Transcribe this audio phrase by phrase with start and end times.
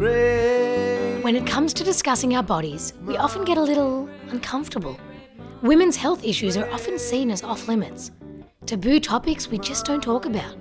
[0.00, 4.98] When it comes to discussing our bodies, we often get a little uncomfortable.
[5.60, 8.10] Women's health issues are often seen as off limits,
[8.64, 10.56] taboo topics we just don't talk about.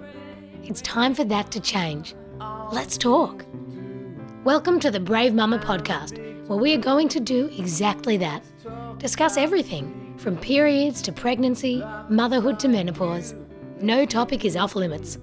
[0.63, 2.15] It's time for that to change.
[2.73, 3.45] Let's talk.
[4.43, 6.19] Welcome to the Brave Mama podcast,
[6.49, 8.43] where we are going to do exactly that
[8.97, 13.35] discuss everything from periods to pregnancy, motherhood to menopause.
[13.79, 15.17] No topic is off limits.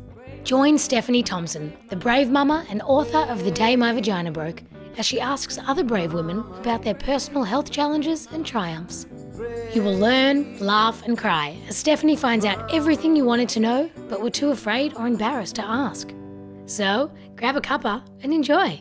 [0.46, 4.62] Join Stephanie Thompson, the brave mama and author of The Day My Vagina Broke,
[4.96, 9.08] as she asks other brave women about their personal health challenges and triumphs.
[9.74, 13.90] You will learn, laugh, and cry as Stephanie finds out everything you wanted to know
[14.08, 16.14] but were too afraid or embarrassed to ask.
[16.66, 18.80] So, grab a cuppa and enjoy.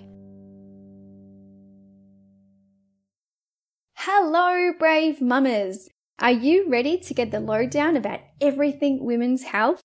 [3.96, 5.90] Hello, brave mamas!
[6.20, 9.82] Are you ready to get the lowdown about everything women's health?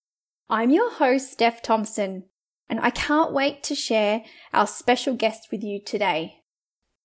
[0.53, 2.25] I'm your host, Steph Thompson,
[2.69, 6.43] and I can't wait to share our special guest with you today.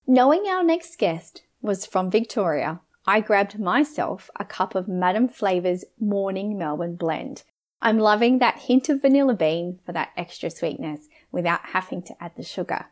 [0.04, 5.84] Knowing our next guest was from Victoria, I grabbed myself a cup of Madame Flavour's
[6.00, 7.44] Morning Melbourne blend.
[7.80, 12.32] I'm loving that hint of vanilla bean for that extra sweetness without having to add
[12.36, 12.86] the sugar.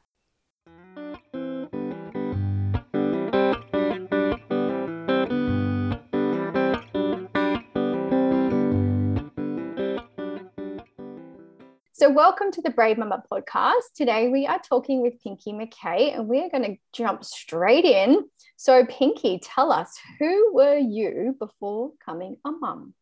[12.04, 13.94] So, welcome to the Brave Mama podcast.
[13.96, 18.28] Today we are talking with Pinky McKay and we're going to jump straight in.
[18.56, 22.92] So, Pinky, tell us who were you before becoming a mum?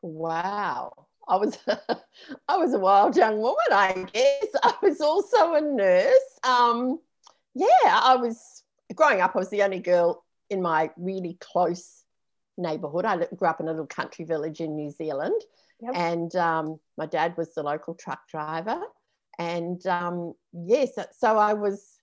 [0.00, 1.06] Wow.
[1.28, 1.58] I was
[2.48, 4.46] I was a wild young woman, I guess.
[4.62, 6.38] I was also a nurse.
[6.42, 6.98] Um,
[7.54, 8.62] yeah, I was
[8.94, 12.04] growing up, I was the only girl in my really close
[12.56, 13.04] neighborhood.
[13.04, 15.42] I grew up in a little country village in New Zealand.
[15.82, 15.92] Yep.
[15.94, 18.80] And um, my dad was the local truck driver.
[19.38, 21.96] And um, yes, so I was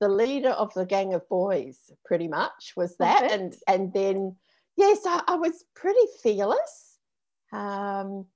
[0.00, 3.30] the leader of the gang of boys, pretty much, was that.
[3.30, 4.36] And and then,
[4.76, 6.98] yes, I, I was pretty fearless.
[7.52, 8.26] Um,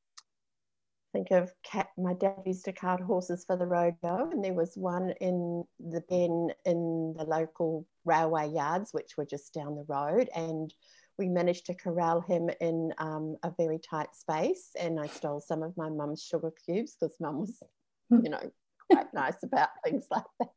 [1.15, 4.77] think of cat, my dad used to cart horses for the rodeo, and there was
[4.77, 10.29] one in the pen in the local railway yards, which were just down the road.
[10.35, 10.75] And
[11.19, 14.71] we managed to corral him in um, a very tight space.
[14.79, 17.63] And I stole some of my mum's sugar cubes because mum was,
[18.11, 18.51] you know,
[18.91, 20.51] quite nice about things like that.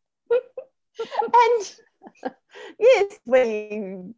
[1.01, 1.75] and
[2.79, 4.13] yes, we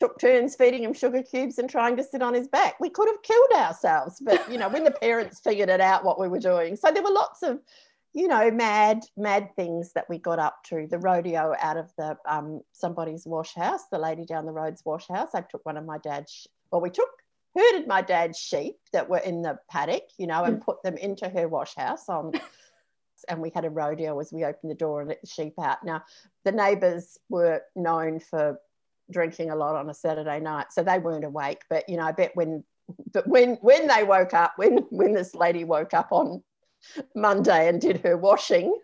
[0.00, 2.80] took turns feeding him sugar cubes and trying to sit on his back.
[2.80, 6.18] We could have killed ourselves, but you know, when the parents figured it out what
[6.18, 6.76] we were doing.
[6.76, 7.60] So there were lots of
[8.12, 10.86] you know, mad, mad things that we got up to.
[10.88, 15.06] The rodeo out of the um, somebody's wash house, the lady down the road's wash
[15.08, 15.30] house.
[15.34, 16.46] I took one of my dad's.
[16.72, 17.08] Well, we took
[17.56, 20.64] herded my dad's sheep that were in the paddock, you know, and mm.
[20.64, 22.32] put them into her wash house on.
[23.28, 25.84] and we had a rodeo as we opened the door and let the sheep out.
[25.84, 26.02] Now,
[26.44, 28.58] the neighbours were known for
[29.10, 31.62] drinking a lot on a Saturday night, so they weren't awake.
[31.68, 32.64] But you know, I bet when,
[33.12, 36.42] but when when they woke up, when when this lady woke up on
[37.14, 38.76] Monday and did her washing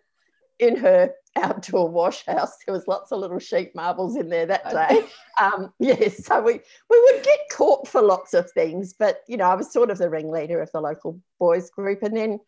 [0.58, 2.52] in her outdoor wash house.
[2.64, 5.06] There was lots of little sheep marbles in there that day.
[5.40, 9.44] Um, yes, so we we would get caught for lots of things, but you know,
[9.44, 12.02] I was sort of the ringleader of the local boys group.
[12.02, 12.40] And then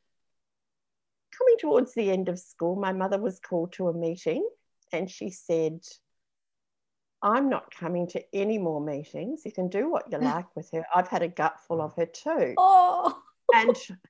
[1.38, 4.48] coming towards the end of school, my mother was called to a meeting
[4.92, 5.80] and she said,
[7.22, 9.42] I'm not coming to any more meetings.
[9.44, 10.84] You can do what you like with her.
[10.94, 12.54] I've had a gut full of her too.
[12.56, 13.18] Oh.
[13.54, 13.76] And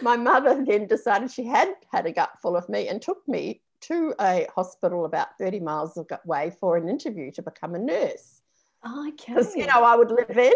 [0.00, 3.60] my mother then decided she had had a gut full of me and took me
[3.82, 8.40] to a hospital about 30 miles away for an interview to become a nurse.
[8.84, 9.34] Oh, okay.
[9.34, 10.54] Because, you know, I would live in,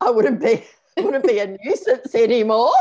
[0.00, 0.64] I wouldn't be
[0.98, 2.72] wouldn't be a nuisance anymore.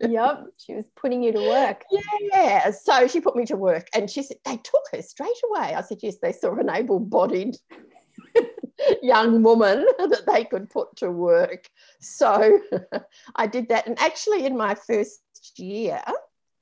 [0.00, 1.84] yep, she was putting you to work.
[2.32, 5.74] Yeah, so she put me to work, and she said they took her straight away.
[5.74, 7.56] I said yes, they saw an able-bodied
[9.02, 11.68] young woman that they could put to work.
[12.00, 12.60] So
[13.36, 15.20] I did that, and actually, in my first
[15.58, 16.02] year,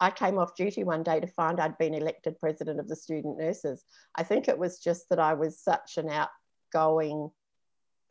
[0.00, 3.38] I came off duty one day to find I'd been elected president of the student
[3.38, 3.84] nurses.
[4.16, 7.30] I think it was just that I was such an outgoing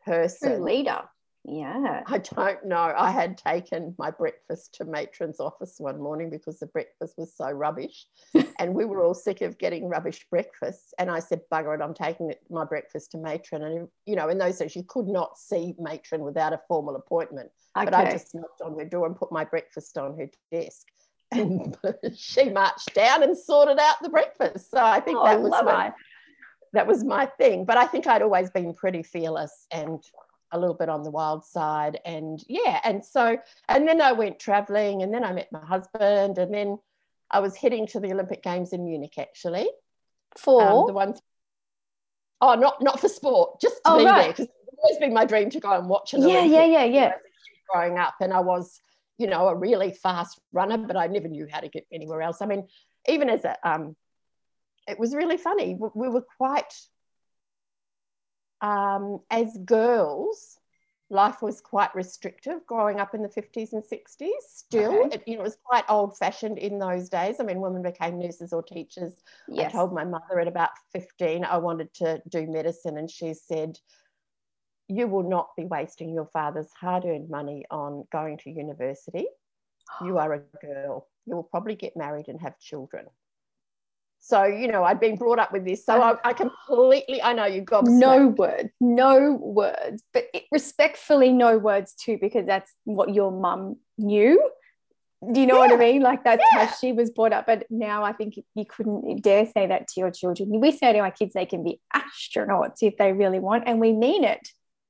[0.05, 0.63] person.
[0.63, 1.01] Leader.
[1.43, 2.03] Yeah.
[2.05, 2.93] I don't know.
[2.95, 7.49] I had taken my breakfast to matron's office one morning because the breakfast was so
[7.49, 8.05] rubbish.
[8.59, 10.93] and we were all sick of getting rubbish breakfasts.
[10.99, 13.63] And I said, bugger it, I'm taking my breakfast to matron.
[13.63, 17.49] And, you know, in those days, you could not see matron without a formal appointment.
[17.75, 17.85] Okay.
[17.85, 20.87] But I just knocked on her door and put my breakfast on her desk.
[21.31, 21.75] And
[22.15, 24.69] she marched down and sorted out the breakfast.
[24.69, 25.91] So I think oh, that was my,
[26.73, 27.65] that was my thing.
[27.65, 30.03] But I think I'd always been pretty fearless and
[30.51, 31.99] a little bit on the wild side.
[32.05, 33.37] And yeah, and so,
[33.67, 36.79] and then I went traveling and then I met my husband and then
[37.29, 39.69] I was heading to the Olympic Games in Munich actually.
[40.37, 41.21] For Um, the ones.
[42.41, 44.21] Oh, not not for sport, just to Oh, be right.
[44.23, 46.65] there because it's always been my dream to go and watch an yeah, Olympic yeah,
[46.65, 47.13] yeah, yeah.
[47.71, 48.81] growing up and I was,
[49.17, 52.41] you know, a really fast runner, but I never knew how to get anywhere else.
[52.41, 52.67] I mean,
[53.07, 53.95] even as a, um,
[54.87, 55.75] it was really funny.
[55.79, 56.73] We, we were quite,
[58.61, 60.59] um, as girls,
[61.09, 64.31] life was quite restrictive growing up in the 50s and 60s.
[64.47, 65.15] Still, Okay.
[65.15, 67.39] it, you know, it was quite old fashioned in those days.
[67.39, 69.13] I mean, women became nurses or teachers
[69.47, 69.73] Yes.
[69.73, 73.79] I told my mother at about 15 I wanted to do medicine, and she said,
[74.87, 79.27] You will not be wasting your father's hard earned money on going to university.
[79.99, 81.07] You are a girl.
[81.25, 83.07] You will probably get married and have children.
[84.23, 85.83] So, you know, I'd been brought up with this.
[85.83, 91.33] So I, I completely, I know you've got no words, no words, but it, respectfully,
[91.33, 94.39] no words too, because that's what your mum knew.
[95.33, 96.01] Do you know what I mean?
[96.03, 96.65] Like that's Yeah.
[96.65, 97.47] how she was brought up.
[97.47, 100.59] But now I think you couldn't dare say that to your children.
[100.59, 103.91] We say to our kids they can be astronauts if they really want, and we
[103.91, 104.47] mean it.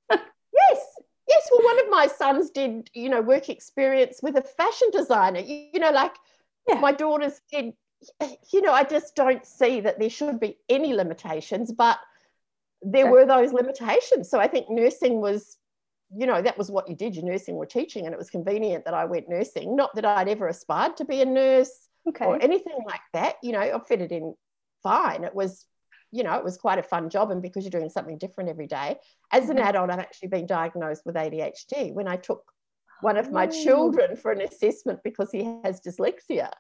[0.10, 0.86] Yes.
[1.30, 1.50] Yes.
[1.52, 5.40] Well, one of my sons did, you know, work experience with a fashion designer.
[5.40, 6.14] You, you know, like
[6.68, 6.80] Yeah.
[6.80, 7.74] my daughters did,
[8.52, 12.00] you know, I just don't see that there should be any limitations, but
[12.82, 14.30] there were those limitations.
[14.30, 15.58] So I think nursing was,
[16.16, 17.16] you know, that was what you did.
[17.16, 19.76] Your nursing or teaching, and it was convenient that I went nursing.
[19.76, 22.26] Not that I'd ever aspired to be a nurse Okay.
[22.26, 23.36] or anything like that.
[23.44, 24.34] You know, I fitted in
[24.82, 25.24] fine.
[25.24, 25.68] It was,
[26.12, 27.30] you know, it was quite a fun job.
[27.30, 28.98] And because you're doing something different every day,
[29.32, 29.66] as an Mhm.
[29.66, 32.52] adult, I've actually been diagnosed with ADHD when I took
[33.02, 33.52] one of my Oh.
[33.52, 36.52] children for an assessment because he has dyslexia.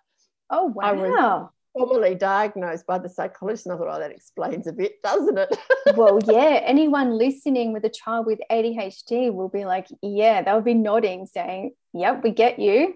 [0.51, 1.49] Oh I was- wow.
[1.73, 5.57] Formally diagnosed by the psychologist, and I thought, oh, that explains a bit, doesn't it?
[5.95, 6.59] well, yeah.
[6.65, 11.71] Anyone listening with a child with ADHD will be like, yeah, they'll be nodding, saying,
[11.93, 12.95] "Yep, we get you."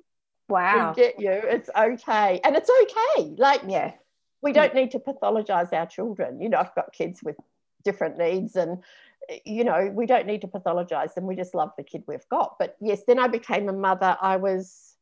[0.50, 0.94] Wow.
[0.94, 1.32] We get you.
[1.32, 3.34] It's okay, and it's okay.
[3.38, 3.94] Like yeah.
[4.42, 6.42] we don't need to pathologize our children.
[6.42, 7.38] You know, I've got kids with
[7.86, 8.84] different needs and
[9.46, 11.26] you know, we don't need to pathologize them.
[11.26, 12.56] We just love the kid we've got.
[12.60, 14.18] But yes, then I became a mother.
[14.22, 14.95] I was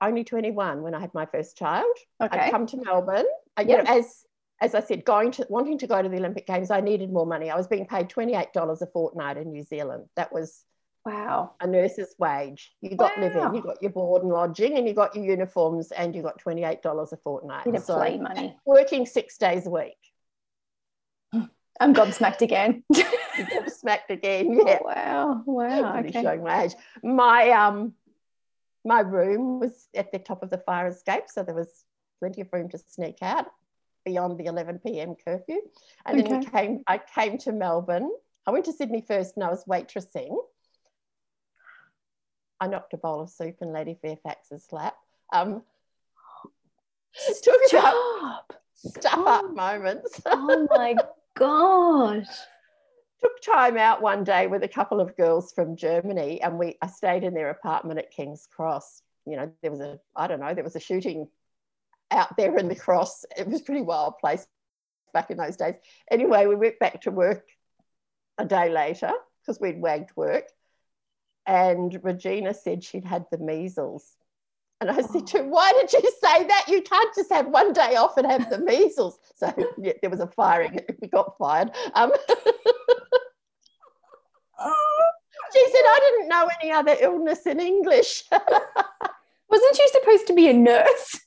[0.00, 1.86] only 21 when I had my first child.
[2.22, 2.38] Okay.
[2.38, 3.26] I'd come to Melbourne.
[3.56, 4.24] I, you know, as
[4.60, 7.26] as I said, going to wanting to go to the Olympic Games, I needed more
[7.26, 7.48] money.
[7.50, 10.06] I was being paid $28 a fortnight in New Zealand.
[10.16, 10.64] That was
[11.04, 11.52] Wow.
[11.60, 12.74] a nurse's wage.
[12.80, 13.22] You got Wow.
[13.22, 16.38] living, you got your board and lodging, and you got your uniforms, and you got
[16.40, 17.64] $28 a fortnight.
[17.82, 18.56] So- play money.
[18.66, 19.96] working six days a week.
[21.80, 22.82] I'm gobsmacked again.
[23.38, 24.50] You get smacked again.
[24.66, 24.78] Yeah.
[24.82, 25.42] Oh, wow.
[25.46, 25.98] Wow.
[26.00, 26.10] Okay.
[26.22, 26.74] showing my age.
[27.04, 27.94] My um
[28.88, 31.84] my room was at the top of the fire escape, so there was
[32.20, 33.46] plenty of room to sneak out
[34.04, 35.14] beyond the 11 p.m.
[35.24, 35.60] curfew.
[36.06, 38.10] And then we came, I came to Melbourne.
[38.46, 40.34] I went to Sydney first and I was waitressing.
[42.60, 44.96] I knocked a bowl of soup in Lady Fairfax's lap.
[45.32, 45.62] Um,
[47.12, 48.54] Stop.
[48.74, 49.26] Stop.
[49.26, 50.20] up moments.
[50.24, 50.96] Oh my
[51.36, 52.26] gosh.
[53.20, 56.86] Took time out one day with a couple of girls from Germany and we I
[56.86, 59.02] stayed in their apartment at King's Cross.
[59.26, 61.28] You know, there was a I don't know, there was a shooting
[62.10, 63.24] out there in the cross.
[63.36, 64.46] It was pretty wild place
[65.12, 65.74] back in those days.
[66.10, 67.46] Anyway, we went back to work
[68.38, 70.44] a day later because we'd wagged work.
[71.46, 74.04] And Regina said she'd had the measles.
[74.80, 76.66] And I said to her, Why did you say that?
[76.68, 79.18] You can't just have one day off and have the measles.
[79.34, 80.80] So yeah, there was a firing.
[81.02, 81.70] We got fired.
[81.94, 82.12] Um,
[85.52, 88.24] She said, I didn't know any other illness in English.
[88.30, 91.20] Wasn't you supposed to be a nurse?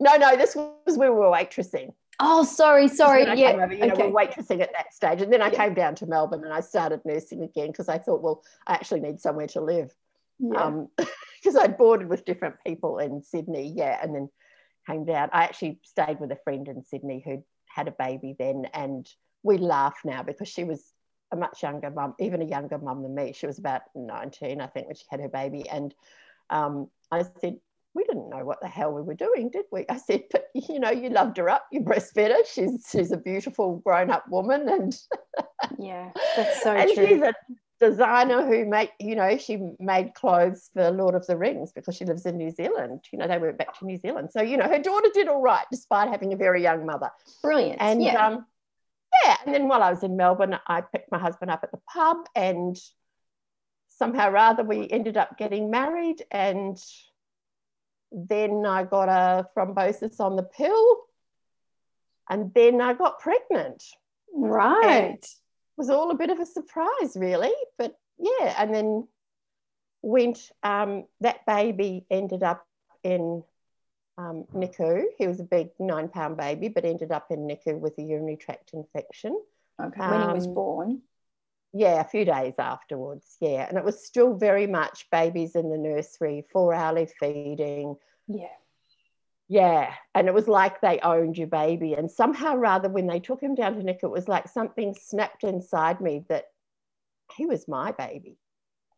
[0.00, 1.90] no, no, this was we were waitressing.
[2.18, 3.22] Oh, sorry, sorry.
[3.38, 3.52] Yeah.
[3.52, 4.06] over, you know, okay.
[4.06, 5.22] we were waitressing at that stage.
[5.22, 5.58] And then I Yeah.
[5.66, 9.00] came down to Melbourne and I started nursing again because I thought, well, I actually
[9.00, 9.94] need somewhere to live.
[10.40, 10.62] Yeah.
[10.62, 14.28] Um, because I'd boarded with different people in Sydney, yeah, and then
[14.86, 15.30] came down.
[15.32, 19.08] I actually stayed with a friend in Sydney who had a baby then, and
[19.42, 20.92] we laugh now because she was
[21.32, 23.32] a much younger mum, even a younger mum than me.
[23.32, 25.68] She was about 19, I think, when she had her baby.
[25.68, 25.94] And
[26.50, 27.58] um, I said,
[27.94, 29.84] we didn't know what the hell we were doing, did we?
[29.88, 32.44] I said, but you know, you loved her up, you breastfed her.
[32.44, 34.96] She's she's a beautiful grown-up woman, and
[35.78, 36.10] yeah.
[36.36, 37.06] That's so and true.
[37.06, 37.34] she's a
[37.80, 42.04] designer who make you know she made clothes for Lord of the Rings because she
[42.04, 43.00] lives in New Zealand.
[43.10, 45.40] You know, they went back to New Zealand, so you know her daughter did all
[45.40, 47.10] right despite having a very young mother.
[47.42, 47.80] Brilliant.
[47.80, 48.26] And yeah.
[48.26, 48.46] um,
[49.24, 51.80] yeah, and then while I was in Melbourne, I picked my husband up at the
[51.92, 52.78] pub, and
[53.88, 56.78] somehow or other we ended up getting married, and
[58.12, 60.98] then I got a thrombosis on the pill,
[62.28, 63.82] and then I got pregnant
[64.32, 65.26] right.
[65.80, 67.52] Was all a bit of a surprise, really.
[67.78, 69.08] But yeah, and then
[70.02, 72.66] went, um, that baby ended up
[73.02, 73.42] in
[74.18, 75.04] um, NICU.
[75.16, 78.36] He was a big nine pound baby, but ended up in NICU with a urinary
[78.36, 79.40] tract infection.
[79.80, 80.00] Okay.
[80.10, 81.02] When he was Um, born.
[81.72, 83.36] Yeah, a few days afterwards.
[83.40, 83.66] Yeah.
[83.66, 87.96] And it was still very much babies in the nursery, four hourly feeding.
[88.26, 88.56] Yeah.
[89.50, 89.92] Yeah.
[90.14, 91.94] And it was like they owned your baby.
[91.94, 95.42] And somehow, rather, when they took him down to Nick, it was like something snapped
[95.42, 96.44] inside me that
[97.36, 98.38] he was my baby.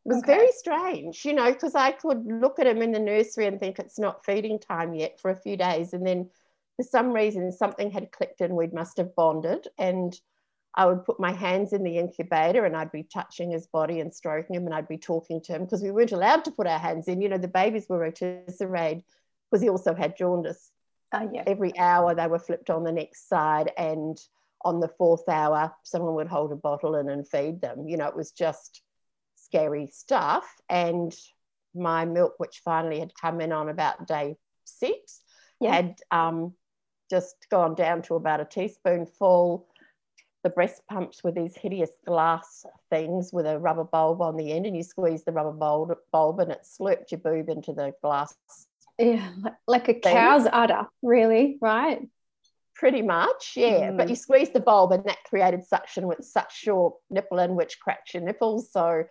[0.05, 0.27] It was Okay.
[0.27, 3.79] very strange, you know, because I could look at him in the nursery and think
[3.79, 5.95] it's not feeding time yet for a few days.
[5.95, 6.29] And then
[6.77, 9.69] for some reason, something had clicked and we must have bonded.
[9.79, 10.15] And
[10.75, 14.13] I would put my hands in the incubator and I'd be touching his body and
[14.13, 16.79] stroking him and I'd be talking to him because we weren't allowed to put our
[16.79, 17.23] hands in.
[17.23, 19.03] You know, the babies were rotisserade
[19.53, 20.71] because he also had jaundice
[21.13, 21.45] Uh, yeah.
[21.47, 24.19] every hour they were flipped on the next side and
[24.65, 28.07] on the fourth hour someone would hold a bottle in and feed them you know
[28.09, 28.83] it was just
[29.37, 31.15] scary stuff and
[31.75, 35.21] my milk which finally had come in on about day six
[35.61, 35.75] Yeah.
[35.75, 36.55] had um,
[37.11, 39.67] just gone down to about a teaspoonful
[40.45, 44.67] the breast pumps were these hideous glass things with a rubber bulb on the end
[44.67, 48.35] and you squeeze the rubber bulb, bulb and it slurped your boob into the glass
[49.07, 49.29] Yeah.
[49.43, 52.09] Like, like a cow's udder, really, right?
[52.75, 53.91] Pretty much, yeah.
[53.93, 54.11] But Mm.
[54.11, 58.15] you squeeze the bulb, and that created suction with such short nipple in, which cracks
[58.15, 58.71] your nipples.
[58.73, 59.05] So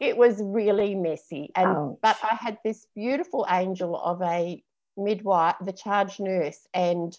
[0.00, 1.50] it was really messy.
[1.54, 1.98] And Ouch.
[2.02, 4.62] but I had this beautiful angel of a
[4.96, 7.16] midwife, the charge nurse, and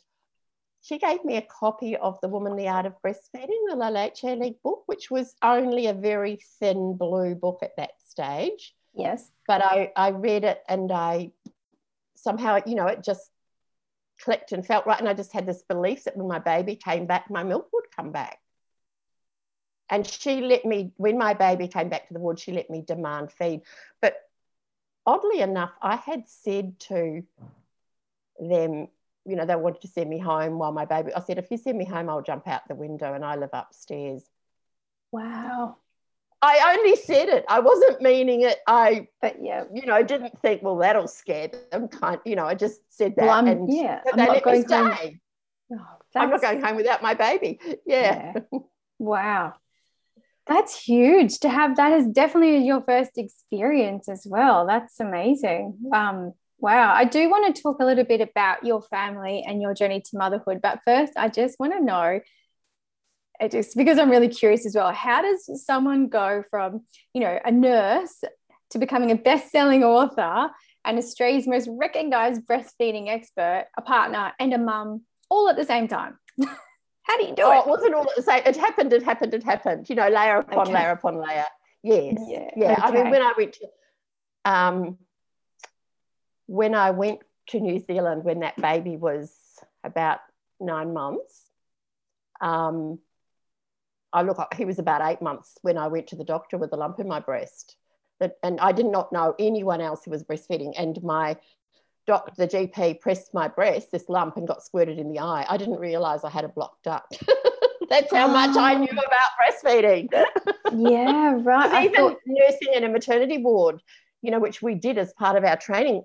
[0.82, 4.62] she gave me a copy of the Womanly Art of Breastfeeding, the La Leche League
[4.62, 9.30] book, which was only a very thin blue book at that stage Yes.
[9.48, 11.32] but I, I read it and I
[12.26, 13.30] somehow, you know, it just
[14.20, 15.00] clicked and felt right.
[15.00, 17.86] And I just had this belief that when my baby came back, my milk would
[17.96, 18.40] come back.
[19.90, 22.82] And she let me, when my baby came back to the ward, she let me
[22.82, 23.62] demand feed.
[24.02, 24.16] But
[25.06, 27.22] oddly enough, I had said to
[28.40, 28.88] them,
[29.28, 31.58] you know, they wanted to send me home while my baby, I said, if you
[31.58, 34.24] send me home, I'll jump out the window and I live upstairs.
[35.12, 35.78] Wow.
[36.46, 37.46] I only said it.
[37.50, 38.60] I wasn't meaning it.
[38.68, 39.64] I But yeah.
[39.74, 41.88] you know, didn't think, well, that'll scare them.
[41.88, 45.20] Kind, you know, I just said that, Well, I'm- and yeah, I'm not going home.
[45.72, 45.78] Oh,
[46.16, 47.60] I'm not going home without my baby.
[47.86, 48.60] Yeah, Yeah.
[49.00, 49.54] Wow.
[50.48, 51.76] That's huge to have.
[51.76, 54.68] That is definitely your first experience as well.
[54.68, 55.76] That's amazing.
[55.92, 56.94] Um, wow.
[56.94, 60.18] I do want to talk a little bit about your family and your journey to
[60.18, 60.62] motherhood.
[60.62, 62.20] But first, I just want to know,
[63.40, 66.82] it just because I'm really curious as well, how does someone go from,
[67.14, 68.24] you know, a nurse
[68.72, 70.50] to becoming a best-selling author
[70.86, 75.88] and Australia's most recognized breastfeeding expert, a partner, and a mum all at the same
[75.88, 76.18] time?
[77.04, 77.60] how do you do oh, it?
[77.60, 78.42] it wasn't all at the same.
[78.46, 78.94] It happened.
[78.94, 79.34] It happened.
[79.34, 79.90] It happened.
[79.90, 80.74] You know, layer upon Okay.
[80.74, 81.46] layer upon layer.
[81.84, 82.18] Yes.
[82.28, 82.80] Yeah, Yeah.
[82.82, 83.68] I mean, when I went to,
[84.46, 84.98] um,
[86.48, 89.32] when I went to New Zealand, when that baby was
[89.84, 90.20] about
[90.60, 91.44] nine months,
[92.42, 93.00] um,
[94.16, 94.40] I look.
[94.56, 97.08] He was about eight months when I went to the doctor with a lump in
[97.08, 97.76] my breast.
[98.22, 100.74] That, and I did not know anyone else who was breastfeeding.
[100.78, 101.36] And my
[102.08, 105.46] doc, the GP, pressed my breast, this lump, and got squirted in the eye.
[105.50, 107.22] I didn't realize I had a blocked duct.
[107.90, 108.78] That's how much I oh.
[108.78, 109.04] knew Oh.
[109.06, 110.10] about breastfeeding.
[110.78, 111.72] Yeah, right.
[111.72, 113.82] I even thought, nursing in a maternity ward,
[114.22, 116.04] you know, which we did as part of our training,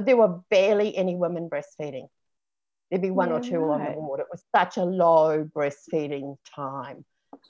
[0.00, 2.08] there were barely any women breastfeeding.
[2.90, 4.20] There'd be one or Yeah, two on the ward.
[4.20, 7.04] It was such a low breastfeeding time.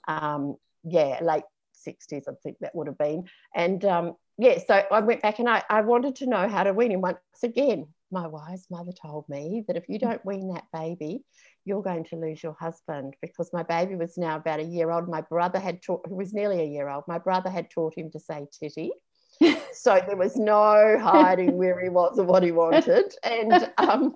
[0.09, 1.45] Um, yeah, late
[1.87, 3.25] 60s, I think that would have been.
[3.55, 6.73] And um, yeah, so I went back and I, I wanted to know how to
[6.73, 7.01] wean him.
[7.01, 11.25] Once again, my wise mother told me that if you don't wean that baby,
[11.65, 15.09] you're going to lose your husband because my baby was now about a year old.
[15.09, 18.11] My brother had taught, who was nearly a year old, my brother had taught him
[18.13, 18.93] to say titty.
[19.73, 23.13] so there was no hiding where he was or what he wanted.
[23.23, 24.15] And um,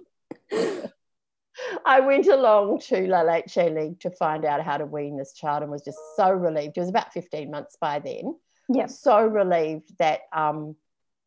[1.84, 5.62] I went along to La Leche League to find out how to wean this child
[5.62, 6.74] and was just so relieved.
[6.76, 8.36] He was about 15 months by then.
[8.68, 10.76] yeah, So relieved that um,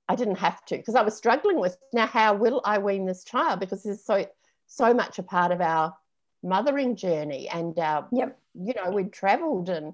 [0.09, 3.23] I didn't have to because I was struggling with now how will I wean this
[3.23, 4.25] child because this is so
[4.67, 5.95] so much a part of our
[6.43, 8.37] mothering journey and our Yep.
[8.55, 9.93] you know we'd traveled and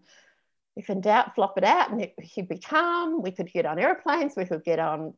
[0.75, 3.77] if in doubt flop it out and it, he'd be calm we could get on
[3.77, 5.13] airplanes we could get on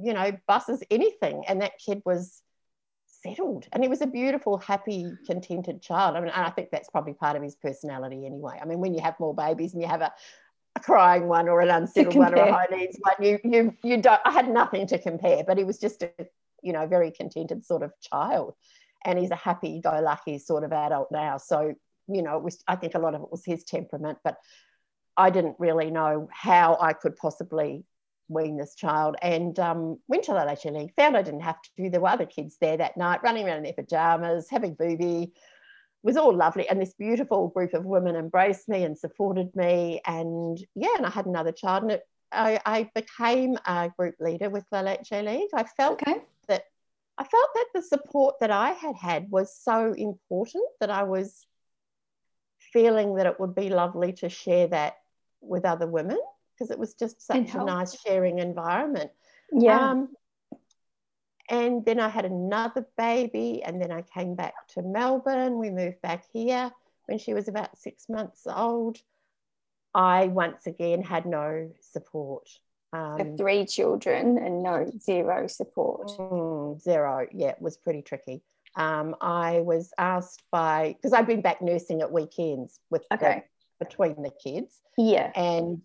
[0.00, 2.40] you know buses anything and that kid was
[3.22, 3.66] settled.
[3.72, 6.16] And he was a beautiful happy contented child.
[6.16, 8.58] I mean and I think that's probably part of his personality anyway.
[8.60, 10.12] I mean when you have more babies and you have a
[10.76, 13.96] a crying one or an unsettled one or a high needs one you you you
[14.00, 16.12] don't I had nothing to compare but he was just a
[16.62, 18.54] you know very contented sort of child.
[19.04, 21.38] And he's a happy go lucky sort of adult now.
[21.38, 21.74] So
[22.08, 24.36] you know it was I think a lot of it was his temperament but
[25.16, 27.84] I didn't really know how I could possibly
[28.30, 31.90] wean this child and um, went to La Found I didn't have to.
[31.90, 35.24] There were other kids there that night running around in their pajamas, having booby.
[35.24, 35.32] It
[36.02, 36.68] was all lovely.
[36.68, 40.00] And this beautiful group of women embraced me and supported me.
[40.06, 41.82] And yeah, and I had another child.
[41.82, 45.50] And it, I, I, became a group leader with La Leche League.
[45.52, 46.22] I felt okay.
[46.46, 46.62] that
[47.18, 51.44] I felt that the support that I had had was so important that I was
[52.72, 54.94] feeling that it would be lovely to share that
[55.40, 56.18] with other women
[56.60, 59.10] because it was just such a nice sharing environment.
[59.50, 59.90] Yeah.
[59.90, 60.10] Um,
[61.48, 65.58] and then I had another baby, and then I came back to Melbourne.
[65.58, 66.70] We moved back here
[67.06, 68.98] when she was about six months old.
[69.92, 72.48] I once again had no support.
[72.92, 76.08] Um, so three children and no zero support.
[76.18, 78.42] Mm, zero, yeah, it was pretty tricky.
[78.76, 83.44] Um, I was asked by because I'd been back nursing at weekends with okay.
[83.80, 84.80] the, between the kids.
[84.96, 85.82] Yeah, and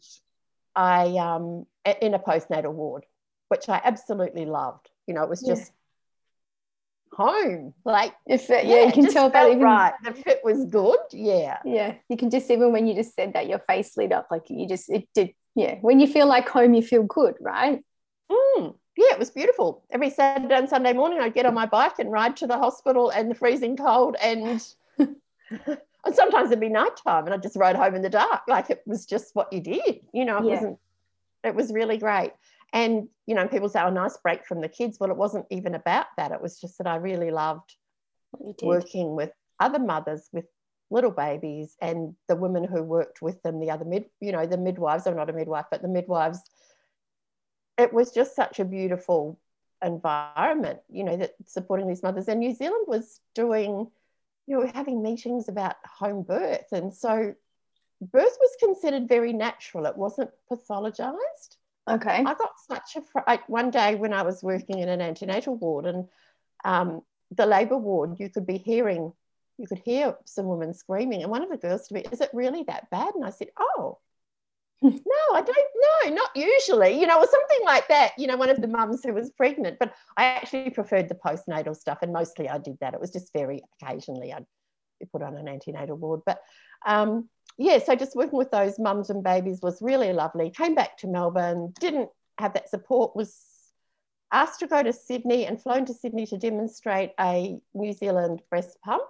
[0.76, 1.66] I um
[2.02, 3.06] in a postnatal ward,
[3.50, 4.90] which I absolutely loved.
[5.08, 5.72] You know, it was just
[7.12, 7.26] yeah.
[7.26, 7.74] home.
[7.84, 9.94] Like if it, yeah, yeah, you can tell that even right.
[10.04, 11.00] The fit was good.
[11.12, 11.60] Yeah.
[11.64, 11.96] Yeah.
[12.10, 14.28] You can just even when you just said that, your face lit up.
[14.32, 15.76] Like you just it did yeah.
[15.82, 17.82] When you feel like home, you feel good, right?
[18.30, 19.86] Mm, yeah, it was beautiful.
[19.90, 23.10] Every Saturday and Sunday morning, I'd get on my bike and ride to the hospital
[23.10, 24.62] and the freezing cold and
[26.06, 28.42] and sometimes it'd be nighttime and I just rode home in the dark.
[28.48, 30.02] Like it was just what you did.
[30.14, 30.54] You know, it yeah.
[30.54, 30.80] wasn't,
[31.44, 32.32] it was really great.
[32.74, 34.98] And, you know, people say, oh, nice break from the kids.
[35.00, 36.32] Well, it wasn't even about that.
[36.32, 37.76] It was just that I really loved
[38.62, 40.46] working with other mothers with
[40.92, 44.58] little babies and the women who worked with them, the other mid, you know, the
[44.58, 46.40] midwives, I'm not a midwife, but the midwives.
[47.78, 49.40] It was just such a beautiful
[49.84, 52.28] environment, you know, that supporting these mothers.
[52.28, 53.90] And New Zealand was doing,
[54.48, 56.72] you know, having meetings about home birth.
[56.72, 57.34] And so
[58.02, 61.58] birth was considered very natural, it wasn't pathologized.
[61.88, 62.24] Okay.
[62.26, 65.86] I got such a fright one day when I was working in an antenatal ward
[65.86, 66.08] and
[66.64, 69.14] um, the labour ward, you could be hearing,
[69.58, 71.22] you could hear some women screaming.
[71.22, 73.14] And one of the girls to me, is it really that bad?
[73.14, 74.00] And I said, oh,
[74.82, 74.92] no,
[75.34, 75.58] I don't
[76.08, 78.12] know, not usually, you know, or something like that.
[78.18, 81.76] You know, one of the mums who was pregnant, but I actually preferred the postnatal
[81.76, 82.94] stuff, and mostly I did that.
[82.94, 84.46] It was just very occasionally I'd
[85.00, 86.42] be put on an antenatal ward, but
[86.86, 90.50] um, yeah, so just working with those mums and babies was really lovely.
[90.50, 93.42] Came back to Melbourne, didn't have that support, was
[94.32, 98.78] asked to go to Sydney and flown to Sydney to demonstrate a New Zealand breast
[98.84, 99.04] pump,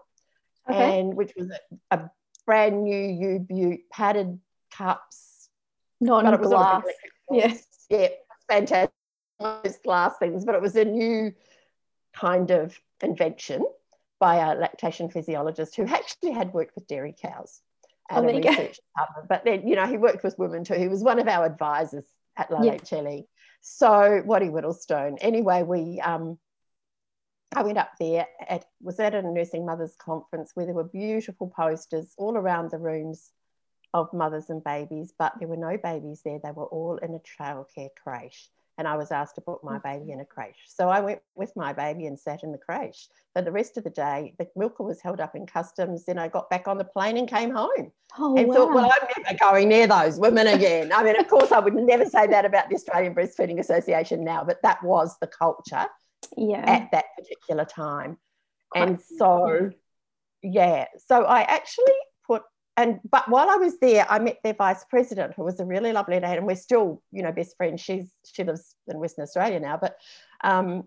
[0.70, 1.00] okay.
[1.00, 2.12] and which was a, a
[2.46, 4.40] brand new U Butte padded
[4.72, 5.25] cups
[6.02, 6.84] non-glass.
[7.32, 7.66] Yes.
[7.90, 8.08] Yeah,
[8.50, 8.92] fantastic.
[9.40, 11.34] Those glass things, but it was a new
[12.14, 13.66] kind of invention
[14.20, 17.62] by a lactation physiologist who actually had worked with dairy cows
[18.10, 19.28] at oh, a research department.
[19.28, 20.76] But then, you know, he worked with women too.
[20.76, 22.06] He was one of our advisors
[22.38, 22.78] at La yeah.
[22.84, 23.26] Leche
[23.62, 25.18] So Waddy Whittlestone.
[25.20, 26.38] Anyway, we um,
[27.54, 31.48] I went up there at was at a nursing mothers conference where there were beautiful
[31.56, 33.32] posters all around the rooms
[33.96, 36.40] of mothers and babies, but there were no babies there.
[36.44, 38.50] They were all in a childcare creche.
[38.78, 40.66] And I was asked to put my baby in a creche.
[40.68, 43.08] So I went with my baby and sat in the creche.
[43.34, 46.04] For the rest of the day, the milker was held up in customs.
[46.04, 47.94] Then I got back on the plane and came home.
[48.20, 48.54] Oh, and wow.
[48.54, 50.92] thought, well, I'm never going near those women again.
[50.92, 54.44] I mean, of course, I would never say that about the Australian Breastfeeding Association now,
[54.44, 55.86] but that was the culture
[56.36, 56.70] yeah.
[56.70, 58.18] at that particular time.
[58.72, 59.72] Quite, and so,
[60.44, 60.80] yeah.
[60.80, 60.86] yeah.
[61.08, 61.96] So I actually
[62.78, 65.94] and but while I was there, I met their vice president, who was a really
[65.94, 67.82] lovely lady, and we're still, you know, best friends.
[67.82, 69.98] She's she lives in Western Australia now, but
[70.44, 70.84] um,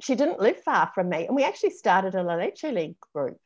[0.00, 3.38] she didn't live far from me, and we actually started a La Leche League group.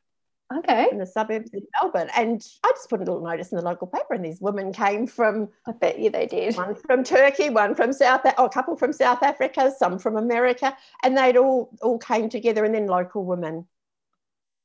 [0.58, 0.88] Okay.
[0.90, 3.86] In the suburbs of Melbourne, and I just put a little notice in the local
[3.86, 5.48] paper, and these women came from.
[5.66, 6.56] I bet you they did.
[6.56, 10.76] One from Turkey, one from South, oh, a couple from South Africa, some from America,
[11.02, 13.66] and they'd all all came together, and then local women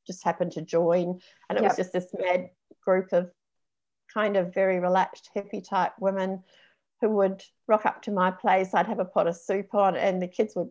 [0.08, 1.72] just happened to join, and it yep.
[1.72, 2.50] was just this mad
[2.88, 3.30] group of
[4.14, 6.42] kind of very relaxed hippie type women
[7.02, 8.74] who would rock up to my place.
[8.74, 10.70] I'd have a pot of soup on, and the kids would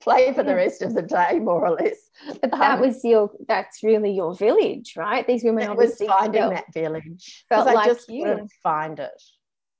[0.00, 1.98] play for the rest of the day, more or less.
[2.40, 3.30] But that um, was your.
[3.48, 5.26] That's really your village, right?
[5.26, 8.24] These women it was finding felt, that village felt like I just you.
[8.24, 9.22] couldn't find it.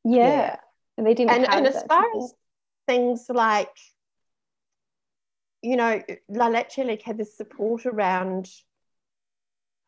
[0.04, 0.28] Yeah.
[0.28, 0.56] yeah.
[0.98, 1.30] and they didn't.
[1.30, 2.34] And, and as far as
[2.86, 3.74] things like,
[5.62, 8.50] you know, La Leche League had this support around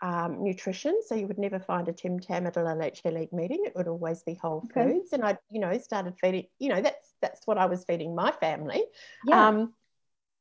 [0.00, 1.00] um, nutrition.
[1.06, 3.62] So you would never find a Tim Tam at a La Leche League meeting.
[3.64, 4.92] It would always be whole okay.
[4.92, 5.12] foods.
[5.12, 8.32] And I, you know, started feeding, you know, that's that's what I was feeding my
[8.32, 8.84] family.
[9.26, 9.48] Yeah.
[9.48, 9.72] Um,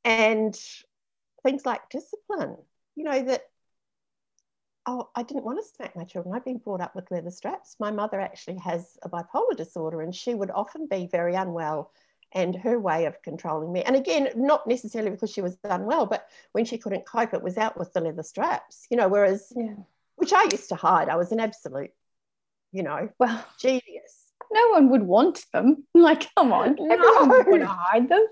[0.03, 0.57] and
[1.43, 2.57] things like discipline,
[2.95, 3.43] you know, that
[4.85, 6.35] oh, I didn't want to smack my children.
[6.35, 7.75] I've been brought up with leather straps.
[7.79, 11.91] My mother actually has a bipolar disorder, and she would often be very unwell.
[12.35, 16.27] And her way of controlling me, and again, not necessarily because she was unwell, but
[16.51, 19.07] when she couldn't cope, it was out with the leather straps, you know.
[19.07, 19.75] Whereas, Yeah.
[20.17, 21.91] which I used to hide, I was an absolute,
[22.73, 24.33] you know, Well, genius.
[24.51, 25.87] no one would want them.
[25.93, 26.93] Like, come on, No.
[26.93, 28.27] everyone would want to hide them.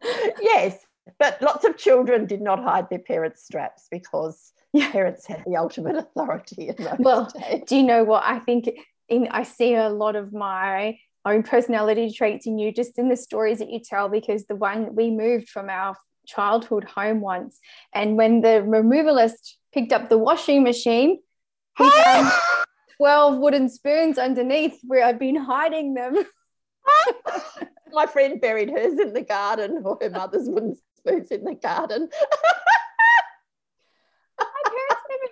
[0.40, 0.78] yes,
[1.18, 4.90] but lots of children did not hide their parents' straps because Yeah.
[4.90, 7.62] parents had the ultimate authority Well, days.
[7.66, 8.70] Do you know what I think?
[9.08, 13.16] In I see a lot of my own personality traits in you, just in the
[13.16, 14.08] stories that you tell.
[14.08, 17.58] Because the one we moved from our childhood home once,
[17.94, 21.20] and when the removalist picked up the washing machine,
[21.78, 22.30] he found
[22.96, 26.16] twelve wooden spoons underneath where I'd been hiding them.
[27.92, 32.08] My friend buried hers in the garden, or her mother's wooden spoons in the garden.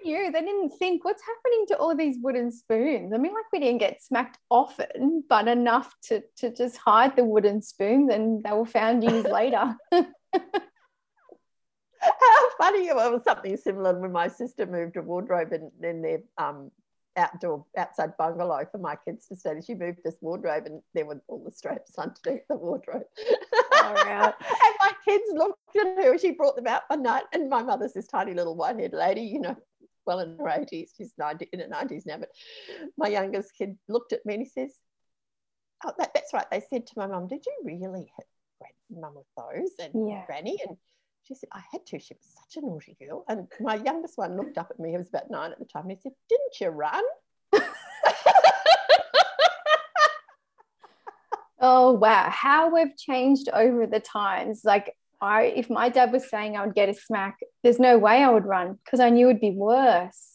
[0.04, 0.32] My knew.
[0.32, 3.12] They didn't think, what's happening to all these wooden spoons?
[3.12, 7.24] I mean, like we didn't get smacked often, but enough to, to just hide the
[7.24, 9.76] wooden spoons and they were found years later.
[12.00, 16.18] How funny it was something similar when my sister moved a wardrobe in, in their
[16.36, 16.70] um,
[17.16, 19.60] outdoor outside bungalow for my kids to stay.
[19.64, 23.04] She moved this wardrobe and there were all the straps underneath the wardrobe.
[23.74, 24.34] Out.
[24.40, 26.18] and my kids looked at her.
[26.18, 29.40] She brought them out one night, and my mother's this tiny little white-haired lady, you
[29.40, 29.56] know,
[30.06, 30.92] well in her eighties.
[30.96, 32.18] She's ninety in her nineties now.
[32.18, 32.30] But
[32.96, 34.74] my youngest kid looked at me and he says,
[35.84, 38.26] "Oh, that, that's right." They said to my mum, "Did you really hit
[38.90, 40.24] mum with those?" And Yeah.
[40.26, 40.76] Granny and
[41.24, 42.00] she said, I had to.
[42.00, 43.24] She was such a naughty girl.
[43.28, 44.90] And my youngest one looked up at me.
[44.90, 45.82] He was about nine at the time.
[45.84, 47.04] And he said, Didn't you run?
[51.64, 54.62] Oh wow, how we've changed over the times.
[54.64, 58.22] Like I if my dad was saying I would get a smack, there's no way
[58.22, 60.28] I would run because I knew it'd be worse.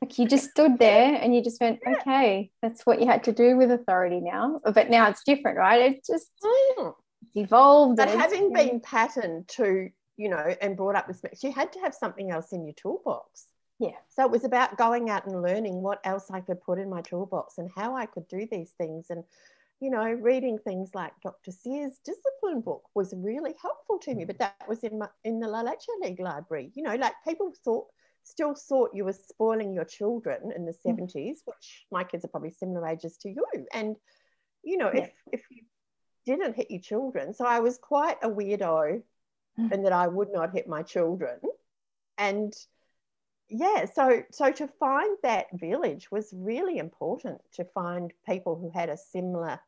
[0.00, 3.32] Like you just stood there and you just went, okay, that's what you had to
[3.32, 4.60] do with authority now.
[4.64, 5.92] But now it's different, right?
[5.92, 6.94] It's just Mm.
[7.34, 7.96] evolved.
[7.96, 11.80] But having been patterned to, you know, and brought up with Smith, you had to
[11.80, 13.46] have something else in your toolbox.
[13.78, 13.98] Yeah.
[14.08, 17.02] So it was about going out and learning what else I could put in my
[17.02, 19.06] toolbox and how I could do these things.
[19.10, 19.24] And,
[19.80, 21.50] you know, reading things like Dr.
[21.52, 24.24] Sears' discipline book was really helpful to me.
[24.24, 26.70] But that was in my, in the La Leche League library.
[26.74, 27.86] You know, like people thought
[28.24, 32.50] still thought you were spoiling your children in the 70s, which my kids are probably
[32.50, 33.44] similar ages to you.
[33.72, 33.96] And,
[34.64, 35.02] you know, Yeah.
[35.04, 35.62] if if you
[36.24, 39.02] didn't hit your children, so I was quite a weirdo
[39.58, 39.72] Mm.
[39.72, 41.40] and that I would not hit my children.
[42.18, 42.52] And
[43.48, 48.88] yeah, so so to find that village was really important to find people who had
[48.88, 49.60] a similar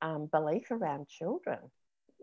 [0.00, 1.58] um, belief around children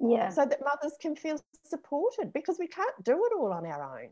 [0.02, 0.30] yeah.
[0.30, 4.10] so that mothers can feel supported because we can't do it all on our own.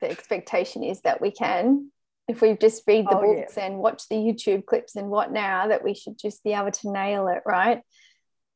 [0.00, 1.90] the expectation is that we can
[2.28, 3.40] if we've just read the Oh, yeah.
[3.40, 6.72] books and watch the youtube clips and what now that we should just be able
[6.72, 7.80] to nail it right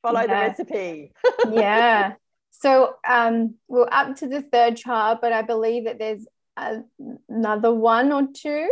[0.03, 1.13] Follow the recipe.
[1.51, 2.15] yeah
[2.51, 8.13] so um we're up to the third child but i believe that there's another one
[8.13, 8.71] or two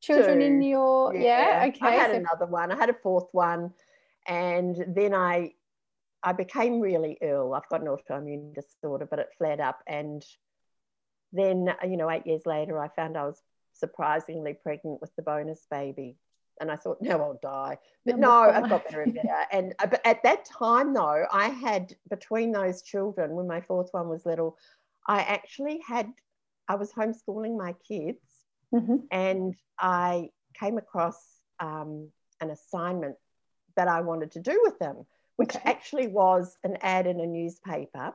[0.00, 2.72] children in your yeah, okay I had so- another one.
[2.72, 3.72] I had a fourth one,
[4.26, 5.52] and then I
[6.22, 7.54] I became really ill.
[7.54, 10.24] I've got an autoimmune disorder, but it flared up, and
[11.32, 13.42] then you know, eight years later, I found I was
[13.74, 16.16] surprisingly pregnant with the bonus baby,
[16.60, 17.78] and I thought, now I'll die.
[18.04, 18.40] But Number no.
[18.50, 19.28] I've got better and better.
[19.52, 23.88] And uh, but at that time, though, I had between those children, when my fourth
[23.92, 24.56] one was little,
[25.06, 26.12] I actually had
[26.68, 28.20] I was homeschooling my kids
[28.72, 29.06] Mhm.
[29.10, 33.16] and I came across um, an assignment
[33.76, 35.70] that I wanted to do with them, which Okay.
[35.70, 38.14] actually was an ad in a newspaper.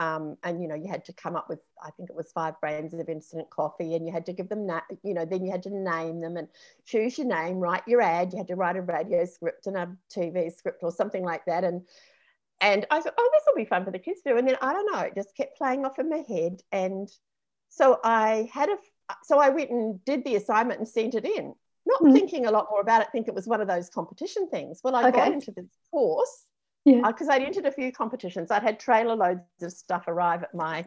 [0.00, 2.58] Um, and you know, you had to come up with, I think it was five
[2.60, 5.50] brands of instant coffee, and you had to give them, na- you know, then you
[5.50, 6.48] had to name them and
[6.84, 8.32] choose your name, write your ad.
[8.32, 11.64] You had to write a radio script and a TV script or something like that.
[11.64, 11.86] And
[12.60, 14.38] and I thought, oh, this will be fun for the kids to do.
[14.38, 16.62] And then I don't know, it just kept playing off in my head.
[16.70, 17.10] And
[17.74, 18.76] so I had a,
[19.24, 21.54] so I went and did the assignment and sent it in,
[21.86, 22.12] not Mhm.
[22.12, 24.82] thinking a lot more about it, think it was one of those competition things.
[24.84, 26.46] Well, I got into this course
[26.84, 27.10] Yeah.
[27.10, 28.50] because I'd entered a few competitions.
[28.50, 30.86] I'd had trailer loads of stuff arrive at my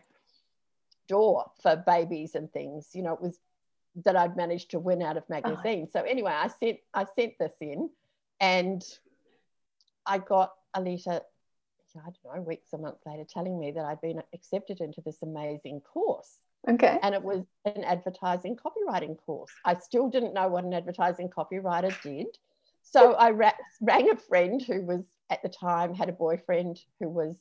[1.07, 2.91] door for babies and things.
[2.93, 3.39] You know, it was
[4.03, 5.91] that I'd managed to win out of magazines.
[5.91, 7.89] So anyway, I sent I sent this in,
[8.39, 8.83] and
[10.05, 11.21] I got a letter.
[11.97, 15.21] I don't know, weeks or months later, telling me that I'd been accepted into this
[15.23, 19.51] amazing course okay and it was an advertising copywriting course.
[19.63, 22.27] I still didn't know what an advertising copywriter did.
[22.83, 23.51] So I ra-
[23.81, 27.35] rang a friend who was at the time had a boyfriend who was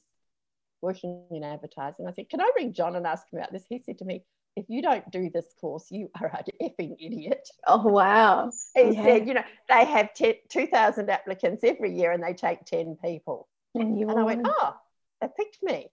[0.80, 2.06] working in advertising.
[2.06, 3.64] I said, Can I ring John and ask him about this?
[3.68, 4.24] He said to me,
[4.56, 7.48] if you don't do this course, you are an effing idiot.
[7.66, 8.50] Oh, wow.
[8.74, 9.04] He yeah.
[9.04, 13.48] said, you know, they have 2,000 applicants every year and they take 10 people.
[13.74, 14.76] And, you and I went, oh,
[15.20, 15.88] they picked me.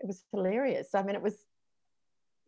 [0.00, 0.88] It was hilarious.
[0.94, 1.36] I mean, it was,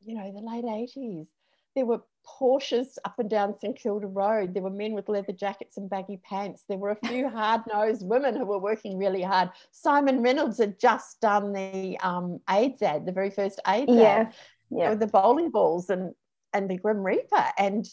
[0.07, 1.27] you know, the late 80s.
[1.75, 4.55] There were Porsches up and down St Kilda Road.
[4.55, 6.65] There were men with leather jackets and baggy pants.
[6.69, 9.51] There were a few hard nosed women who were working really hard.
[9.71, 14.03] Simon Reynolds had just done the um, AIDS ad, the very first AIDS yeah.
[14.03, 14.35] ad
[14.71, 14.91] yeah.
[14.91, 16.15] with the bowling balls and
[16.53, 17.45] and the Grim Reaper.
[17.59, 17.87] And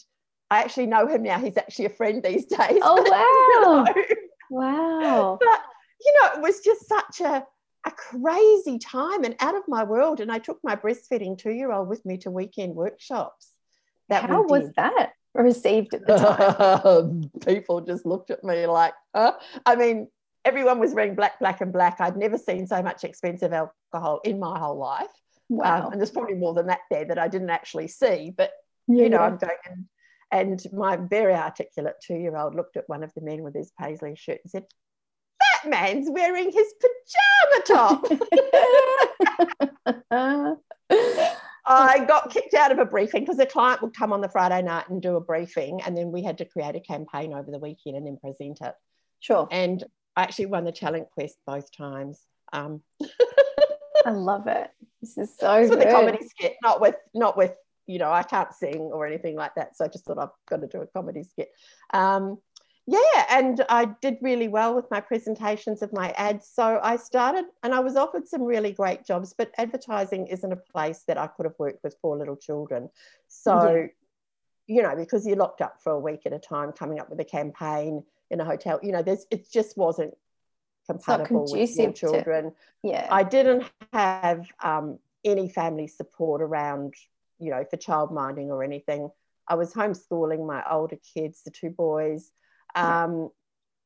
[0.50, 1.38] I actually know him now.
[1.38, 2.80] He's actually a friend these days.
[2.82, 3.94] Oh wow.
[4.50, 5.38] wow.
[5.40, 5.60] But
[6.00, 7.46] you know, it was just such a
[7.84, 10.20] a crazy time and out of my world.
[10.20, 13.50] And I took my breastfeeding two-year-old with me to weekend workshops.
[14.08, 16.16] That How was that received at the
[16.82, 17.30] time?
[17.44, 19.32] People just looked at me like, huh?
[19.64, 20.08] I mean,
[20.44, 22.00] everyone was wearing black, black, and black.
[22.00, 25.08] I'd never seen so much expensive alcohol in my whole life.
[25.48, 25.86] Wow.
[25.86, 28.32] Um, and there's probably more than that there that I didn't actually see.
[28.36, 28.52] But,
[28.88, 29.24] yeah, you know, yeah.
[29.24, 29.86] I'm going and,
[30.30, 33.72] and my very articulate two year old looked at one of the men with his
[33.78, 34.64] paisley shirt and said,
[35.64, 38.06] That man's wearing his pajama top.
[41.66, 44.62] I got kicked out of a briefing because the client would come on the Friday
[44.62, 47.58] night and do a briefing, and then we had to create a campaign over the
[47.58, 48.74] weekend and then present it.
[49.20, 49.48] Sure.
[49.50, 49.82] And
[50.16, 52.20] I actually won the talent quest both times.
[52.52, 52.82] Um,
[54.04, 54.70] I love it.
[55.00, 55.78] This is so it's good.
[55.78, 57.54] with a comedy skit, not with not with
[57.86, 59.76] you know I can't sing or anything like that.
[59.76, 61.48] So I just thought I've got to do a comedy skit.
[61.92, 62.38] Um,
[62.86, 66.46] yeah, and I did really well with my presentations of my ads.
[66.52, 70.56] So I started, and I was offered some really great jobs, but advertising isn't a
[70.56, 72.90] place that I could have worked with four little children.
[73.28, 73.86] So, yeah.
[74.66, 77.18] you know, because you're locked up for a week at a time, coming up with
[77.20, 80.14] a campaign in a hotel, you know, there's it just wasn't
[80.86, 82.50] compatible with children.
[82.50, 83.08] To, yeah.
[83.10, 86.92] I didn't have um, any family support around,
[87.38, 89.08] you know, for child minding or anything.
[89.48, 92.30] I was homeschooling my older kids, the two boys.
[92.74, 93.30] Um,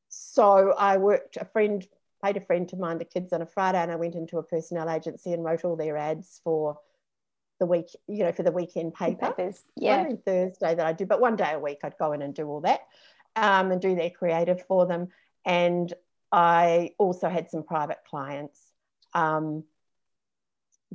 [0.09, 1.85] so I worked, a friend
[2.23, 4.43] paid a friend to mind the kids on a Friday and I went into a
[4.43, 6.77] personnel agency and wrote all their ads for
[7.59, 9.27] the week, you know, for the weekend paper.
[9.27, 9.61] Papers.
[9.75, 9.97] Yeah.
[9.97, 12.47] Only Thursday that I do, but one day a week I'd go in and do
[12.47, 12.81] all that
[13.35, 15.09] um, and do their creative for them.
[15.45, 15.93] And
[16.31, 18.59] I also had some private clients
[19.13, 19.63] um,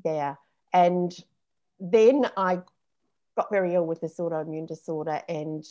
[0.02, 0.38] there.
[0.72, 1.14] And
[1.80, 2.60] then I
[3.36, 5.64] got very ill with this autoimmune disorder and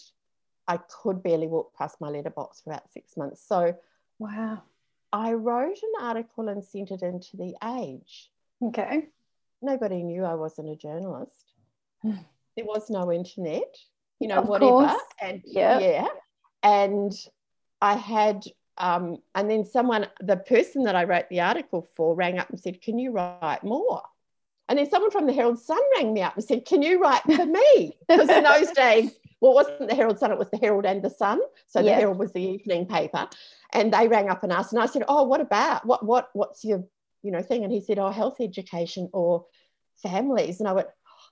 [0.67, 3.45] I could barely walk past my letterbox for about six months.
[3.45, 3.75] So,
[4.19, 4.61] wow.
[5.11, 8.31] I wrote an article and sent it into The Age.
[8.61, 9.07] Okay.
[9.61, 11.53] Nobody knew I wasn't a journalist.
[12.03, 13.77] there was no internet,
[14.19, 14.71] you know, of whatever.
[14.71, 15.01] Course.
[15.21, 15.81] And yep.
[15.81, 16.07] yeah.
[16.63, 17.13] And
[17.81, 18.43] I had
[18.77, 22.59] um, and then someone, the person that I wrote the article for, rang up and
[22.59, 24.01] said, Can you write more?
[24.69, 27.23] And then someone from the Herald Sun rang me up and said, Can you write
[27.23, 27.97] for me?
[28.07, 29.11] Because in those days,
[29.43, 31.41] well, it wasn't the Herald Sun, it was the Herald and the Sun.
[31.67, 33.27] So the Herald was the evening paper.
[33.73, 35.85] And they rang up and asked, and I said, Oh, what about?
[35.85, 36.85] What what what's your,
[37.23, 37.65] you know, thing?
[37.65, 39.45] And he said, Oh, health education or
[40.01, 40.61] families.
[40.61, 40.87] And I went,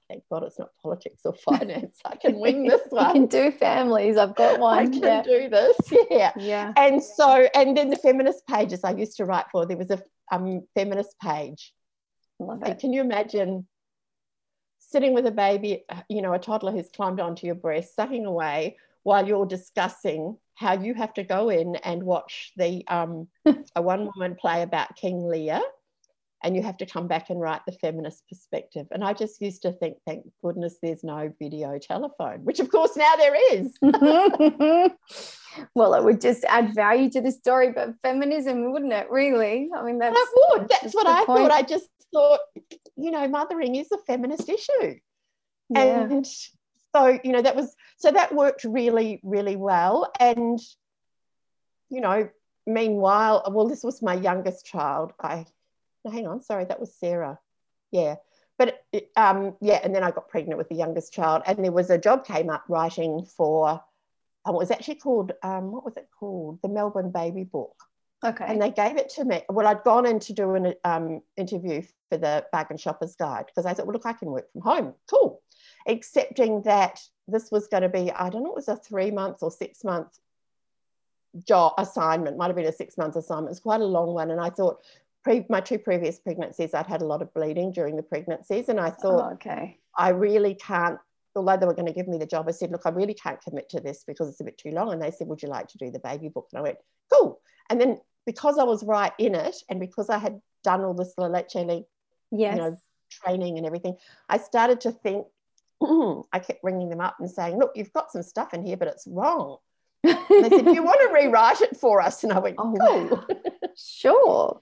[0.10, 2.00] thank God it's not politics or finance.
[2.04, 3.06] I can wing this one.
[3.06, 4.18] I can do families.
[4.18, 4.78] I've got one.
[4.78, 5.24] I can yeah.
[5.24, 5.78] do this.
[6.10, 6.34] Yeah.
[6.38, 6.74] Yeah.
[6.76, 10.04] And so, and then the feminist pages I used to write for, there was a
[10.34, 11.74] um, feminist page.
[12.40, 12.80] Love it.
[12.80, 13.68] can you imagine
[14.92, 18.78] sitting with a baby, you know, a toddler who's climbed onto your breast, sucking away
[19.04, 23.28] while you're discussing how you have to go in and watch the um,
[23.76, 25.62] a one woman play about King Lear
[26.44, 28.88] and you have to come back and write the feminist perspective.
[28.92, 32.96] And I just used to think, thank goodness there's no video telephone, which of course
[32.98, 33.78] now there is.
[35.76, 39.08] well, it would just add value to the story, but feminism, wouldn't it?
[39.12, 39.70] Really?
[39.76, 40.70] I mean, that's it would.
[40.70, 41.40] That's, that's what I point.
[41.40, 41.52] thought.
[41.52, 42.40] I just thought,
[42.96, 45.00] you know, mothering is a feminist issue.
[45.70, 46.02] Yeah.
[46.02, 46.28] And
[46.96, 50.12] so, you know, that was so that worked really, really well.
[50.20, 50.60] And,
[51.90, 52.30] you know,
[52.68, 55.14] meanwhile, well, this was my youngest child.
[55.22, 55.46] I
[56.06, 57.40] hang on, sorry, that was Sarah.
[57.92, 58.16] Yeah.
[58.58, 58.84] But
[59.16, 61.98] um, yeah, and then I got pregnant with the youngest child, and there was a
[61.98, 63.82] job came up writing for,
[64.46, 66.60] um, it was actually called, um, what was it called?
[66.62, 67.76] The Melbourne Baby Book.
[68.24, 68.46] Okay.
[68.48, 69.42] And they gave it to me.
[69.50, 73.46] Well, I'd gone in to do an um, interview for the Bag and Shoppers Guide
[73.48, 74.94] because I thought, well, look, I can work from home.
[75.10, 75.42] Cool.
[75.88, 79.38] Accepting that this was going to be, I don't know, it was a three month
[79.42, 80.20] or six month
[81.48, 83.52] job assignment, might have been a six month assignment.
[83.52, 84.32] It's quite a long one.
[84.32, 84.82] And I thought,
[85.24, 88.80] pre- my two previous pregnancies, I'd had a lot of bleeding during the pregnancies, and
[88.80, 91.00] I thought, oh, okay, I really can't.
[91.36, 93.42] Although they were going to give me the job, I said, look, I really can't
[93.42, 94.92] commit to this because it's a bit too long.
[94.92, 96.50] And they said, would you like to do the baby book?
[96.52, 96.78] And I went,
[97.12, 97.40] cool.
[97.70, 101.14] And then because I was right in it, and because I had done all this
[101.18, 101.86] La Leche yes.
[102.32, 102.78] you know,
[103.10, 103.98] training and everything,
[104.30, 105.28] I started to think,
[105.82, 108.88] I kept ringing them up and saying, look, you've got some stuff in here, but
[108.88, 109.58] it's wrong.
[110.04, 110.14] They
[110.50, 112.24] said, do you want to rewrite it for us?
[112.24, 113.38] And I went, Oh, cool.
[113.76, 114.62] Sure.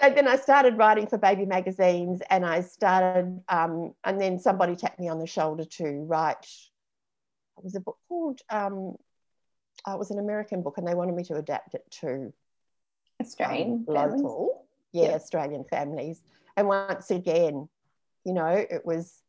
[0.00, 4.76] and then I started writing for baby magazines, and I started, um, and then somebody
[4.76, 6.46] tapped me on the shoulder to write.
[7.58, 8.40] It was a book called.
[8.50, 8.96] Um,
[9.86, 12.32] uh, it was an American book, and they wanted me to adapt it to
[13.26, 14.22] Australian um, families.
[14.22, 15.14] local, yeah, Yeah.
[15.14, 16.22] Australian families.
[16.56, 17.68] And once again,
[18.24, 19.20] you know, it was,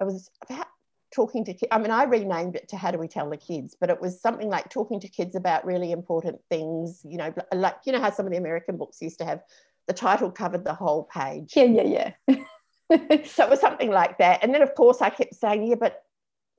[0.00, 0.66] it was about
[1.14, 1.68] talking to kids.
[1.70, 4.20] I mean, I renamed it to "How do we tell the kids?" But it was
[4.20, 7.02] something like talking to kids about really important things.
[7.04, 9.42] You know, like you know how some of the American books used to have
[9.86, 11.52] the title covered the whole page.
[11.56, 12.36] Yeah, yeah, yeah.
[13.24, 14.42] So it was something like that.
[14.42, 16.02] And then, of course, I kept saying, yeah, but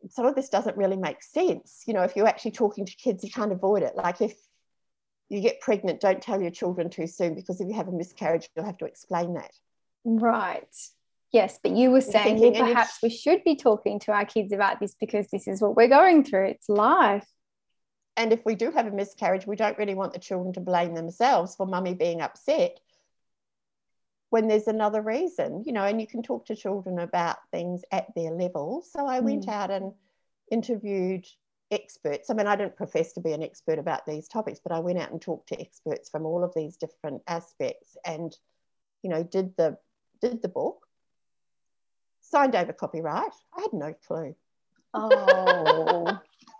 [0.09, 1.83] some of this doesn't really make sense.
[1.85, 3.95] You know, if you're actually talking to kids, you can't avoid it.
[3.95, 4.33] Like if
[5.33, 8.49] you get pregnant, don't tell your children too soon because if you have a miscarriage,
[8.55, 9.51] you'll have to explain that.
[10.05, 10.75] right.
[11.31, 14.79] Yes, but you were saying well, perhaps we should be talking to our kids about
[14.79, 16.45] this because this is what we're going through.
[16.45, 17.27] It's life.
[18.15, 20.93] And if we do have a miscarriage, we don't really want the children to blame
[20.93, 22.79] themselves for mummy being upset
[24.29, 28.07] when there's another reason, you know, and you can talk to children about things at
[28.15, 28.83] their level.
[28.91, 29.51] So I went Mm.
[29.53, 29.93] out and
[30.51, 31.25] interviewed
[31.73, 32.29] experts.
[32.29, 34.99] I mean, I didn't profess to be an expert about these topics, but I went
[34.99, 38.35] out and talked to experts from all of these different aspects and,
[39.01, 39.77] you know, did the
[40.21, 40.87] did the book,
[42.21, 43.33] signed over copyright.
[43.57, 44.35] I had no clue.
[44.93, 46.19] Oh,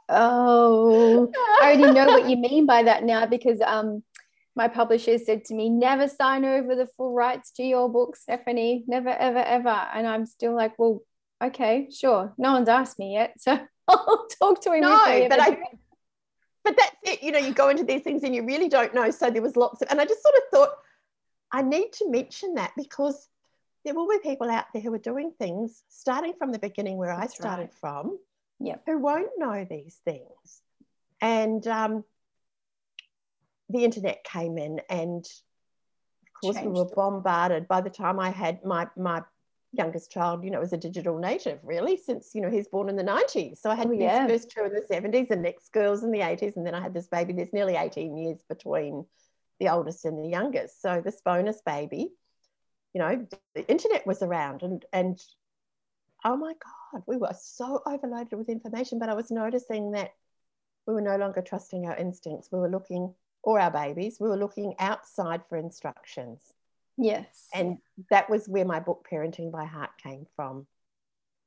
[0.10, 1.32] oh.
[1.62, 4.04] I already know what you mean by that now because um,
[4.56, 8.84] my publisher said to me, never sign over the full rights to your book, Stephanie.
[8.88, 9.70] Never, ever, ever.
[9.70, 11.02] And I'm still like, well,
[11.44, 12.34] okay, sure.
[12.38, 13.36] No one's asked me yet.
[13.40, 14.82] So I'll talk to him.
[14.82, 15.58] No, but I-
[16.64, 19.12] but that's it you know you go into these things and you really don't know
[19.12, 20.70] so there was lots of and i just sort of thought
[21.52, 23.28] i need to mention that because
[23.84, 27.14] there will be people out there who are doing things starting from the beginning where
[27.14, 27.74] That's i started right.
[27.82, 28.18] from
[28.62, 28.84] Yep.
[28.86, 30.62] who won't know these things
[31.20, 32.06] and um,
[33.70, 38.64] the internet came in and of course we were bombarded by the time i had
[38.64, 39.22] my my
[39.74, 42.96] youngest child you know is a digital native really since you know he's born in
[42.96, 44.28] the 90s so i had Oh, yeah.
[44.28, 46.94] first two in the 70s and next girls in the 80s and then i had
[46.94, 49.06] this baby there's nearly 18 years between
[49.60, 50.82] the oldest and the youngest.
[50.82, 52.10] So this bonus baby
[52.94, 55.20] you know the internet was around and and
[56.24, 60.12] oh my god we were so overloaded with information but i was noticing that
[60.86, 62.50] we were no longer trusting our instincts.
[62.52, 66.54] We were looking or our babies we were looking outside for instructions
[66.98, 67.48] Yes.
[67.54, 67.78] and
[68.10, 70.68] that was where my book parenting by heart came from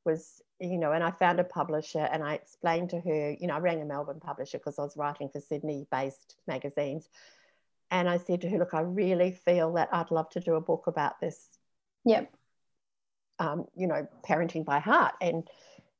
[0.06, 3.54] was you know and i found a publisher and i explained to her you know
[3.54, 7.10] i rang a melbourne publisher because i was writing for sydney based magazines
[7.90, 10.60] and i said to her look i really feel that i'd love to do a
[10.60, 11.48] book about this
[12.04, 12.32] yep.
[13.38, 15.46] um, you know parenting by heart and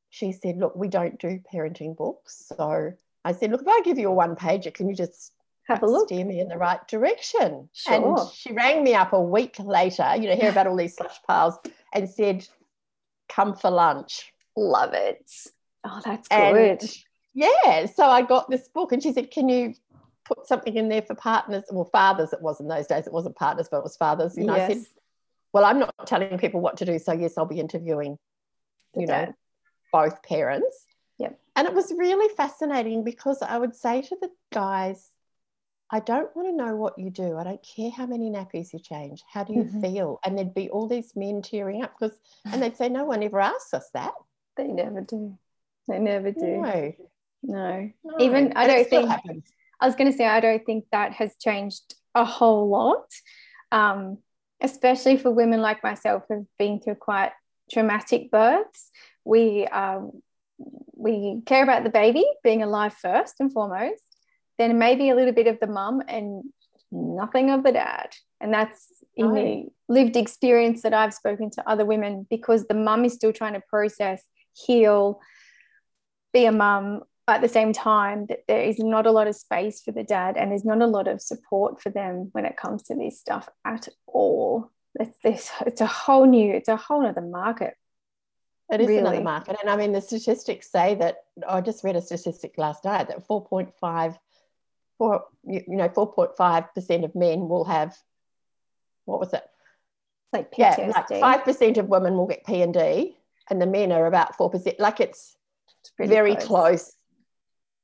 [0.08, 2.92] she said look we don't do parenting books so
[3.24, 5.32] i said look if i give you a one pager can you just
[5.68, 6.08] Have a look.
[6.08, 7.68] steer me in the right direction.
[7.72, 8.18] Sure.
[8.18, 11.20] And she rang me up a week later, you know, hear about all these slush
[11.26, 11.58] piles,
[11.92, 12.46] and said,
[13.28, 15.30] "Come for lunch." Love it.
[15.84, 16.90] Oh, that's And good.
[17.34, 19.74] yeah, so I got this book, and she said, "Can you
[20.24, 21.64] put something in there for partners?
[21.70, 22.32] Well, fathers.
[22.32, 23.06] It was in those days.
[23.06, 24.86] It wasn't partners, but it was fathers." You know, I said, yes.
[25.52, 28.18] "Well, I'm not telling people what to do, so yes, I'll be interviewing,
[28.94, 29.34] you know,
[29.92, 30.86] both parents."
[31.18, 31.38] Yep.
[31.56, 35.10] And it was really fascinating because I would say to the guys,
[35.90, 37.36] I don't want to know what you do.
[37.36, 39.22] I don't care how many nappies you change.
[39.32, 39.80] How do you Mhm.
[39.80, 40.18] feel?
[40.24, 43.38] And there'd be all these men tearing up because, and they'd say, no one ever
[43.40, 44.12] asks us that.
[44.56, 45.38] They never do.
[45.86, 46.46] They never do.
[46.60, 46.92] No,
[47.42, 47.90] No.
[48.04, 48.16] no.
[48.18, 49.44] Even- I And don't think- happens.
[49.80, 53.12] I was going to say, I don't think that has changed a whole lot,
[53.70, 54.18] um,
[54.60, 57.32] especially for women like myself who've been through quite
[57.70, 58.90] traumatic births.
[59.24, 60.22] We um,
[60.94, 64.02] we care about the baby being alive first and foremost,
[64.58, 66.44] then maybe a little bit of the mum and
[66.90, 68.14] nothing of the dad.
[68.40, 69.34] And that's in No.
[69.34, 73.54] the lived experience that I've spoken to other women because the mum is still trying
[73.54, 74.22] to process,
[74.54, 75.20] heal,
[76.32, 79.80] be a mum at the same time that there is not a lot of space
[79.82, 82.84] for the dad and there's not a lot of support for them when it comes
[82.84, 87.20] to this stuff at all it's this it's a whole new it's a whole other
[87.20, 87.74] market
[88.70, 89.56] It is another market.
[89.60, 91.16] And I mean, the statistics say that
[91.48, 94.16] I just read a statistic last night that 4.5,
[94.98, 97.96] four, you know, 4.5% of men will have,
[99.04, 99.44] what was it?
[100.32, 103.16] like Yeah, PTSD like 5% of women will get P and D,
[103.48, 104.78] and the men are about 4%.
[104.78, 105.36] Like it's,
[105.98, 106.94] It's very close.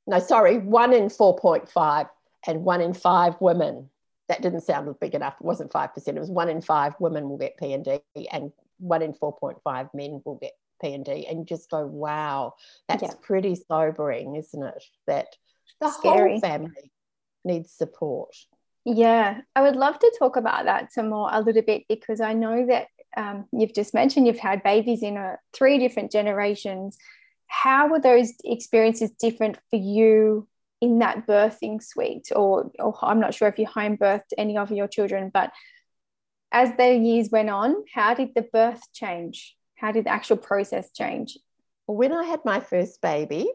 [0.07, 2.09] No, sorry, one in 4.5
[2.47, 3.89] and one in five women.
[4.29, 5.35] That didn't sound big enough.
[5.41, 6.09] It wasn't 5%.
[6.09, 8.01] It was one in five women will get P and D,
[8.33, 10.53] and one in 4.5 men will get
[10.83, 12.55] P&D and just go, wow,
[12.89, 13.15] that's Yeah.
[13.23, 14.85] pretty sobering, isn't it?
[15.07, 15.37] That
[15.81, 16.33] the Scary.
[16.33, 16.91] whole family
[17.45, 18.35] needs support.
[18.85, 22.33] Yeah, I would love to talk about that some more a little bit because I
[22.33, 26.97] know that um, you've just mentioned you've had babies in uh, three different generations.
[27.47, 30.49] How were those experiences different for you
[30.81, 32.29] in that birthing suite?
[32.35, 35.53] Or, or I'm not sure if you home birthed any of your children, but
[36.51, 39.57] as the years went on, how did the birth change?
[39.77, 41.39] How did the actual process change?
[41.87, 43.51] When I had my first baby,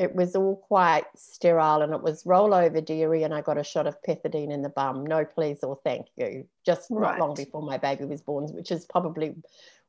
[0.00, 3.86] it was all quite sterile and it was rollover dairy and I got a shot
[3.86, 5.04] of pethidine in the bum.
[5.04, 6.46] No please or thank you.
[6.64, 9.34] Just not long before my baby was born, which is probably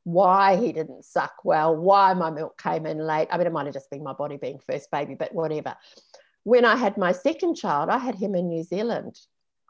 [0.04, 3.28] why he didn't suck well, why my milk came in late.
[3.30, 5.76] I mean, it might have just been my body being first baby, but whatever.
[6.42, 9.18] When I had my second child, I had him in New Zealand.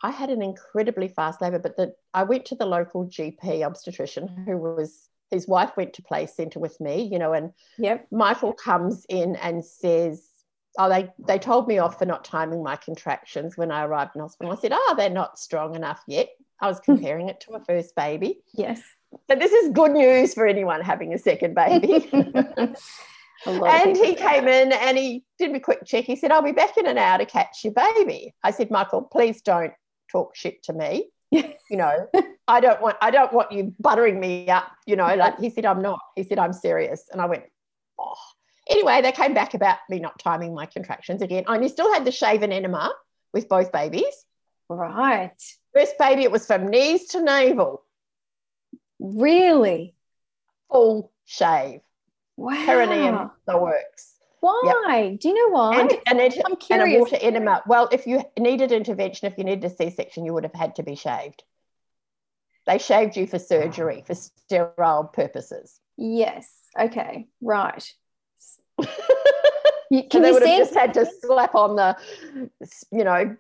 [0.02, 4.44] I had an incredibly fast labor, but the, I went to the local GP obstetrician
[4.44, 8.06] who was his wife went to play centre with me, you know, and Yep.
[8.10, 10.28] Michael comes in and says,
[10.78, 14.22] Oh, they, they told me off for not timing my contractions when I arrived in
[14.22, 14.52] hospital.
[14.52, 16.30] I said, Oh, they're not strong enough yet.
[16.60, 18.40] I was comparing it to a first baby.
[18.54, 18.82] Yes.
[19.28, 22.08] So this is good news for anyone having a second baby.
[23.44, 26.04] A lot of and he came in and he did a quick check.
[26.04, 28.34] He said, I'll be back in an hour to catch your baby.
[28.44, 29.72] I said, Michael, please don't
[30.10, 31.10] talk shit to me.
[31.32, 32.08] you know,
[32.46, 35.64] I don't want I don't want you buttering me up, you know, like he said,
[35.64, 35.98] I'm not.
[36.14, 37.04] He said, I'm serious.
[37.10, 37.44] And I went,
[37.98, 38.14] oh.
[38.72, 41.44] Anyway, they came back about me not timing my contractions again.
[41.46, 42.92] I only still had the shaven enema
[43.32, 44.24] with both babies.
[44.68, 45.30] Right.
[45.74, 47.84] First baby, it was from knees to navel,
[48.98, 49.94] Really?
[50.70, 51.80] full shave,
[52.36, 52.64] Wow.
[52.64, 54.14] perineum, the works.
[54.40, 55.16] Why?
[55.20, 55.80] Do you know why?
[55.80, 57.62] And, and, it, I'm and a water enema.
[57.66, 60.82] Well, if you needed intervention, if you needed a C-section, you would have had to
[60.82, 61.44] be shaved.
[62.66, 65.78] They shaved you for surgery, for sterile purposes.
[65.96, 66.48] Yes.
[66.78, 67.28] Okay.
[67.40, 67.92] Right.
[68.78, 71.96] You- So Can they you would have just had to slap on the,
[72.90, 73.36] you know,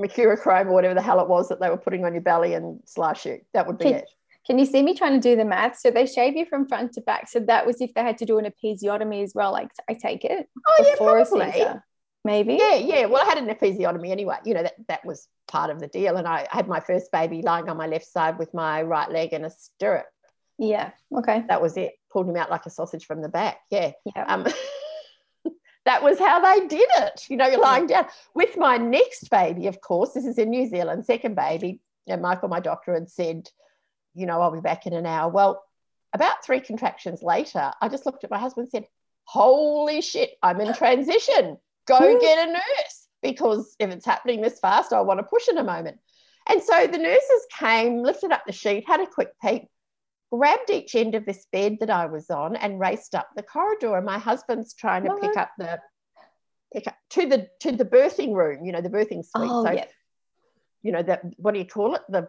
[0.00, 2.80] mercurochrome or whatever the hell it was that they were putting on your belly and
[2.86, 3.40] slash you.
[3.52, 4.10] That would be Can- it.
[4.46, 5.78] Can you see me trying to do the math?
[5.78, 7.28] So they shave you from front to back.
[7.28, 9.52] So that was if they had to do an episiotomy as well.
[9.52, 11.80] Like I take it Oh yeah, probably.
[12.24, 12.54] Maybe.
[12.58, 13.04] Yeah, yeah.
[13.04, 14.36] Well, I had an episiotomy anyway.
[14.46, 17.42] You know that that was part of the deal, and I had my first baby
[17.42, 20.06] lying on my left side with my right leg in a stirrup.
[20.56, 20.92] Yeah.
[21.14, 21.44] Okay.
[21.48, 21.97] That was it.
[22.12, 23.58] Pulled him out like a sausage from the back.
[23.70, 23.92] Yeah.
[24.14, 24.24] Yeah.
[24.24, 24.46] Um,
[25.84, 27.26] that was how they did it.
[27.28, 28.06] You know, you're lying down.
[28.34, 32.48] With my next baby, of course, this is in New Zealand, second baby, and Michael,
[32.48, 33.48] my doctor, had said,
[34.14, 35.30] you know, I'll be back in an hour.
[35.30, 35.62] Well,
[36.12, 38.88] about three contractions later, I just looked at my husband and said,
[39.24, 41.58] Holy shit, I'm in transition.
[41.86, 45.58] Go get a nurse because if it's happening this fast, I want to push in
[45.58, 45.98] a moment.
[46.48, 49.68] And so the nurses came, lifted up the sheet, had a quick peek,
[50.32, 53.96] grabbed each end of this bed that I was on and raced up the corridor.
[53.96, 55.80] And my husband's trying to pick up the
[56.72, 59.50] pick up to the to the birthing room, you know, the birthing suite.
[59.50, 59.86] Oh so yeah.
[60.82, 62.02] you know, that what do you call it?
[62.08, 62.28] The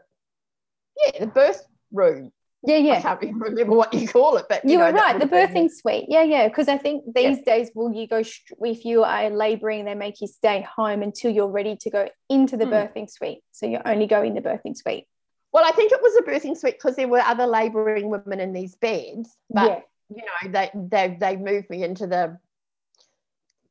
[1.06, 2.32] yeah, the birth room.
[2.64, 2.78] Yeah.
[2.78, 2.94] yeah.
[2.94, 3.02] I Yeah.
[3.02, 5.18] can't even remember what you call it, but You know, were right.
[5.18, 6.06] The birthing suite.
[6.10, 6.48] Yeah, yeah.
[6.50, 10.20] Because I think these days, will you go str- if you are laboring, they make
[10.20, 12.74] you stay home until you're ready to go into the Hmm.
[12.74, 13.44] birthing suite.
[13.54, 15.06] So you only go in the birthing suite.
[15.52, 18.54] Well, I think it was a birthing suite because there were other labouring women in
[18.54, 20.18] these beds, but yeah.
[20.18, 22.38] you know, they they they moved me into the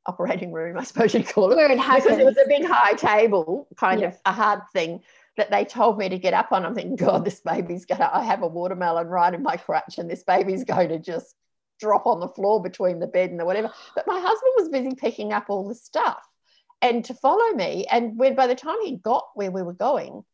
[0.07, 1.57] operating room, I suppose you'd call it.
[1.57, 4.09] Where it because it was a big high table, kind Yeah.
[4.09, 5.03] of a hard thing
[5.37, 6.64] that they told me to get up on.
[6.66, 8.11] I'm thinking, God, this baby's gonna.
[8.12, 11.37] I have a watermelon right in my crutch, and this baby's going to just
[11.79, 13.70] drop on the floor between the bed and the whatever.
[13.95, 16.26] But my husband was busy picking up all the stuff
[16.83, 17.87] and to follow me.
[17.91, 20.24] And when by the time he got where we were going,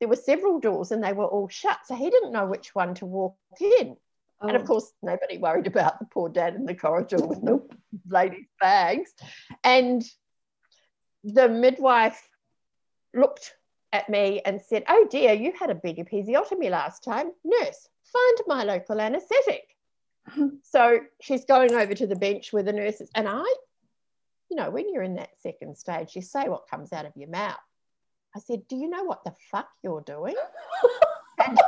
[0.00, 2.94] there were several doors and they were all shut, so he didn't know which one
[2.96, 3.96] to walk in.
[4.40, 4.66] And of Oh.
[4.66, 7.62] course, nobody worried about the poor dad in the corridor with the
[8.08, 9.14] ladies' bags.
[9.62, 10.04] And
[11.22, 12.28] the midwife
[13.14, 13.54] looked
[13.92, 17.30] at me and said, Oh dear, you had a big episiotomy last time.
[17.44, 19.76] Nurse, find my local anaesthetic.
[20.62, 23.10] so she's going over to the bench with the nurses.
[23.14, 23.44] And I,
[24.50, 27.28] you know, when you're in that second stage, you say what comes out of your
[27.28, 27.56] mouth.
[28.36, 30.34] I said, Do you know what the fuck you're doing?
[31.46, 31.58] and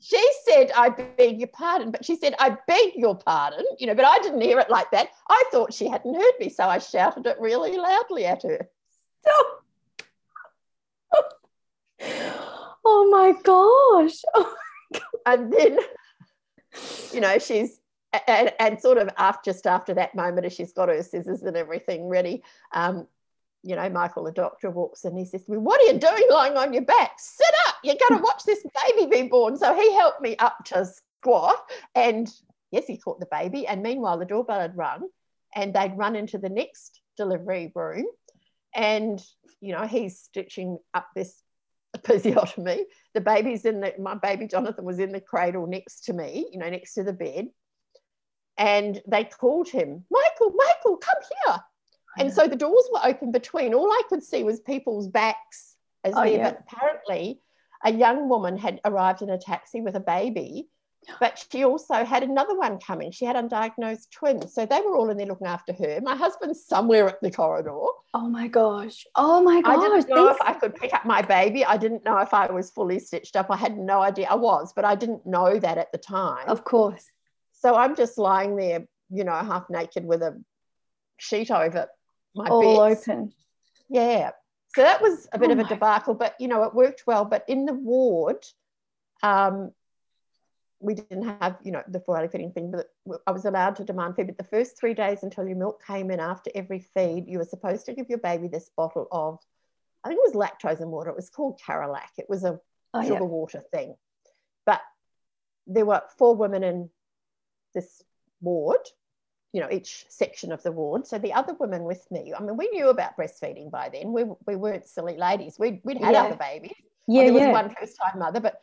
[0.00, 1.92] she said, I beg your pardon.
[1.92, 4.90] But she said, I beg your pardon, you know, but I didn't hear it like
[4.90, 5.10] that.
[5.30, 6.48] I thought she hadn't heard me.
[6.48, 8.68] So I shouted it really loudly at her.
[12.84, 14.22] oh my gosh.
[14.34, 14.54] Oh,
[15.24, 15.78] And then,
[17.12, 17.78] you know, she's,
[18.26, 21.56] and, and sort of after, just after that moment, as she's got her scissors and
[21.56, 22.42] everything ready,
[22.72, 23.06] um,
[23.62, 25.16] you know, Michael, the doctor, walks in.
[25.16, 27.12] He says to me, What are you doing lying on your back?
[27.18, 27.76] Sit up.
[27.84, 29.56] You're going to watch this baby be born.
[29.56, 30.86] So he helped me up to
[31.22, 31.62] what?
[31.94, 32.28] And
[32.70, 33.66] yes, he caught the baby.
[33.66, 35.08] And meanwhile, the doorbell had rung
[35.54, 38.06] and they'd run into the next delivery room.
[38.74, 39.22] And,
[39.60, 41.42] you know, he's stitching up this
[41.96, 42.80] episiotomy.
[43.14, 46.58] The baby's in the, my baby Jonathan was in the cradle next to me, you
[46.58, 47.48] know, next to the bed.
[48.58, 51.58] And they called him, Michael, Michael, come here.
[52.18, 53.74] And so the doors were open between.
[53.74, 56.32] All I could see was people's backs as Oh, there.
[56.32, 56.50] yeah.
[56.50, 57.40] But apparently,
[57.84, 60.68] a young woman had arrived in a taxi with a baby,
[61.20, 63.10] but she also had another one coming.
[63.12, 64.52] She had undiagnosed twins.
[64.54, 66.00] So they were all in there looking after her.
[66.02, 67.70] My husband's somewhere at the corridor.
[68.14, 69.06] Oh my gosh.
[69.16, 69.74] Oh my gosh.
[69.78, 71.64] I didn't know these- if I could pick up my baby.
[71.64, 73.46] I didn't know if I was fully stitched up.
[73.50, 74.28] I had no idea.
[74.30, 76.46] I was, but I didn't know that at the time.
[76.46, 77.06] Of course.
[77.52, 80.40] So I'm just lying there, you know, half naked with a
[81.18, 81.88] sheet over
[82.34, 83.32] my All open.
[83.88, 84.30] Yeah.
[84.74, 87.24] So that was a bit Oh of a debacle, but you know, it worked well.
[87.24, 88.44] But in the ward,
[89.22, 89.72] um,
[90.80, 92.86] we didn't have, you know, the formula feeding thing, but
[93.26, 94.26] I was allowed to demand feed.
[94.26, 97.44] But the first three days until your milk came in after every feed, you were
[97.44, 99.38] supposed to give your baby this bottle of,
[100.02, 101.10] I think it was lactose and water.
[101.10, 102.18] It was called Carolac.
[102.18, 102.58] It was a
[102.94, 103.20] Oh sugar yeah.
[103.20, 103.94] water thing.
[104.66, 104.80] But
[105.66, 106.90] there were four women in
[107.74, 108.02] this
[108.40, 108.80] ward,
[109.52, 111.06] you know, each section of the ward.
[111.06, 114.12] So the other women with me, I mean, we knew about breastfeeding by then.
[114.12, 115.58] We, we weren't silly ladies.
[115.58, 116.22] We'd, we'd had Yeah.
[116.24, 116.72] other babies.
[117.06, 117.52] Yeah, there was yeah.
[117.52, 118.62] one first time mother, but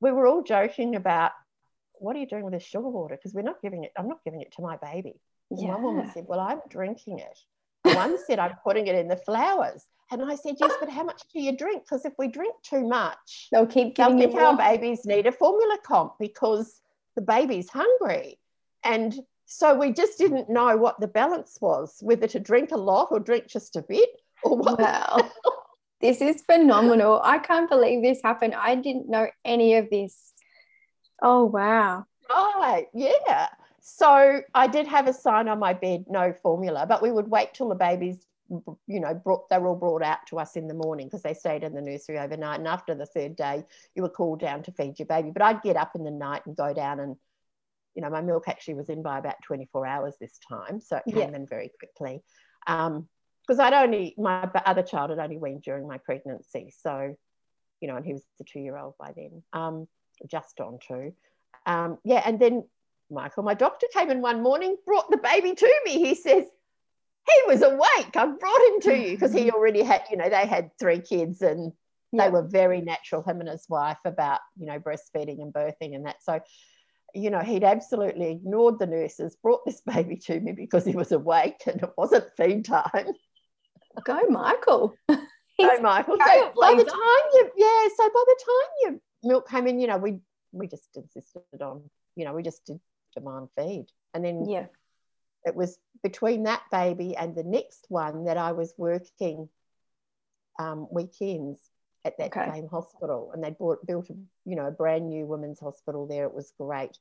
[0.00, 1.32] we were all joking about
[1.94, 3.14] what are you doing with this sugar water?
[3.16, 5.20] Because we're not giving it, I'm not giving it to my baby.
[5.50, 5.68] Yeah.
[5.74, 7.38] One woman said, Well, I'm drinking it.
[7.94, 9.84] One said, I'm putting it in the flowers.
[10.10, 11.84] And I said, Yes, but how much do you drink?
[11.84, 15.26] Because if we drink too much, They'll keep they'll giving you think our babies need
[15.26, 16.80] a formula comp because
[17.14, 18.38] the baby's hungry.
[18.82, 19.14] And
[19.46, 23.20] so we just didn't know what the balance was, whether to drink a lot or
[23.20, 24.08] drink just a bit
[24.42, 24.78] or what.
[24.78, 25.30] Wow.
[26.00, 27.22] This is phenomenal.
[27.24, 28.54] I can't believe this happened.
[28.54, 30.34] I didn't know any of this.
[31.22, 32.04] Oh, wow.
[32.28, 33.48] Right, yeah.
[33.80, 37.54] So I did have a sign on my bed, no formula, but we would wait
[37.54, 38.18] till the babies,
[38.86, 41.32] you know, brought they were all brought out to us in the morning because they
[41.32, 42.58] stayed in the nursery overnight.
[42.58, 43.64] And after the third day,
[43.94, 45.30] you were called down to feed your baby.
[45.30, 47.16] But I'd get up in the night and go down and,
[47.94, 50.80] you know, my milk actually was in by about 24 hours this time.
[50.80, 51.36] So it came Yeah.
[51.36, 52.22] in very quickly.
[52.66, 53.08] Um,
[53.46, 57.14] because I'd only my other child had only weaned during my pregnancy, so
[57.80, 59.86] you know, and he was a two-year-old by then, um,
[60.26, 61.12] just on two.
[61.66, 62.64] Um, yeah, and then
[63.10, 65.98] Michael, my doctor, came in one morning, brought the baby to me.
[65.98, 66.44] He says
[67.28, 68.16] he was awake.
[68.16, 71.42] I brought him to you because he already had, you know, they had three kids
[71.42, 71.72] and
[72.12, 72.24] Yeah.
[72.26, 76.06] they were very natural, him and his wife, about you know breastfeeding and birthing and
[76.06, 76.22] that.
[76.22, 76.40] So,
[77.14, 81.12] you know, he'd absolutely ignored the nurses, brought this baby to me because he was
[81.12, 83.06] awake and it wasn't feed time.
[84.04, 84.96] Go, Michael.
[85.08, 89.68] So Michael, so by the time you, yeah, so by the time your milk came
[89.68, 90.18] in, you know, we
[90.50, 91.82] we just insisted on,
[92.16, 92.80] you know, we just did
[93.14, 94.66] demand feed, and then Yeah.
[95.44, 99.48] it was between that baby and the next one that I was working
[100.58, 101.60] um, weekends
[102.04, 102.52] at that Okay.
[102.52, 106.24] same hospital, and they bought built a you know a brand new women's hospital there.
[106.24, 106.98] It was great,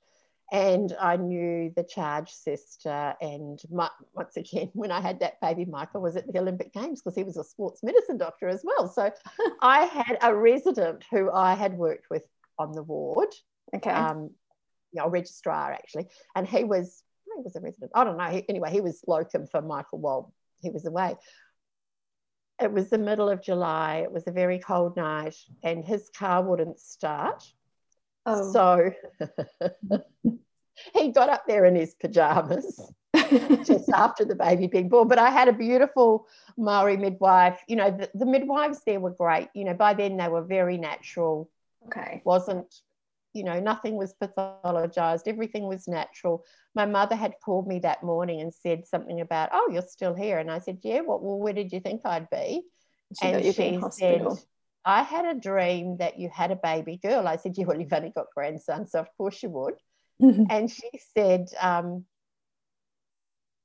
[0.52, 3.16] and I knew the charge sister.
[3.22, 7.02] And my, once again, when I had that baby, Michael was at the Olympic Games
[7.02, 8.88] because he was a sports medicine doctor as well.
[8.88, 9.12] So
[9.62, 12.24] I had a resident who I had worked with
[12.60, 13.30] on the ward
[13.76, 13.90] Okay.
[13.90, 14.30] um,
[14.92, 17.92] you know, registrar actually, and he was he was a resident.
[17.96, 18.26] I don't know.
[18.26, 21.16] He, anyway, he was locum for Michael while he was away.
[22.62, 24.02] It was the middle of July.
[24.04, 27.44] It was a very cold night, and his car wouldn't start.
[28.26, 28.52] oh.
[28.52, 28.92] So
[30.94, 32.82] he got up there in his pajamas
[33.64, 35.08] just after the baby being born.
[35.08, 36.28] But I had a beautiful
[36.58, 37.60] Maori midwife.
[37.68, 39.50] You know, the, the midwives there were great.
[39.54, 41.50] You know, by then they were very natural
[41.88, 42.22] okay.
[42.24, 42.82] wasn't,
[43.34, 46.44] you know, nothing was pathologized, everything was natural.
[46.76, 50.40] My mother had called me that morning and said something about, oh, you're still here.
[50.40, 52.64] And I said, yeah, well, well where did you think I'd be?
[53.20, 54.26] She and she said,
[54.86, 57.28] I had a dream that you had a baby girl.
[57.28, 59.76] I said, yeah, well, you've only got grandsons, so of course you would.
[60.50, 62.06] And she said, um,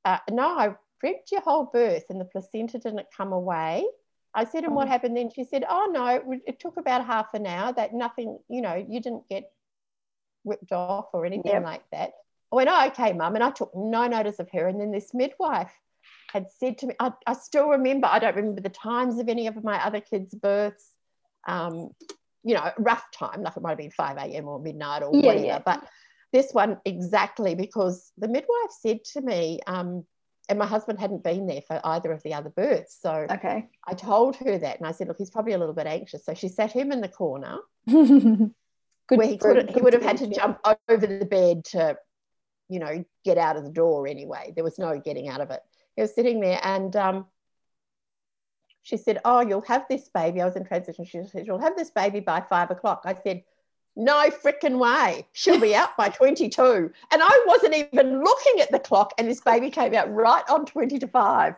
[0.04, 3.86] uh, no, I dreamt your whole birth and the placenta didn't come away.
[4.34, 4.90] I said, and what Oh.
[4.90, 5.30] happened then?
[5.34, 8.74] She said, oh, no, it, it took about half an hour that nothing, you know,
[8.74, 9.50] you didn't get
[10.48, 11.62] whipped off or anything Yep.
[11.64, 12.12] like that.
[12.52, 13.34] I went, oh, okay, mum.
[13.34, 14.66] And I took no notice of her.
[14.66, 15.72] And then this midwife
[16.32, 19.46] had said to me, I, I still remember, I don't remember the times of any
[19.46, 20.90] of my other kids' births.
[21.46, 21.90] Um,
[22.44, 24.48] you know, rough time, like it might have been 5 a.m.
[24.48, 25.44] or midnight or Yeah, whatever.
[25.46, 25.58] yeah.
[25.64, 25.84] But
[26.32, 30.04] this one exactly because the midwife said to me, um,
[30.48, 32.96] and my husband hadn't been there for either of the other births.
[33.02, 33.66] So okay.
[33.86, 36.24] I told her that and I said, look, he's probably a little bit anxious.
[36.24, 37.58] So she sat him in the corner
[39.08, 41.96] Good where he could he would have had to jump over the bed to,
[42.68, 44.52] you know, get out of the door anyway.
[44.54, 45.60] There was no getting out of it.
[45.96, 47.26] He was sitting there and um,
[48.82, 50.40] she said, Oh, you'll have this baby.
[50.40, 51.04] I was in transition.
[51.04, 53.02] She said, You'll have this baby by five o'clock.
[53.04, 53.44] I said,
[53.96, 55.26] No freaking way.
[55.32, 56.90] She'll be out by 22.
[57.10, 60.64] And I wasn't even looking at the clock, and this baby came out right on
[60.64, 61.54] 20 to five.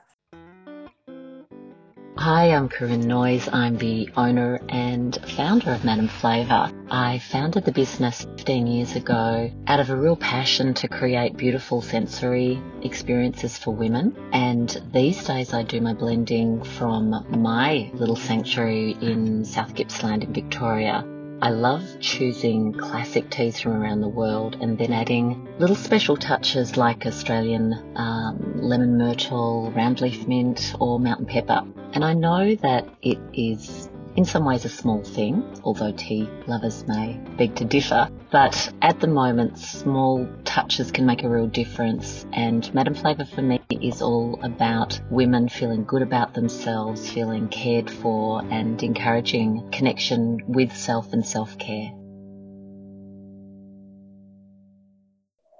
[2.16, 3.48] Hi, I'm Corinne Noyes.
[3.50, 6.70] I'm the owner and founder of Madame Flavour.
[6.90, 11.80] I founded the business 15 years ago out of a real passion to create beautiful
[11.80, 14.14] sensory experiences for women.
[14.32, 20.34] And these days I do my blending from my little sanctuary in South Gippsland in
[20.34, 21.04] Victoria.
[21.42, 26.76] I love choosing classic teas from around the world and then adding little special touches
[26.76, 31.62] like Australian um, lemon myrtle, round leaf mint, or mountain pepper.
[31.92, 36.86] And I know that it is in some ways a small thing, although tea lovers
[36.86, 38.08] may beg to differ.
[38.30, 42.26] But at the moment, small touches can make a real difference.
[42.32, 47.90] And Madame Flavour for me is all about women feeling good about themselves, feeling cared
[47.90, 51.92] for, and encouraging connection with self and self care.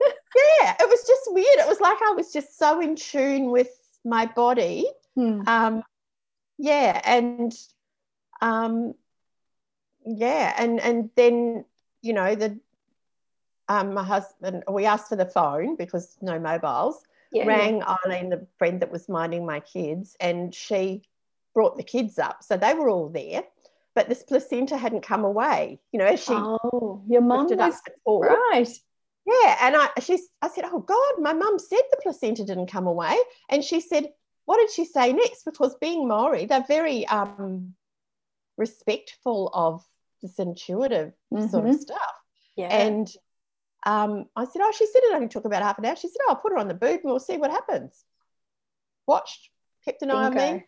[0.63, 1.59] Yeah, it was just weird.
[1.59, 3.71] It was like I was just so in tune with
[4.05, 4.87] my body.
[5.17, 5.41] Hmm.
[5.47, 5.83] Um,
[6.59, 7.53] yeah, and
[8.41, 8.95] um,
[10.05, 11.65] yeah, and and then
[12.03, 12.59] you know the
[13.69, 14.65] um, my husband.
[14.71, 17.03] We asked for the phone because no mobiles.
[17.33, 21.03] Yeah, rang Eileen, the friend that was minding my kids, and she
[21.55, 22.43] brought the kids up.
[22.43, 23.45] So they were all there,
[23.95, 25.79] but this placenta hadn't come away.
[25.93, 28.69] You know, as she Oh, your mum was right.
[29.27, 32.87] Yeah, and I she's I said, "Oh God, my mum said the placenta didn't come
[32.87, 33.17] away,"
[33.49, 34.13] and she said,
[34.47, 37.75] "What did she say next?" Because being Maori, they're very um,
[38.61, 39.85] respectful of
[40.23, 41.13] this intuitive
[41.51, 41.81] sort of Mhm.
[41.81, 42.15] stuff.
[42.57, 42.69] Yeah.
[42.69, 43.13] And
[43.85, 46.19] um, I said, "Oh, she said it only took about half an hour." She said,
[46.25, 48.05] "Oh, I'll put her on the boob and we'll see what happens."
[49.07, 49.51] Watched,
[49.85, 50.67] kept an eye on me,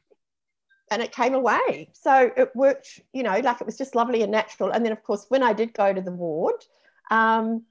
[0.90, 1.90] and it came away.
[1.92, 4.70] So it worked, you know, like it was just lovely and natural.
[4.70, 6.64] And then, of course, when I did go to the ward,
[7.10, 7.66] um,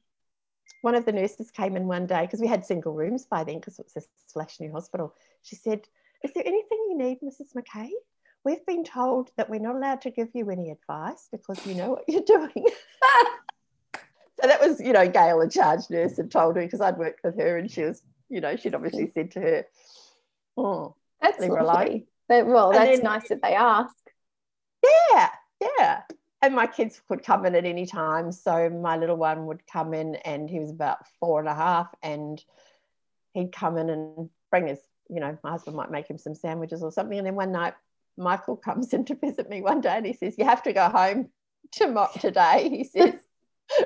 [0.81, 3.59] one of the nurses came in one day because we had single rooms by then
[3.59, 5.15] because it was a slash new hospital.
[5.41, 5.87] She said,
[6.23, 7.53] Is there anything you need, Mrs.
[7.55, 7.89] McKay?
[8.43, 11.91] We've been told that we're not allowed to give you any advice because you know
[11.91, 12.51] what you're doing.
[13.95, 17.23] so that was, you know, Gail, the charge nurse, had told her because I'd worked
[17.23, 19.65] with her and she was, you know, she'd obviously said to her,
[20.57, 22.07] Oh, That's leave lovely.
[22.27, 23.95] But, well, And that's then- nice that they ask.
[25.11, 25.29] yeah,
[25.77, 26.01] yeah.
[26.41, 28.31] And my kids could come in at any time.
[28.31, 31.93] So my little one would come in and he was about four and a half
[32.01, 32.43] and
[33.33, 36.81] he'd come in and bring his, you know, my husband might make him some sandwiches
[36.81, 37.17] or something.
[37.19, 37.75] And then one night
[38.21, 40.89] Michael comes in to visit me one day and he says, You have to go
[40.89, 41.29] home
[41.71, 42.69] tomorrow today.
[42.69, 43.13] He says,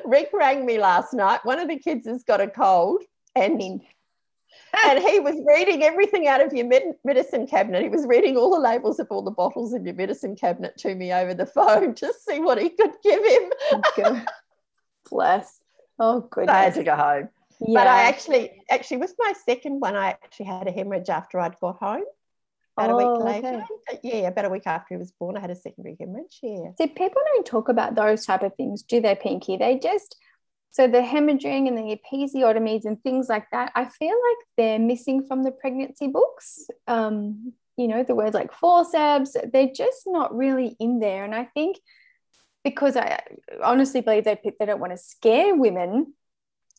[0.04, 1.42] Rick rang me last night.
[1.44, 3.04] One of the kids has got a cold
[3.36, 3.62] and
[4.86, 7.84] and he was reading everything out of your med- medicine cabinet.
[7.84, 10.96] He was reading all the labels of all the bottles in your medicine cabinet to
[10.96, 13.52] me over the phone to see what he could give him.
[13.72, 14.26] Oh,
[15.10, 15.60] Bless.
[16.00, 17.30] Oh, So I had to go home.
[17.62, 17.80] Yeah.
[17.80, 21.60] But I actually, actually, with my second one, I actually had a hemorrhage after I'd
[21.60, 22.04] got home.
[22.78, 23.64] About a Oh, week later.
[23.90, 24.00] okay.
[24.04, 26.40] Yeah, about a week after he was born, I had a secondary hemorrhage.
[26.44, 26.72] Yeah.
[26.78, 29.56] See, people don't talk about those type of things, do they, Pinky?
[29.58, 30.18] They just
[30.72, 33.72] so the hemorrhaging and the episiotomies and things like that.
[33.76, 36.68] I feel like they're missing from the pregnancy books.
[36.86, 41.24] Um, you know, the words like forceps, they're just not really in there.
[41.24, 41.78] And I think
[42.66, 43.22] because I
[43.64, 46.14] honestly believe they they don't want to scare women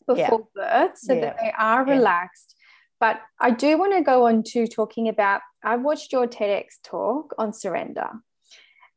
[0.05, 1.21] before birth, so Yeah.
[1.21, 1.93] that they are Yeah.
[1.95, 2.55] relaxed.
[2.99, 5.41] But I do want to go on to talking about.
[5.63, 8.09] I've watched your TEDx talk on surrender.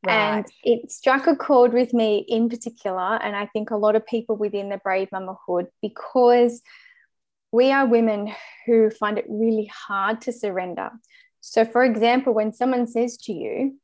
[0.07, 4.03] And it struck a chord with me in particular, and I think a lot of
[4.07, 6.63] people within the Brave Mamahood, because
[7.51, 8.33] we are women
[8.65, 10.89] who find it really hard to surrender.
[11.39, 13.79] So, for example, when someone says to you,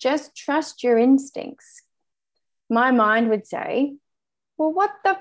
[0.00, 1.82] just trust your instincts,
[2.68, 3.94] my mind would say,
[4.56, 5.16] well, what the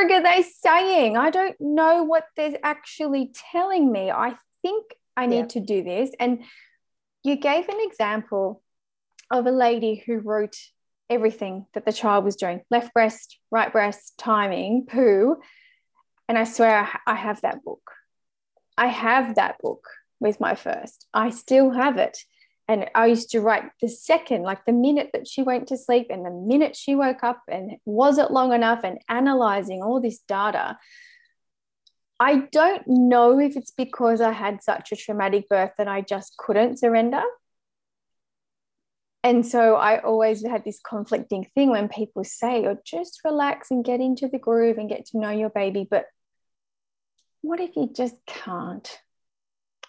[0.00, 1.16] frig are they saying?
[1.16, 4.10] I don't know what they're actually telling me.
[4.10, 5.46] I think I need Yeah.
[5.46, 6.10] to do this.
[6.18, 6.44] And
[7.22, 8.62] you gave an example
[9.30, 10.56] of a lady who wrote
[11.08, 15.40] everything that the child was doing left breast, right breast, timing, poo.
[16.28, 17.90] And I swear I I have that book.
[18.78, 19.88] I have that book
[20.20, 21.06] with my first.
[21.12, 22.18] I still have it.
[22.70, 26.06] And I used to write the second, like the minute that she went to sleep
[26.10, 30.20] and the minute she woke up, and was it long enough, and analyzing all this
[30.20, 30.76] data.
[32.20, 36.36] I don't know if it's because I had such a traumatic birth that I just
[36.36, 37.22] couldn't surrender
[39.22, 43.70] and so I always had this conflicting thing when people say, or oh, just relax
[43.70, 45.86] and get into the groove and get to know your baby.
[45.88, 46.06] But
[47.42, 48.98] what if you just can't?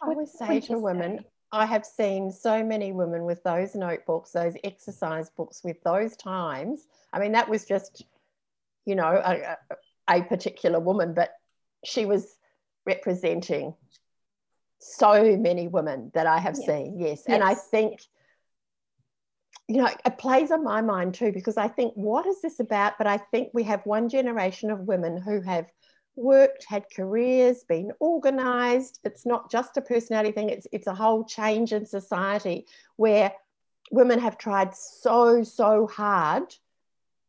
[0.01, 1.25] I always say to women, say?
[1.51, 6.87] I have seen so many women with those notebooks, those exercise books with those times.
[7.11, 8.05] I mean, that was just,
[8.85, 9.57] you know, a,
[10.07, 11.31] a particular woman, but
[11.83, 12.37] she was
[12.85, 13.73] representing
[14.79, 16.65] so many women that I have yes.
[16.65, 16.99] seen.
[16.99, 17.07] Yes.
[17.09, 17.25] yes.
[17.27, 18.01] And I think
[19.71, 22.97] you know, it plays on my mind too, because I think, what is this about?
[22.97, 25.67] But I think we have one generation of women who have
[26.21, 28.99] worked, had careers, been organized.
[29.03, 32.65] It's not just a personality thing, it's, it's a whole change in society
[32.95, 33.33] where
[33.91, 36.55] women have tried so, so hard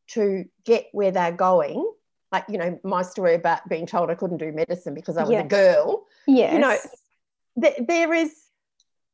[0.08, 1.90] to get where they're going.
[2.30, 5.30] Like, you know, my story about being told I couldn't do medicine because I was
[5.30, 5.44] yes.
[5.44, 6.06] a girl.
[6.26, 6.54] Yes.
[6.54, 6.76] You know,
[7.60, 8.34] th- there is,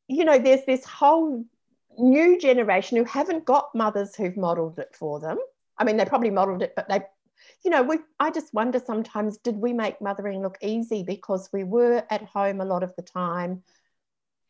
[0.09, 1.45] you know, there's this whole
[1.99, 5.39] new generation who haven't got mothers who've modeled it for them.
[5.77, 7.03] I mean, they probably modeled it, but they,
[7.65, 7.99] you know, we.
[8.21, 12.61] I just wonder sometimes, did we make mothering look easy because we were at home
[12.61, 13.63] a lot of the time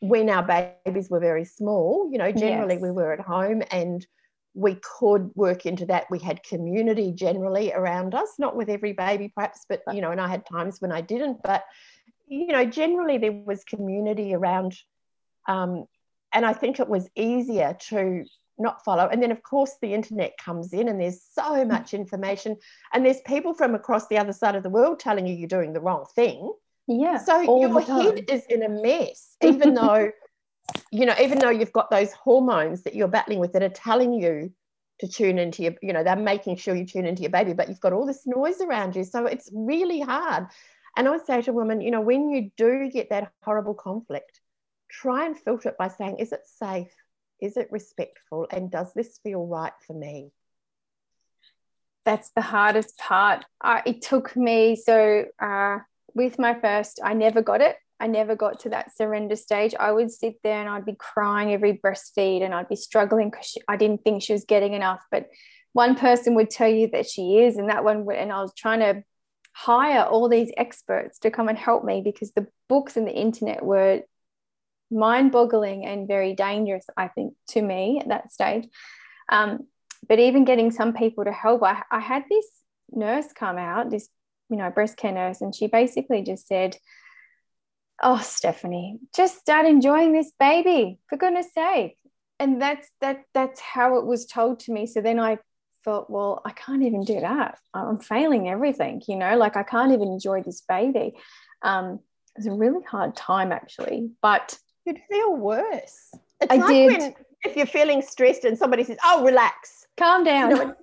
[0.00, 0.42] when our
[0.84, 2.08] babies were very small?
[2.10, 2.82] You know, generally yes.
[2.82, 4.06] we were at home and
[4.54, 6.06] we could work into that.
[6.10, 10.20] We had community generally around us, not with every baby perhaps, but you know, and
[10.20, 11.64] I had times when I didn't, but
[12.26, 14.76] you know, generally there was community around
[15.46, 15.86] um,
[16.32, 18.24] and I think it was easier to
[18.58, 19.08] not follow.
[19.08, 21.68] And then, of course, the internet comes in and there's so mm.
[21.68, 22.56] much information,
[22.92, 25.72] and there's people from across the other side of the world telling you you're doing
[25.72, 26.52] the wrong thing.
[26.86, 27.18] Yeah.
[27.18, 30.10] So your head is in a mess, even though,
[30.90, 34.14] you know, even though you've got those hormones that you're battling with that are telling
[34.14, 34.52] you
[35.00, 37.68] to tune into your, you know, they're making sure you tune into your baby, but
[37.68, 39.04] you've got all this noise around you.
[39.04, 40.46] So it's really hard.
[40.96, 44.40] And I would say to women, you know, when you do get that horrible conflict,
[44.90, 46.92] try and filter it by saying, is it safe?
[47.40, 48.46] Is it respectful?
[48.50, 50.30] And does this feel right for me?
[52.04, 53.44] That's the hardest part.
[53.60, 55.78] Uh, it took me, so uh,
[56.14, 57.76] with my first, I never got it.
[58.00, 59.74] I never got to that surrender stage.
[59.78, 63.58] I would sit there and I'd be crying every breastfeed and I'd be struggling because
[63.68, 65.00] I didn't think she was getting enough.
[65.10, 65.28] But
[65.72, 68.54] one person would tell you that she is, and that one would, and I was
[68.56, 69.02] trying to
[69.52, 73.64] hire all these experts to come and help me because the books and the internet
[73.64, 74.02] were
[74.90, 78.68] mind boggling and very dangerous, I think, to me at that stage.
[79.30, 79.66] Um,
[80.08, 82.46] but even getting some people to help, I, I had this
[82.90, 84.08] nurse come out, this,
[84.48, 86.76] you know, breast care nurse, and she basically just said,
[88.00, 91.98] Oh, Stephanie, just start enjoying this baby, for goodness sake.
[92.38, 94.86] And that's that that's how it was told to me.
[94.86, 95.38] So then I
[95.84, 97.58] felt, well, I can't even do that.
[97.74, 101.14] I'm failing everything, you know, like I can't even enjoy this baby.
[101.62, 101.98] Um,
[102.38, 104.10] was a really hard time actually.
[104.22, 104.56] But
[104.88, 106.10] you'd feel worse.
[106.40, 107.00] It's I like did.
[107.00, 107.14] when
[107.44, 110.74] if you're feeling stressed and somebody says, "Oh, relax, calm down," you know,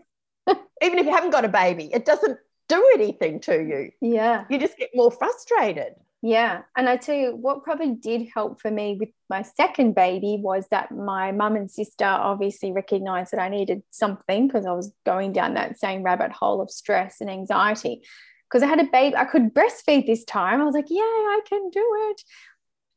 [0.82, 2.38] even if you haven't got a baby, it doesn't
[2.70, 3.92] do anything to you.
[4.02, 5.96] Yeah, you just get more frustrated.
[6.22, 10.38] Yeah, and I tell you what probably did help for me with my second baby
[10.42, 14.92] was that my mum and sister obviously recognized that I needed something because I was
[15.06, 18.02] going down that same rabbit hole of stress and anxiety.
[18.50, 20.62] Because I had a baby, I could breastfeed this time.
[20.62, 22.22] I was like, yeah, I can do it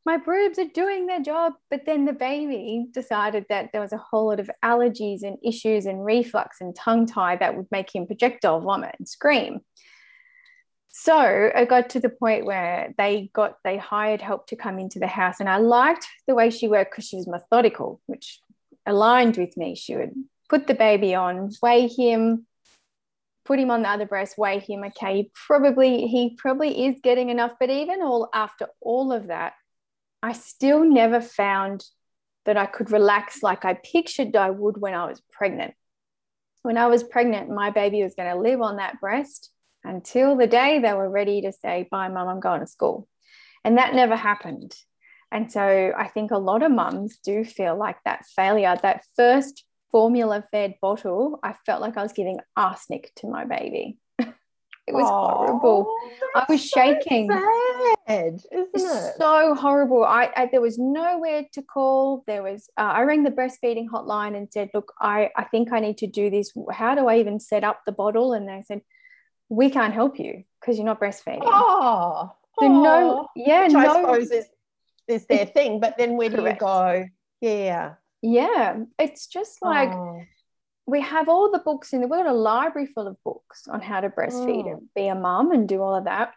[0.09, 1.53] my boobs are doing their job.
[1.71, 5.85] But then the baby decided that there was a whole lot of allergies and issues
[5.85, 9.61] and reflux and tongue tie that would make him projectile vomit and scream.
[10.89, 14.99] So it got to the point where they got they hired help to come into
[14.99, 18.41] the house, and I liked the way she worked because she was methodical, which
[18.87, 19.75] aligned with me.
[19.75, 20.15] She would
[20.49, 22.47] put the baby on, weigh him,
[23.45, 24.83] put him on the other breast, weigh him.
[24.85, 29.53] Okay, probably he probably is getting enough, but even all after all of that,
[30.23, 31.85] I still never found
[32.45, 35.75] that I could relax like I pictured I would when I was pregnant.
[36.63, 39.51] When I was pregnant, my baby was going to live on that breast
[39.85, 43.09] until the day they were ready to say, Bye, mum, I'm going to school.
[43.65, 44.75] And that never happened.
[45.31, 49.65] And so I think a lot of mums do feel like that failure, that first
[49.91, 53.99] formula fed bottle, I felt like I was giving arsenic to my baby.
[54.89, 55.95] It was Aww, horrible.
[56.35, 57.31] I was shaking.
[57.31, 59.15] So sad, isn't it?
[59.19, 60.03] So horrible.
[60.03, 62.25] I, I, there was nowhere to call.
[62.27, 62.71] There was.
[62.79, 66.07] Uh, I rang the breastfeeding hotline and said, "Look, I I think I need to
[66.07, 66.53] do this.
[66.73, 68.81] How do I even set up the bottle?" And they said,
[69.51, 73.81] "We can't help you because you're not breastfeeding." Oh, so no, yeah, Which no.
[73.81, 74.47] I suppose is
[75.07, 75.81] is their thing.
[75.81, 77.05] But then where do you go?
[77.43, 78.85] Yeah, yeah.
[78.99, 79.91] It's just like.
[79.91, 80.23] Oh
[80.89, 84.01] we have all the books in the world, a library full of books on how
[84.01, 84.73] to breastfeed mm.
[84.73, 86.33] and be a mum and do all of that.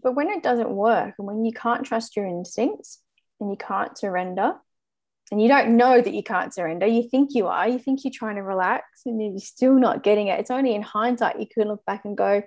[0.00, 3.02] But when it doesn't work and when you can't trust your instincts
[3.40, 4.54] and you can't surrender,
[5.32, 6.86] and you don't know that you can't surrender.
[6.86, 7.68] You think you are.
[7.68, 10.40] You think you're trying to relax, and you're still not getting it.
[10.40, 12.42] It's only in hindsight you can look back and go,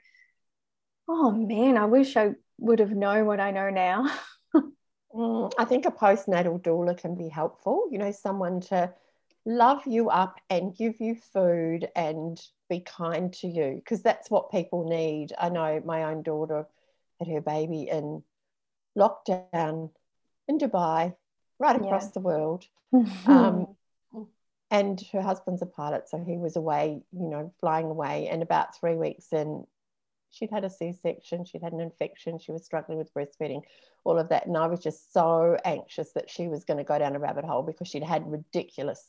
[1.07, 4.11] "Oh man, I wish I would have known what I know now."
[5.15, 7.88] mm, I think a postnatal doula can be helpful.
[7.91, 8.91] You know, someone to
[9.46, 12.39] love you up and give you food and
[12.70, 15.34] be kind to you because that's what people need.
[15.38, 16.68] I know my own daughter
[17.20, 18.24] had her baby in
[18.98, 19.92] lockdown
[20.48, 21.16] in Dubai,
[21.60, 22.12] right across yeah.
[22.14, 22.66] the world.
[23.26, 23.76] um,
[24.70, 28.30] and her husband's a pilot, so he was away, you know, flying away.
[28.30, 29.66] And about three weeks in,
[30.30, 33.64] she'd had a C section, she'd had an infection, she was struggling with breastfeeding,
[34.06, 34.48] all of that.
[34.48, 37.44] And I was just so anxious that she was going to go down a rabbit
[37.44, 39.04] hole because she'd had ridiculous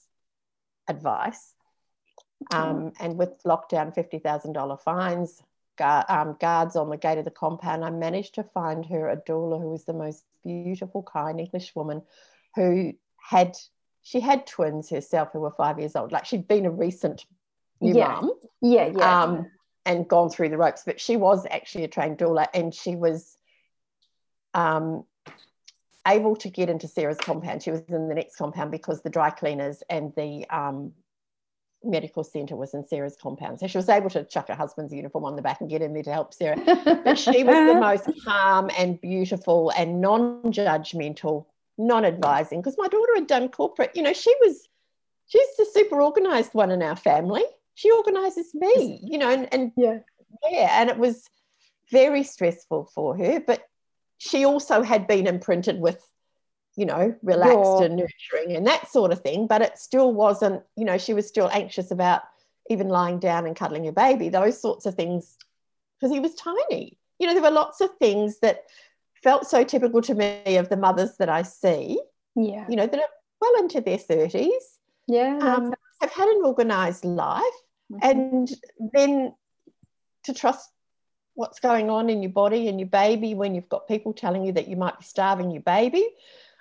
[0.93, 1.55] advice.
[2.53, 5.43] Um, and with lockdown, $50,000 fines,
[5.79, 9.17] guard, um, guards on the gate of the compound, I managed to find her a
[9.17, 12.03] doula who was the most beautiful, kind English woman
[12.57, 13.57] who had,
[14.03, 16.13] she had twins herself who were five years old.
[16.13, 17.25] Like she'd been a recent
[17.81, 18.09] new yeah.
[18.09, 18.33] mum.
[18.61, 19.23] Yeah, yeah.
[19.23, 19.51] Um,
[19.85, 23.37] and gone through the ropes, but she was actually a trained doula and she was
[24.55, 25.05] um,
[26.07, 27.63] able to get into Sarah's compound.
[27.63, 30.93] She was in the next compound because the dry cleaners and the um,
[31.85, 33.61] medical centre was in Sarah's compound.
[33.61, 35.95] So she was able to chuck her husband's uniform on the back and get in
[35.95, 36.61] there to help Sarah.
[37.05, 41.47] But she was the most calm and beautiful and non judgmental,
[41.79, 42.61] non advising.
[42.61, 44.69] Because my daughter had done corporate, you know, she was,
[45.27, 47.45] she's the super organized one in our family.
[47.75, 49.99] She organizes me, you know, and, and yeah.
[50.49, 50.81] Yeah.
[50.81, 51.29] And it was
[51.91, 53.41] very stressful for her.
[53.41, 53.67] But
[54.23, 56.01] she also had been imprinted with
[56.77, 60.85] you know relaxed and nurturing and that sort of thing but it still wasn't you
[60.85, 62.23] know she was still anxious about
[62.71, 65.37] even lying down and cuddling her baby those sorts of things
[65.99, 68.63] because he was tiny you know there were lots of things that
[69.25, 72.01] felt so typical to me of the mothers that i see
[72.37, 74.49] yeah you know that are well into their 30s
[75.09, 77.43] yeah um, have had an organized life
[77.93, 77.99] mm-hmm.
[78.09, 78.51] and
[78.95, 79.35] then
[80.23, 80.71] to trust
[81.35, 84.53] what's going on in your body and your baby when you've got people telling you
[84.53, 86.07] that you might be starving your baby.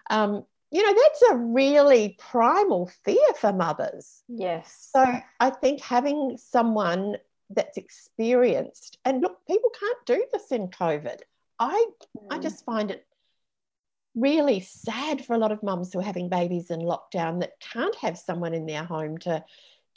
[0.09, 4.23] Um, you know, that's a really primal fear for mothers.
[4.29, 4.89] Yes.
[4.93, 5.05] So
[5.39, 7.17] I think having someone
[7.49, 11.19] that's experienced, and look, people can't do this in COVID.
[11.59, 11.85] I
[12.17, 12.27] mm.
[12.29, 13.05] I just find it
[14.15, 17.95] really sad for a lot of mums who are having babies in lockdown that can't
[17.95, 19.43] have someone in their home to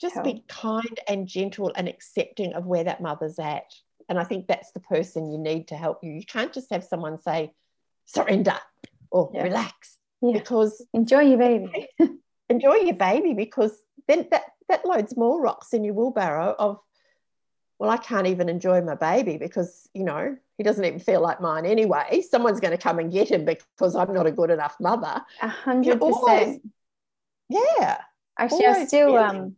[0.01, 0.25] just Help.
[0.25, 3.73] be kind and gentle and accepting of where that mother's at.
[4.09, 6.13] And I think that's the person you need to help you.
[6.13, 7.53] You can't just have someone say,
[8.07, 8.59] surrender
[9.11, 9.43] or yeah.
[9.43, 10.33] relax yeah.
[10.33, 11.89] because enjoy your baby.
[12.49, 13.77] enjoy your baby because
[14.07, 16.81] then that, that loads more rocks in your wheelbarrow of,
[17.79, 21.41] well, I can't even enjoy my baby because, you know, he doesn't even feel like
[21.41, 22.23] mine anyway.
[22.29, 25.23] Someone's going to come and get him because I'm not a good enough mother.
[25.43, 26.63] A hundred percent.
[27.49, 28.01] Yeah.
[28.39, 29.57] Actually, I still um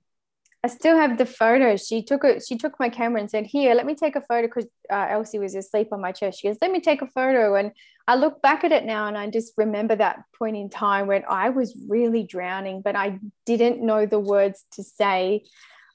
[0.67, 1.87] I still have the photos.
[1.87, 2.43] She took it.
[2.45, 5.39] She took my camera and said, "Here, let me take a photo." Because uh, Elsie
[5.39, 6.41] was asleep on my chest.
[6.41, 7.71] She goes, "Let me take a photo." And
[8.09, 11.23] I look back at it now, and I just remember that point in time when
[11.29, 15.45] I was really drowning, but I didn't know the words to say.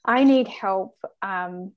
[0.06, 0.96] I need help.
[1.20, 1.72] Um,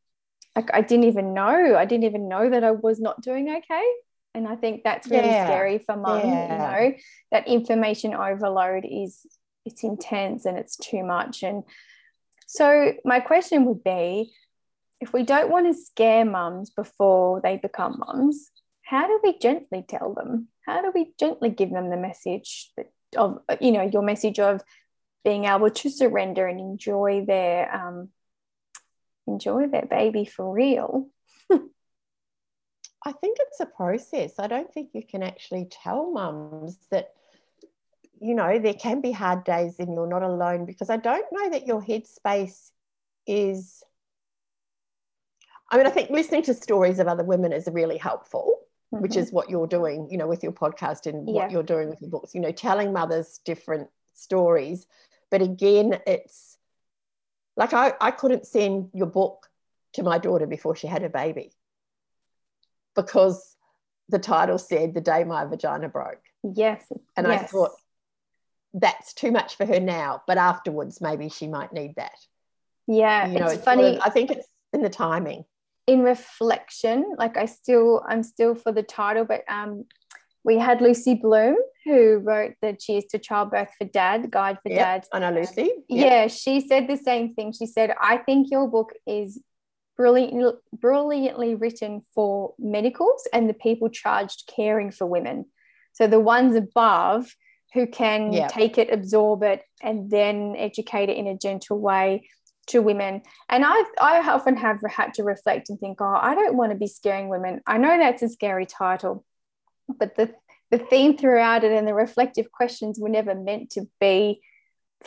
[0.55, 1.75] like I didn't even know.
[1.75, 3.87] I didn't even know that I was not doing okay.
[4.33, 5.47] And I think that's really yeah.
[5.47, 6.21] scary for mum.
[6.21, 6.53] Yeah.
[6.53, 6.97] You know,
[7.33, 9.25] that information overload is
[9.65, 11.63] it's intense and it's too much and
[12.45, 14.33] so, my question would be
[15.01, 18.51] if we don't want to scare mums before they become mums,
[18.83, 20.47] how do we gently tell them?
[20.65, 22.71] How do we gently give them the message
[23.17, 24.61] of, you know, your message of
[25.23, 28.09] being able to surrender and enjoy their, um,
[29.27, 31.09] enjoy their baby for real?
[31.51, 34.33] I think it's a process.
[34.39, 37.09] I don't think you can actually tell mums that
[38.25, 41.49] you know, there can be hard days and you're not alone because I don't know
[41.51, 42.71] that your headspace
[43.27, 43.83] is.
[45.69, 48.61] I mean, I think listening to stories of other women is really helpful,
[48.93, 49.03] mm-hmm.
[49.03, 51.33] which is what you're doing, you know, with your podcast and yeah.
[51.33, 54.87] what you're doing with your books, you know, telling mothers different stories.
[55.29, 56.57] But again, it's
[57.55, 59.47] like I, I couldn't send your book
[59.93, 61.51] to my daughter before she had a baby
[62.95, 63.55] because
[64.09, 66.21] the title said the day my vagina broke.
[66.43, 66.85] Yes.
[67.15, 67.43] And yes.
[67.43, 67.71] I thought,
[68.77, 72.17] that's too much for her now, but afterwards maybe she might need that.
[72.87, 73.83] Yeah, you know, it's, it's funny.
[73.83, 75.45] Sort of, I think it's in the timing.
[75.87, 79.85] In reflection, like I still, I'm still for the title, but um,
[80.43, 81.55] we had Lucy Bloom
[81.85, 85.09] who wrote the Cheers to Childbirth for Dad Guide for yep, Dads.
[85.13, 85.71] I know Lucy.
[85.87, 86.11] Yep.
[86.11, 87.53] Yeah, she said the same thing.
[87.53, 89.39] She said, "I think your book is
[89.95, 95.45] brilliantly, brilliantly written for medicals and the people charged caring for women.
[95.93, 97.33] So the ones above."
[97.75, 102.29] Who can take it, absorb it, and then educate it in a gentle way
[102.67, 103.21] to women.
[103.49, 106.77] And I I often have had to reflect and think, oh, I don't want to
[106.77, 107.61] be scaring women.
[107.67, 109.25] I know that's a scary title,
[109.87, 110.33] but the
[110.71, 114.41] the theme throughout it and the reflective questions were never meant to be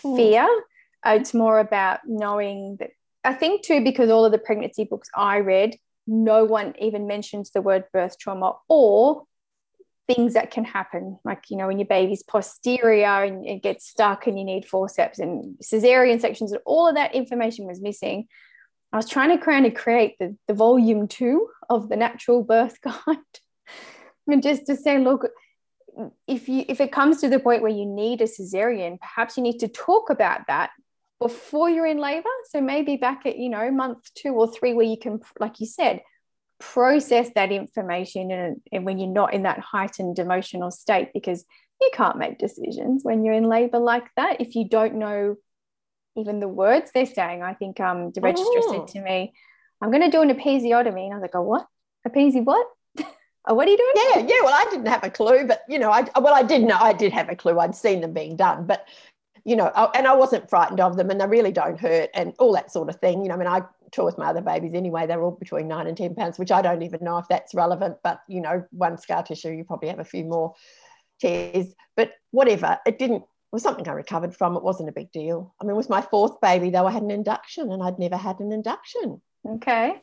[0.00, 0.16] hmm.
[0.16, 0.46] fear.
[1.06, 1.20] Mm.
[1.20, 2.90] It's more about knowing that
[3.24, 7.50] I think too, because all of the pregnancy books I read, no one even mentions
[7.50, 9.24] the word birth trauma or
[10.08, 14.26] things that can happen, like you know, when your baby's posterior and it gets stuck
[14.26, 18.26] and you need forceps and cesarean sections, and all of that information was missing.
[18.92, 22.80] I was trying to kind of create the, the volume two of the natural birth
[22.82, 23.18] guide.
[24.26, 25.28] and just to say, look,
[26.26, 29.42] if you if it comes to the point where you need a cesarean, perhaps you
[29.42, 30.70] need to talk about that
[31.20, 32.30] before you're in labor.
[32.50, 35.66] So maybe back at, you know, month two or three, where you can, like you
[35.66, 36.00] said,
[36.58, 41.44] process that information and, and when you're not in that heightened emotional state because
[41.80, 44.40] you can't make decisions when you're in labor like that.
[44.40, 45.36] If you don't know
[46.16, 48.72] even the words they're saying i think um the registrar oh.
[48.72, 49.32] said to me
[49.80, 51.04] i'm going to do an episiotomy.
[51.04, 51.66] And i was like oh what?
[52.06, 52.66] Episy what?
[53.46, 53.92] Oh what are you doing?
[53.96, 56.62] Yeah yeah well i didn't have a clue but you know i well i did
[56.62, 57.58] know i did have a clue.
[57.58, 58.86] I'd seen them being done but
[59.44, 62.52] you know, and I wasn't frightened of them and they really don't hurt and all
[62.52, 63.22] that sort of thing.
[63.22, 63.62] You know, I mean, I
[63.92, 65.06] tour with my other babies anyway.
[65.06, 67.98] They're all between nine and 10 pounds, which I don't even know if that's relevant,
[68.02, 70.54] but you know, one scar tissue, you probably have a few more
[71.20, 72.78] tears, but whatever.
[72.86, 74.56] It didn't, it was something I recovered from.
[74.56, 75.54] It wasn't a big deal.
[75.60, 78.40] I mean, with my fourth baby, though, I had an induction and I'd never had
[78.40, 79.20] an induction.
[79.46, 79.94] Okay.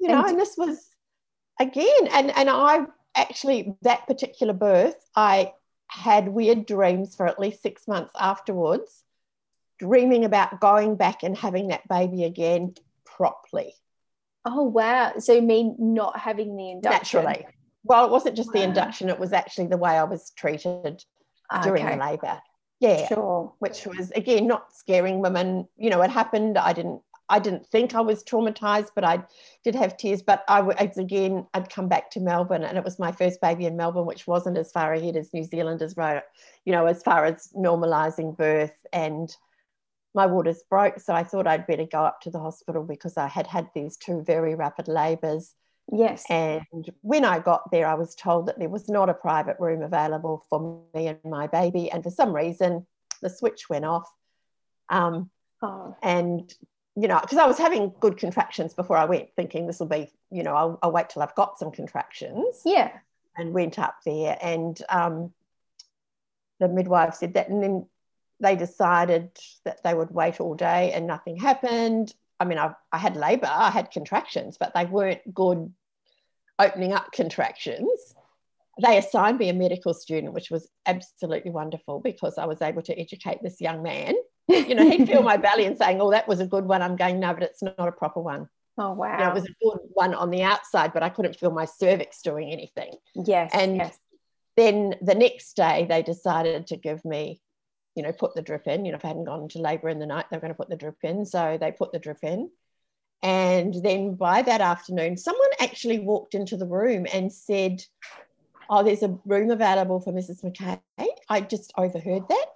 [0.00, 0.78] You know, and, and this was
[1.60, 5.52] again, and, and I actually, that particular birth, I
[5.88, 9.02] had weird dreams for at least six months afterwards,
[9.78, 12.74] dreaming about going back and having that baby again
[13.18, 13.74] properly.
[14.46, 15.12] Oh, wow.
[15.18, 17.24] So you mean not having the induction?
[17.24, 17.46] Naturally.
[17.84, 18.60] Well, it wasn't just wow.
[18.60, 21.04] the induction, it was actually the way I was treated
[21.50, 22.40] ah, during the labour.
[22.80, 23.08] Yeah.
[23.08, 23.52] Sure.
[23.58, 25.68] Which was, again, not scaring women.
[25.76, 26.56] You know, it happened.
[26.56, 29.22] I didn't I didn't think I was traumatized, but I
[29.62, 30.22] did have tears.
[30.22, 33.66] But I was again, I'd come back to Melbourne, and it was my first baby
[33.66, 36.22] in Melbourne, which wasn't as far ahead as New Zealanders wrote,
[36.64, 38.72] you know, as far as normalizing birth.
[38.92, 39.34] And
[40.18, 43.28] my waters broke, so I thought I'd better go up to the hospital because I
[43.28, 45.54] had had these two very rapid labours.
[45.90, 46.24] Yes.
[46.28, 49.82] And when I got there, I was told that there was not a private room
[49.82, 52.86] available for me and my baby, and for some reason,
[53.22, 54.08] the switch went off.
[54.88, 55.30] Um,
[55.62, 55.96] Oh.
[56.02, 56.52] And
[56.96, 60.10] you know, because I was having good contractions before I went, thinking this will be,
[60.32, 62.62] you know, I'll, I'll, wait till I've got some contractions.
[62.64, 62.90] Yeah.
[63.36, 65.32] And went up there, and um,
[66.58, 67.86] the midwife said that, and then
[68.40, 69.30] they decided
[69.64, 72.14] that they would wait all day, and nothing happened.
[72.40, 75.72] I mean, I, I had labour, I had contractions, but they weren't good
[76.58, 78.14] opening up contractions.
[78.80, 82.98] They assigned me a medical student, which was absolutely wonderful because I was able to
[82.98, 84.14] educate this young man
[84.48, 86.96] you know, he'd feel my belly and saying, "Oh, that was a good one." I'm
[86.96, 89.18] going, "No, but it's not a proper one." Oh wow!
[89.18, 91.66] You know, it was a good one on the outside, but I couldn't feel my
[91.66, 92.94] cervix doing anything.
[93.14, 93.50] Yes.
[93.52, 93.98] And yes.
[94.56, 97.40] then the next day, they decided to give me,
[97.98, 98.84] you know, put the drip in.
[98.84, 100.56] You know, if I hadn't gone into labour in the night, they were going to
[100.56, 101.26] put the drip in.
[101.26, 102.50] So they put the drip in.
[103.22, 107.84] And then by that afternoon, someone actually walked into the room and said,
[108.70, 110.44] Oh, there's a room available for Mrs.
[110.44, 110.80] McKay.
[111.28, 112.46] I just overheard that.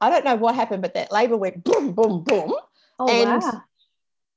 [0.00, 2.54] I don't know what happened, but that labour went boom, boom, boom.
[2.98, 3.62] Oh, and wow.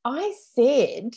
[0.03, 1.15] I said,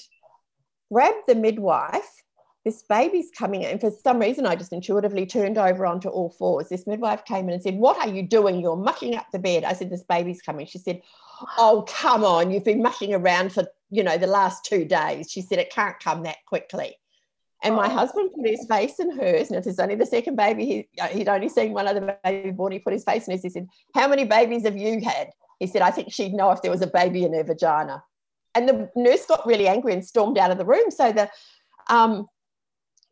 [0.92, 2.22] grab the midwife.
[2.64, 3.78] This baby's coming in.
[3.78, 6.70] For some reason, I just intuitively turned over onto all fours.
[6.70, 8.60] This midwife came in and said, What are you doing?
[8.60, 9.64] You're mucking up the bed.
[9.64, 10.66] I said, This baby's coming.
[10.66, 11.02] She said,
[11.58, 12.50] Oh, come on.
[12.50, 15.30] You've been mucking around for, you know, the last two days.
[15.30, 16.96] She said, It can't come that quickly.
[17.62, 17.90] And my oh.
[17.90, 19.50] husband put his face in hers.
[19.50, 22.50] And if it's only the second baby, he, uh, he'd only seen one other baby
[22.50, 22.72] born.
[22.72, 23.42] He put his face in hers.
[23.42, 25.28] He said, How many babies have you had?
[25.60, 28.02] He said, I think she'd know if there was a baby in her vagina.
[28.54, 30.90] And the nurse got really angry and stormed out of the room.
[30.90, 31.28] So the
[31.90, 32.26] um,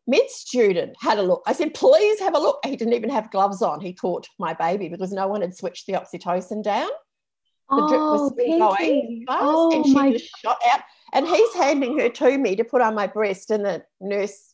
[0.07, 1.43] med student had a look.
[1.45, 2.59] I said, Please have a look.
[2.65, 3.79] He didn't even have gloves on.
[3.79, 6.89] He caught my baby because no one had switched the oxytocin down.
[7.69, 10.81] The oh, drip was oh, still going fast oh, and she just shot out.
[11.13, 14.53] And he's handing her to me to put on my breast, and the nurse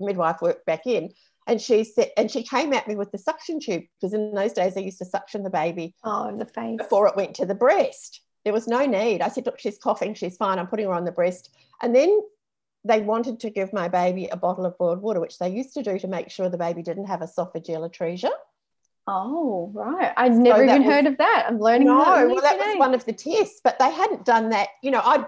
[0.00, 1.10] midwife worked back in.
[1.46, 4.52] And she said, and she came at me with the suction tube because in those
[4.52, 5.94] days they used to suction the baby.
[6.04, 8.20] Oh, the face before it went to the breast.
[8.44, 9.22] There was no need.
[9.22, 10.58] I said, look, she's coughing, she's fine.
[10.58, 11.50] I'm putting her on the breast.
[11.80, 12.20] And then
[12.84, 15.82] they wanted to give my baby a bottle of boiled water, which they used to
[15.82, 18.30] do to make sure the baby didn't have esophageal atresia.
[19.06, 20.12] Oh, right.
[20.16, 21.46] I've never so even was, heard of that.
[21.48, 21.88] I'm learning.
[21.88, 24.68] No, that well, that was one of the tests, but they hadn't done that.
[24.82, 25.26] You know, I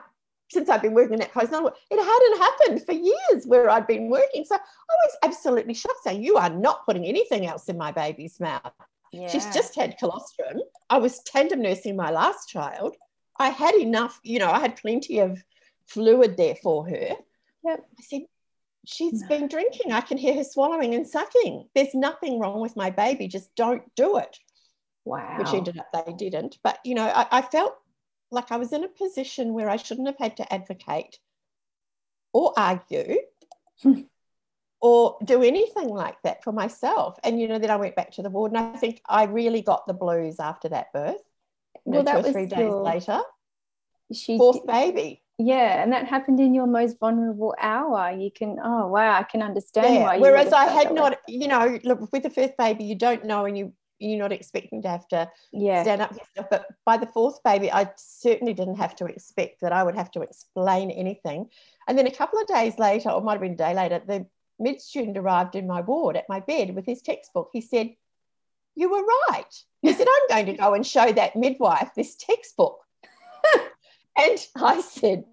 [0.51, 4.09] since I've been working in that post, it hadn't happened for years where I'd been
[4.09, 4.45] working.
[4.45, 4.59] So I
[5.07, 8.73] was absolutely shocked saying, You are not putting anything else in my baby's mouth.
[9.13, 9.29] Yeah.
[9.29, 10.61] She's just had colostrum.
[10.91, 12.97] I was tandem nursing my last child.
[13.39, 15.43] I had enough, you know, I had plenty of
[15.87, 17.11] fluid there for her.
[17.65, 17.87] Yep.
[17.99, 18.23] I said,
[18.87, 19.29] She's No.
[19.29, 19.93] been drinking.
[19.93, 21.71] I can hear her swallowing and sucking.
[21.75, 23.29] There's nothing wrong with my baby.
[23.29, 24.39] Just don't do it.
[25.07, 25.39] Wow.
[25.39, 26.59] Which ended up they didn't.
[26.63, 27.77] But, you know, I, I felt
[28.31, 31.19] like I was in a position where I shouldn't have had to advocate
[32.35, 33.17] or argue
[34.83, 37.19] or do anything like that for myself.
[37.25, 39.63] And, you know, then I went back to the ward and I think I really
[39.63, 41.23] got the blues after that birth.
[41.87, 43.23] You know, Well, two that or was three days your- later,
[44.13, 45.23] she fourth baby.
[45.39, 48.13] Yeah, and that happened in your most vulnerable hour.
[48.13, 50.03] You can, oh wow, I can understand Yeah.
[50.05, 50.19] why.
[50.19, 51.01] Whereas I had that way.
[51.01, 54.33] not, you know, look with the first baby, you don't know, and you you're not
[54.33, 56.49] expecting to have to Yeah, stand up yourself.
[56.51, 60.11] But by the fourth baby, I certainly didn't have to expect that I would have
[60.13, 61.49] to explain anything.
[61.89, 64.27] And then a couple of days later, or might have been a day later, the
[64.59, 67.51] mid student arrived in my ward at my bed with his textbook.
[67.53, 67.95] He said,
[68.75, 72.79] "You were right." He said, "I'm going to go and show that midwife this textbook."
[74.17, 75.25] and I said,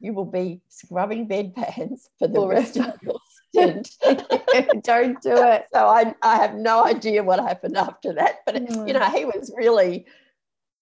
[0.00, 3.18] "You will be scrubbing bedpans for the rest of your
[3.50, 3.90] stint."
[4.82, 5.66] don't do it.
[5.72, 8.36] so I, I have no idea what happened after that.
[8.46, 8.86] But, Mm.
[8.88, 10.06] you know, he was really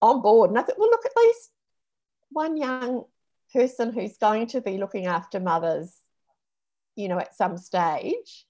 [0.01, 0.49] on board.
[0.49, 1.51] And I thought, well, look, at least
[2.29, 3.05] one young
[3.53, 5.95] person who's going to be looking after mothers,
[6.95, 8.45] you know, at some stage,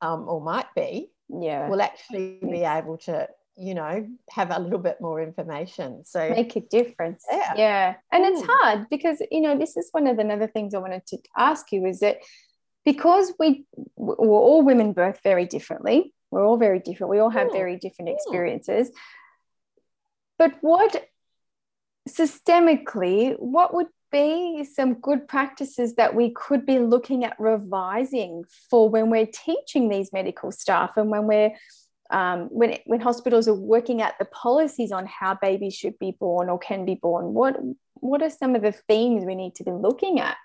[0.00, 3.28] um, or might be, Yeah, will actually be able to,
[3.60, 6.04] you know, have a little bit more information.
[6.04, 7.24] So, make a difference.
[7.30, 7.52] Yeah.
[7.56, 8.46] yeah, and it's Mm.
[8.48, 11.70] hard because you know this is one of the other things I wanted to ask
[11.70, 12.18] you is that
[12.84, 14.14] because we we're
[14.48, 16.14] all women birth very differently.
[16.30, 17.10] We're all very different.
[17.10, 17.52] We all have Mm.
[17.52, 18.14] very different Mm.
[18.14, 18.90] experiences.
[20.38, 20.92] But what
[22.08, 28.88] systemically, what would be some good practices that we could be looking at revising for
[28.88, 31.52] when we're teaching these medical staff and when we're
[32.10, 36.48] um, when when hospitals are working out the policies on how babies should be born
[36.48, 37.34] or can be born?
[37.34, 37.56] What
[37.94, 40.36] what are some of the themes we need to be looking at?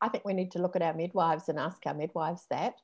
[0.00, 2.74] I think we need to look at our midwives and ask our midwives that.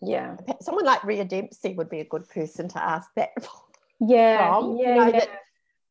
[0.00, 3.30] Yeah, Someone like Rhea Dempsey would be a good person to ask that
[4.00, 5.10] yeah, from, you know, yeah.
[5.12, 5.28] that,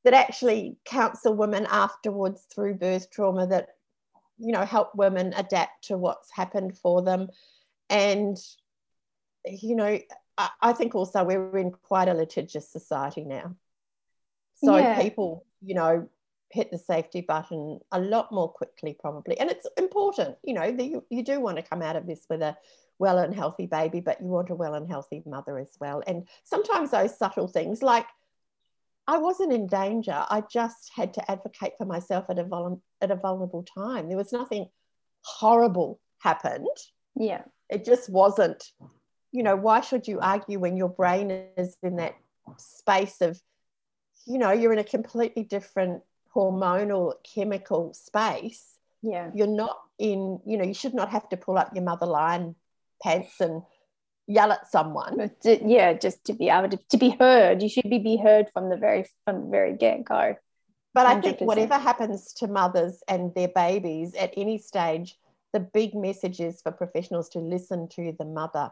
[0.04, 3.70] that actually counsel women afterwards through birth trauma that,
[4.38, 7.30] you know, help women adapt to what's happened for them.
[7.90, 8.38] And,
[9.46, 9.98] you know,
[10.62, 13.56] I, think also we're in quite a litigious society now.
[14.56, 15.02] So Yeah.
[15.02, 16.08] people, you know,
[16.50, 19.40] hit the safety button a lot more quickly, probably.
[19.40, 22.26] And it's important, you know, that you, you do want to come out of this
[22.30, 22.58] with a
[23.00, 26.04] well and healthy baby, but you want a well and healthy mother as well.
[26.06, 28.06] And sometimes those subtle things, like
[29.08, 33.12] I wasn't in danger, I just had to advocate for myself at a, vul- at
[33.12, 34.08] a vulnerable time.
[34.08, 34.68] There was nothing
[35.22, 36.68] horrible happened.
[37.16, 38.64] yeah, It just wasn't,
[39.32, 42.16] you know, why should you argue when your brain is in that
[42.58, 43.42] space of,
[44.26, 46.04] you know, you're in a completely different
[46.36, 48.78] hormonal chemical space?
[49.02, 52.06] Yeah, you're not in you know you should not have to pull up your mother
[52.06, 52.56] lion
[53.02, 53.64] pants and
[54.28, 55.32] yell at someone.
[55.44, 55.94] Yeah.
[55.94, 58.78] Just to be able to, to be heard, you should be, be heard from the
[58.78, 60.36] very from the very get go.
[60.94, 65.18] but i think whatever happens to mothers and their babies at any stage
[65.54, 68.70] the big message is for professionals to listen to the mother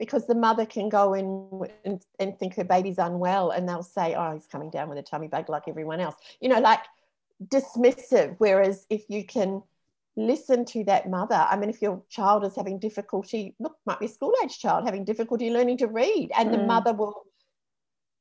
[0.00, 4.16] because the mother can go in and, and think her baby's unwell and they'll say
[4.16, 6.80] oh he's coming down with a tummy bug like everyone else you know like
[7.46, 9.62] dismissive whereas if you can
[10.16, 14.06] listen to that mother i mean if your child is having difficulty look might be
[14.06, 16.66] a school age child having difficulty learning to read and the Mm.
[16.66, 17.22] mother will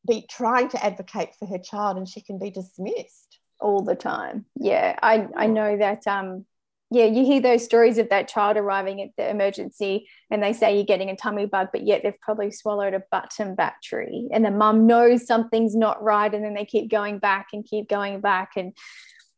[0.07, 4.45] be trying to advocate for her child and she can be dismissed all the time.
[4.55, 6.07] Yeah, I I know that.
[6.07, 6.45] Um,
[6.91, 10.75] yeah, you hear those stories of that child arriving at the emergency, and they say
[10.75, 14.51] you're getting a tummy bug, but yet they've probably swallowed a button battery, and the
[14.51, 18.51] mum knows something's not right, and then they keep going back and keep going back,
[18.55, 18.75] and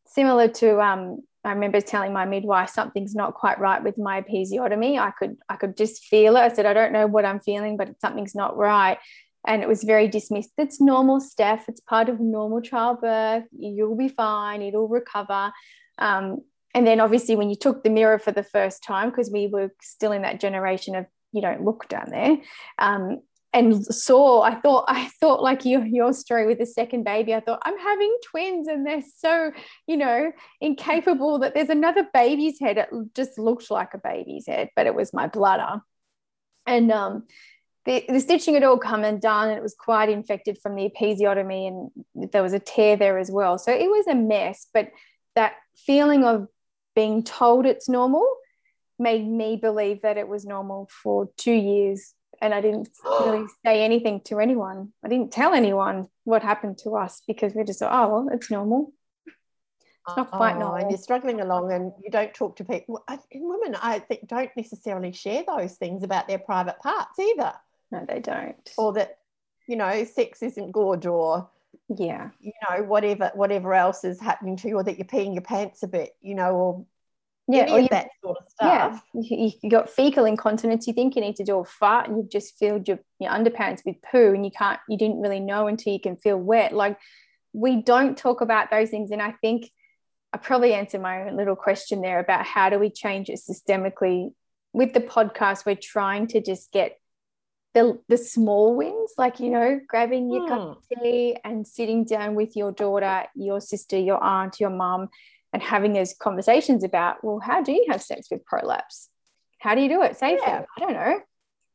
[0.06, 1.22] similar to um.
[1.44, 4.96] I remember telling my midwife something's not quite right with my episiotomy.
[4.96, 6.40] I could I could just feel it.
[6.40, 8.96] I said I don't know what I'm feeling, but something's not right
[9.46, 10.52] and it was very dismissed.
[10.56, 11.68] It's normal, Steph.
[11.68, 13.44] It's part of normal childbirth.
[13.50, 14.62] You'll be fine.
[14.62, 15.52] It'll recover.
[15.98, 16.42] Um,
[16.74, 19.72] and then obviously when you took the mirror for the first time, because we were
[19.80, 22.36] still in that generation of you don't look down there,
[22.78, 23.20] um,
[23.54, 27.34] and saw, I thought, I thought like your your story with the second baby.
[27.34, 29.52] I thought I'm having twins, and they're so
[29.86, 32.78] you know incapable that there's another baby's head.
[32.78, 35.82] It just looked like a baby's head, but it was my bladder,
[36.66, 37.24] and um
[37.84, 40.88] the, the stitching had all come and done and it was quite infected from the
[40.88, 43.58] episiotomy and there was a tear there as well.
[43.58, 44.90] So it was a mess, but
[45.34, 46.46] that feeling of
[46.94, 48.26] being told it's normal
[48.98, 53.84] made me believe that it was normal for two years and I didn't really say
[53.84, 54.92] anything to anyone.
[55.04, 58.50] I didn't tell anyone what happened to us because we just thought, oh well, it's
[58.50, 58.92] normal.
[59.26, 60.76] It's not quite Oh, normal.
[60.78, 63.04] and you're struggling along and you don't talk to people.
[63.30, 67.52] In women, I think don't necessarily share those things about their private parts either,
[67.92, 68.68] No, they don't.
[68.76, 69.18] or that
[69.68, 71.48] you know sex isn't good, or
[71.88, 72.30] yeah.
[72.40, 75.82] you know whatever whatever else is happening to you, or that you're peeing your pants
[75.82, 76.86] a bit, you know, or
[77.48, 77.72] Yeah.
[77.72, 79.02] Or you, that sort of stuff.
[79.14, 80.86] You, you got fecal incontinence.
[80.86, 83.84] You think you need to do a fart, and you've just filled your, your underpants
[83.84, 84.80] with poo, and you can't.
[84.88, 86.72] You didn't really know until you can feel wet.
[86.72, 86.98] Like
[87.52, 89.70] we don't talk about those things, and I think
[90.32, 94.32] I probably answered my own little question there about how do we change it systemically.
[94.72, 96.98] With the podcast, we're trying to just get
[97.74, 102.34] the the small wins, like you know, grabbing your cup of tea and sitting down
[102.34, 105.08] with your daughter, your sister, your aunt, your mum,
[105.52, 109.08] and having those conversations about, well, how do you have sex with prolapse?
[109.58, 110.42] How do you do it safely?
[110.46, 110.64] Yeah.
[110.76, 111.20] I don't know.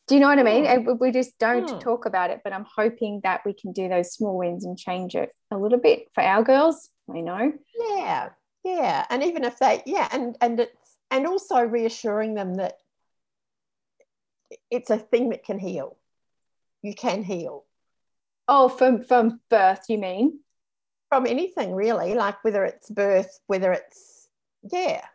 [0.08, 0.66] Do you know what I mean?
[0.66, 0.72] Hmm.
[0.72, 1.80] And we- we just don't Hmm.
[1.80, 5.16] talk about it, but I'm hoping that we can do those small wins and change
[5.16, 6.90] it a little bit for our girls.
[7.14, 7.54] I know.
[7.76, 8.30] Yeah,
[8.64, 12.78] yeah, and even if they, yeah, and and it's and also reassuring them that
[14.72, 15.98] it's a thing that can heal.
[16.82, 17.66] You can heal
[18.48, 20.40] Oh, from from birth, you mean?
[21.10, 24.28] from anything really, like whether it's birth, whether it's
[24.72, 25.06] yeah,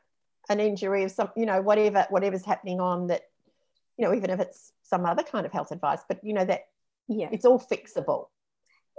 [0.48, 3.22] an injury of some, you know, whatever whatever's happening on that,
[3.98, 6.68] you know, even if it's some other kind of health advice, but you know that
[7.08, 7.28] Yeah.
[7.30, 8.28] it's all fixable.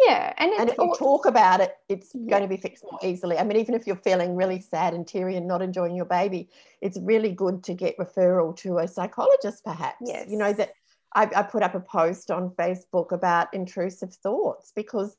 [0.05, 0.33] Yeah.
[0.37, 2.29] And and if you talk about it, it's Yeah.
[2.29, 3.37] going to be fixed more easily.
[3.37, 6.49] I mean, even if you're feeling really sad and teary and not enjoying your baby,
[6.81, 9.97] it's really good to get referral to a psychologist, perhaps.
[10.05, 10.29] Yes.
[10.29, 10.73] You know, that
[11.13, 15.15] I, I put up a post on Facebook about intrusive thoughts because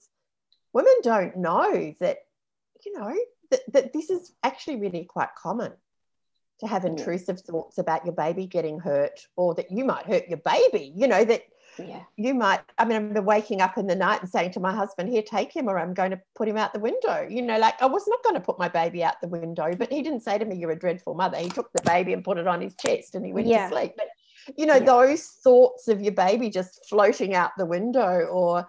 [0.73, 2.19] women don't know that,
[2.85, 3.15] you know,
[3.51, 5.73] that, that this is actually really quite common
[6.61, 6.90] to have Yeah.
[6.90, 11.06] intrusive thoughts about your baby getting hurt or that you might hurt your baby, you
[11.06, 11.43] know, that
[11.79, 12.03] yeah.
[12.17, 14.75] you might i mean i remember waking up in the night and saying to my
[14.75, 17.59] husband here take him or i'm going to put him out the window you know
[17.59, 20.21] like i was not going to put my baby out the window but he didn't
[20.21, 22.61] say to me you're a dreadful mother he took the baby and put it on
[22.61, 23.69] his chest and he went Yeah.
[23.69, 24.09] to sleep but
[24.57, 24.85] you know Yeah.
[24.85, 28.69] those thoughts of your baby just floating out the window or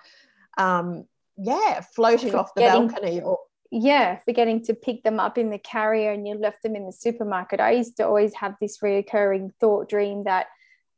[0.57, 1.05] um
[1.37, 3.39] yeah floating off the balcony or
[3.71, 6.93] yeah, forgetting to pick them up in the carrier and you left them in the
[6.93, 7.59] supermarket.
[7.59, 10.45] I used to always have this reoccurring thought dream that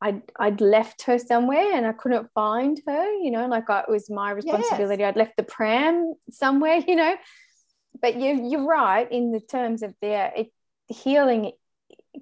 [0.01, 3.89] I'd, I'd left her somewhere and I couldn't find her, you know, like I, it
[3.89, 5.03] was my responsibility.
[5.03, 7.15] I'd left the pram somewhere, you know.
[7.99, 10.51] But you, you're right in the terms of their it,
[10.87, 11.51] healing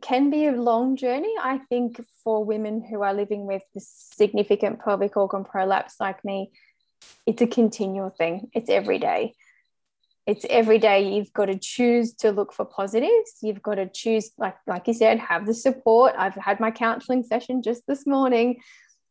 [0.02, 1.34] can be a long journey.
[1.42, 6.52] I think for women who are living with this significant pelvic organ prolapse like me,
[7.26, 8.50] it's a continual thing.
[8.54, 9.36] It's every day
[10.28, 13.38] it's every day you've got to choose to look for positives.
[13.42, 16.14] You've got to choose like like you said have the support.
[16.18, 18.62] I've had my counseling session just this morning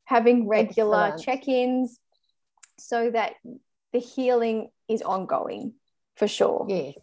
[0.05, 1.23] having regular Excellent.
[1.25, 1.99] check-ins
[2.79, 3.35] so that
[3.93, 5.75] the healing is ongoing
[6.17, 6.67] for sure.
[6.69, 6.95] Yes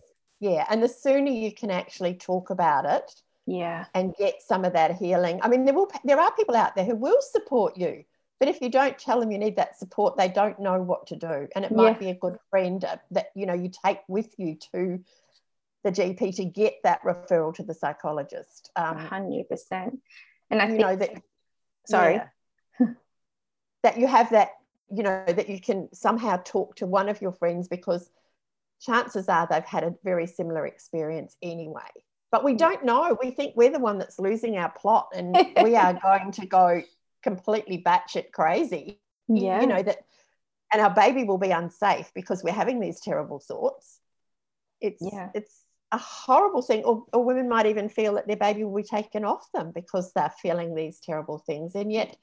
[0.42, 3.12] yeah and the sooner you can actually talk about it
[3.48, 3.86] yeah.
[3.94, 5.40] and get some of that healing.
[5.42, 8.04] I mean, there will there are people out there who will support you,
[8.42, 11.16] but if you don't tell them you need that support, they don't know what to
[11.16, 11.48] do.
[11.56, 12.00] And it might Yeah.
[12.00, 15.04] be a good friend that you know you take with you to
[15.84, 18.72] the GP to get that referral to the psychologist.
[18.76, 20.00] Um, 100%
[20.50, 21.22] and i you think know that
[21.88, 22.16] sorry
[22.80, 22.88] yeah.
[23.84, 24.50] that you have that
[24.92, 28.10] you know that you can somehow talk to one of your friends because
[28.80, 31.92] chances are they've had a very similar experience anyway
[32.32, 35.76] but we don't know we think we're the one that's losing our plot and we
[35.76, 36.82] are going to go
[37.22, 39.62] completely batshit crazy You- yeah.
[39.62, 40.06] you know that
[40.74, 44.00] and our baby will be unsafe because we're having these terrible thoughts.
[44.80, 45.30] It's Yeah.
[45.34, 48.84] it's a horrible thing or, or women might even feel that their baby will be
[48.84, 51.76] taken off them because they're feeling these terrible things.
[51.76, 52.18] And yet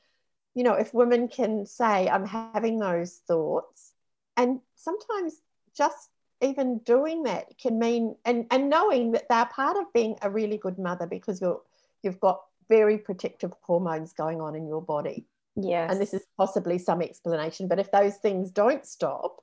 [0.55, 3.93] you know if women can say i'm having those thoughts
[4.37, 5.41] and sometimes
[5.77, 6.09] just
[6.41, 10.57] even doing that can mean and and knowing that they're part of being a really
[10.57, 11.61] good mother because you're
[12.03, 15.27] you've got very protective hormones going on in your body.
[15.57, 19.43] Yes and this is possibly some explanation but if those things don't stop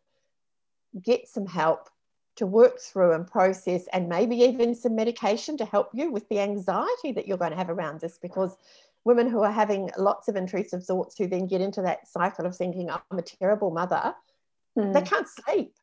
[1.02, 1.90] get some help
[2.38, 6.40] to work through and process and maybe even some medication to help you with the
[6.40, 8.56] anxiety that you're going to have around this because
[9.04, 12.56] women who are having lots of intrusive thoughts who then get into that cycle of
[12.56, 14.16] thinking i'm a terrible mother
[14.78, 15.74] Mm, they can't sleep.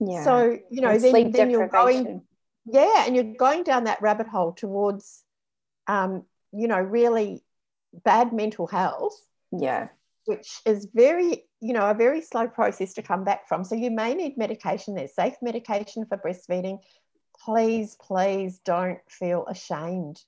[0.00, 0.24] Yeah.
[0.24, 2.22] So you know And then, sleep then you're going
[2.66, 5.24] yeah and you're going down that rabbit hole towards
[5.86, 7.42] um, you know really
[8.04, 9.18] bad mental health
[9.52, 9.88] yeah
[10.28, 13.64] which is very, you know, a very slow process to come back from.
[13.64, 14.94] So you may need medication.
[14.94, 16.80] There's safe medication for breastfeeding.
[17.44, 20.20] Please, please don't feel ashamed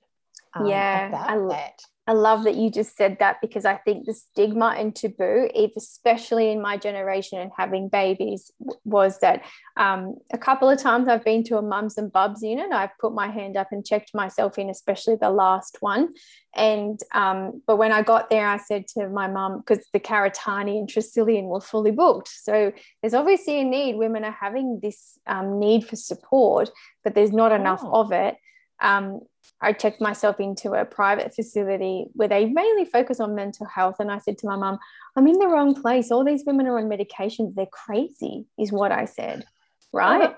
[0.55, 1.81] um, Yeah, about I that.
[2.07, 5.47] I love that you just said that because I think the stigma and taboo,
[5.77, 8.51] especially in my generation and having babies,
[8.83, 9.45] was that
[9.77, 12.71] um, a couple of times I've been to a mums and bubs unit.
[12.73, 16.09] I've put my hand up and checked myself in, especially the last one.
[16.55, 20.79] And um, but when I got there, I said to my mum because the Karitane
[20.79, 22.29] and Tresillian were fully booked.
[22.29, 23.95] So there's obviously a need.
[23.95, 26.71] Women are having this um, need for support,
[27.03, 28.01] but there's not enough Oh.
[28.01, 28.35] of it.
[28.81, 29.21] Um,
[29.61, 33.97] I checked myself into a private facility where they mainly focus on mental health.
[33.99, 34.79] And I said to my mum,
[35.15, 36.11] I'm in the wrong place.
[36.11, 37.53] All these women are on medications.
[37.55, 39.45] They're crazy, is what I said.
[39.93, 40.35] Right.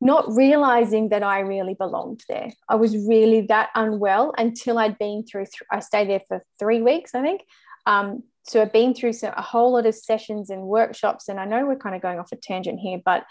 [0.00, 2.52] Not realizing that I really belonged there.
[2.68, 6.82] I was really that unwell until I'd been through, th- I stayed there for three
[6.82, 7.42] weeks, I think.
[7.86, 11.28] Um, so I've been through some, a whole lot of sessions and workshops.
[11.28, 13.24] And I know we're kind of going off a tangent here, but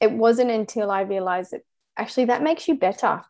[0.00, 1.62] it wasn't until I realized that
[1.96, 3.22] actually that makes you better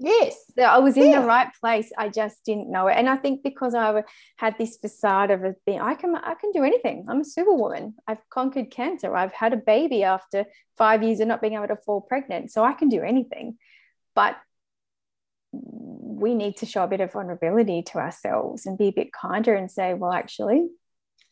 [0.00, 0.36] Yes.
[0.56, 1.20] I was in Yeah.
[1.20, 1.90] the right place.
[1.98, 2.94] I just didn't know it.
[2.96, 4.04] And I think because I
[4.36, 7.06] had this facade of being, I can, I can do anything.
[7.08, 7.94] I'm a superwoman.
[8.06, 9.16] I've conquered cancer.
[9.16, 10.46] I've had a baby after
[10.76, 12.52] five years of not being able to fall pregnant.
[12.52, 13.58] So I can do anything.
[14.14, 14.36] But
[15.52, 19.54] we need to show a bit of vulnerability to ourselves and be a bit kinder
[19.54, 20.68] and say, well, actually,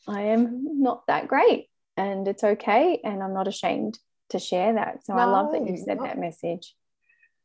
[0.09, 3.01] I am not that great and it's okay.
[3.05, 3.99] And I'm not ashamed
[4.31, 5.05] to share that.
[5.05, 6.75] So I love that you said not- that message.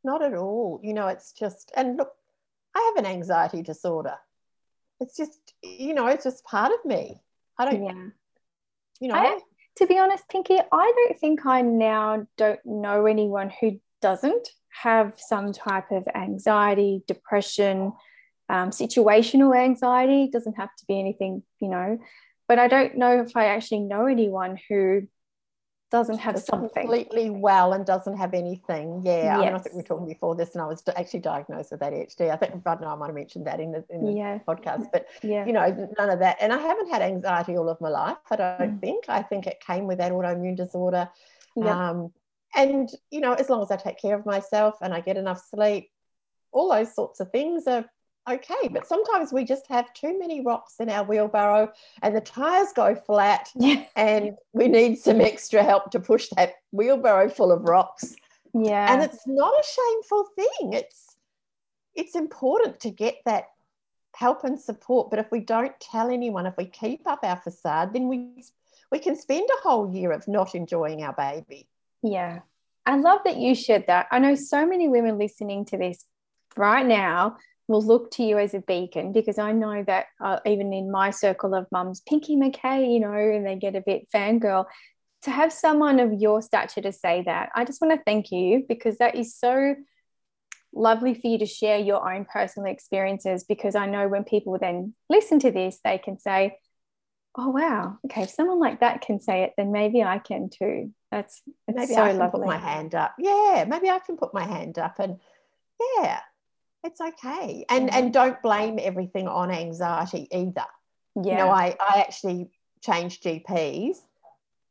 [0.04, 0.80] Not at all.
[0.84, 2.12] You know, it's just, and look,
[2.76, 4.16] I have an anxiety disorder.
[5.00, 7.22] It's just, you know, it's just part of me.
[7.58, 8.08] I don't, Yeah.
[9.00, 9.40] you know, I-
[9.78, 15.20] to be honest, Pinky, I don't think I now don't know anyone who doesn't have
[15.20, 17.94] some type of anxiety, depression,
[18.50, 20.26] um, situational anxiety.
[20.26, 22.00] It doesn't have to be anything, you know.
[22.48, 25.08] But I don't know if I actually know anyone who
[25.92, 26.70] doesn't have something.
[26.74, 29.02] completely well and doesn't have anything.
[29.04, 29.38] Yeah.
[29.38, 31.82] I mean, I think we were talking before this and I was actually diagnosed with
[31.82, 32.32] ADHD.
[32.32, 34.88] I think Bud and I might have mentioned that in the, in the Yeah, podcast,
[34.92, 36.38] but yeah, you know, none of that.
[36.42, 38.18] And I haven't had anxiety all of my life.
[38.32, 38.80] I don't Mm.
[38.82, 39.06] think.
[39.10, 41.10] I think it came with that autoimmune disorder.
[41.62, 42.12] Um,
[42.56, 45.42] and you know, as long as I take care of myself and I get enough
[45.50, 45.90] sleep,
[46.54, 47.86] all those sorts of things are
[48.30, 48.68] okay.
[48.70, 51.72] But sometimes we just have too many rocks in our wheelbarrow
[52.02, 56.56] and the tires go flat yeah, and we need some extra help to push that
[56.72, 58.16] wheelbarrow full of rocks.
[58.54, 58.92] yeah.
[58.94, 60.74] And it's not a shameful thing.
[60.74, 61.16] It's
[61.94, 63.50] it's important to get that
[64.16, 65.10] help and support.
[65.10, 68.44] But if we don't tell anyone, if we keep up our facade, then we
[68.92, 71.68] we can spend a whole year of not enjoying our baby.
[72.04, 72.40] Yeah.
[72.86, 74.08] I love that you shared that.
[74.12, 76.06] I know so many women listening to this
[76.58, 80.74] right now will look to you as a beacon because I know that uh, even
[80.74, 84.66] in my circle of mums, Pinky McKay, you know, and they get a bit fangirl.
[85.24, 88.66] To have someone of your stature to say that, I just want to thank you
[88.68, 89.76] because that is so
[90.74, 94.96] lovely for you to share your own personal experiences because I know when people then
[95.10, 96.58] listen to this, they can say,
[97.38, 100.92] oh wow okay if someone like that can say it then maybe i can too
[101.12, 103.14] that's Maybe so I can lovely put my hand up.
[103.20, 105.20] Yeah, maybe I can put my hand up and
[105.98, 106.22] yeah,
[106.84, 107.66] it's okay.
[107.70, 107.98] And Yeah.
[107.98, 110.66] and don't blame everything on anxiety either.
[111.16, 112.52] yeah You know, I, I actually
[112.82, 113.98] changed GPs.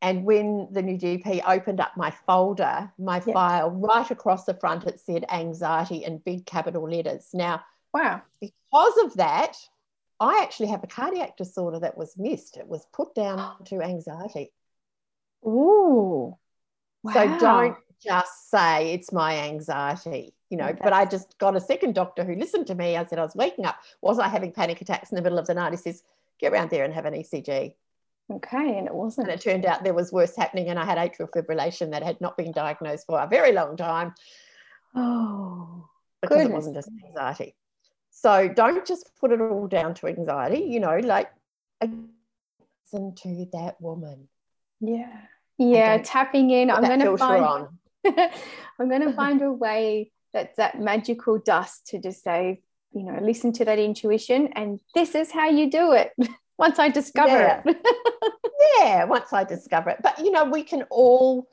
[0.02, 3.34] And when the new GP opened up my folder, my Yeah.
[3.34, 7.28] file, right across the front, it said anxiety in big capital letters.
[7.34, 7.62] Now,
[7.92, 9.56] wow because of that,
[10.18, 12.56] I actually have a cardiac disorder that was missed.
[12.56, 14.52] It was put down to anxiety.
[15.46, 16.36] ooh
[17.12, 20.74] So don't just say it's my anxiety, you know.
[20.82, 22.96] But I just got a second doctor who listened to me.
[22.96, 23.78] I said I was waking up.
[24.02, 25.72] Was I having panic attacks in the middle of the night?
[25.72, 26.02] He says,
[26.38, 27.74] get around there and have an ECG.
[28.32, 30.98] okay and it wasn't And it turned out there was worse happening, and I had
[30.98, 34.14] atrial fibrillation that had not been diagnosed for a very long time
[34.94, 35.88] oh
[36.20, 37.54] because it wasn't just anxiety.
[38.10, 41.30] So don't just put it all down to anxiety, you know, like
[41.80, 44.28] listen to that woman.
[44.80, 45.16] yeah
[45.58, 47.68] yeah tapping in i'm going to find
[48.78, 52.60] i'm going to find a way that's that magical dust to just say
[52.92, 56.12] you know listen to that intuition and this is how you do it
[56.58, 57.62] once i discover Yeah.
[57.64, 57.76] it
[58.78, 59.98] yeah, once I discover it.
[60.02, 61.48] But you know, we can all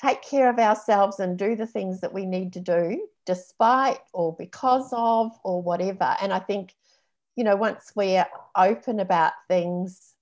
[0.00, 4.34] take care of ourselves and do the things that we need to do despite or
[4.36, 6.16] because of or whatever.
[6.22, 6.74] And I think,
[7.36, 8.26] you know, once we're
[8.56, 10.14] open about things,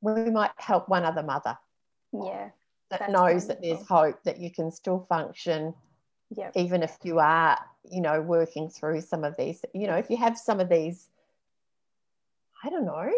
[0.00, 1.58] we might help one other mother
[2.12, 2.50] yeah
[2.90, 5.74] that knows that there's hope that you can still function
[6.34, 7.58] yeah even if you are,
[7.90, 11.08] you know, working through some of these, you know, if you have some of these,
[12.62, 13.10] I don't know,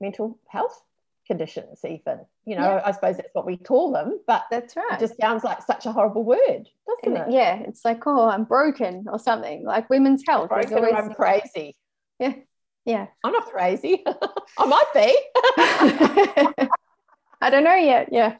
[0.00, 0.82] mental health
[1.26, 2.82] conditions even you know yeah.
[2.86, 5.84] i suppose that's what we call them but that's right it just sounds like such
[5.84, 6.66] a horrible word
[7.04, 10.94] doesn't it, yeah it's like oh i'm broken or something like women's health broken always...
[10.94, 11.76] i'm crazy
[12.18, 12.32] yeah
[12.86, 14.02] yeah i'm not crazy
[14.58, 16.66] i might be
[17.40, 18.08] I don't know yet.
[18.10, 18.36] Yeah.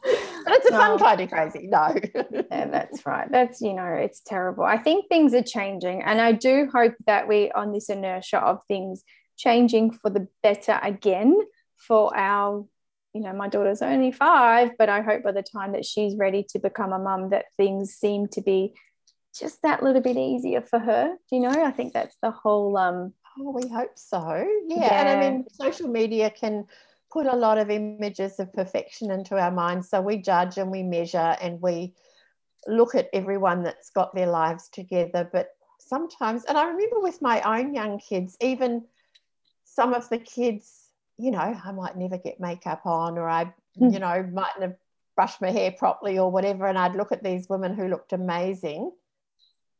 [0.51, 1.67] It's a fun um, kind of crazy.
[1.67, 1.95] No.
[2.31, 3.29] yeah, that's right.
[3.31, 4.63] That's, you know, it's terrible.
[4.63, 6.01] I think things are changing.
[6.03, 9.03] And I do hope that we on this inertia of things
[9.37, 11.37] changing for the better again
[11.77, 12.65] for our,
[13.13, 16.45] you know, my daughter's only five, but I hope by the time that she's ready
[16.49, 18.73] to become a mum that things seem to be
[19.37, 21.15] just that little bit easier for her.
[21.29, 21.63] Do you know?
[21.63, 24.45] I think that's the whole um Oh, we hope so.
[24.67, 24.77] Yeah.
[24.77, 24.99] yeah.
[24.99, 26.65] And I mean, social media can
[27.11, 29.89] put a lot of images of perfection into our minds.
[29.89, 31.93] So we judge and we measure and we
[32.67, 35.27] look at everyone that's got their lives together.
[35.31, 35.49] But
[35.79, 38.85] sometimes, and I remember with my own young kids, even
[39.65, 43.45] some of the kids, you know, I might never get makeup on or I,
[43.79, 43.93] mm.
[43.93, 44.75] you know, mightn't have
[45.15, 46.67] brushed my hair properly or whatever.
[46.67, 48.91] And I'd look at these women who looked amazing.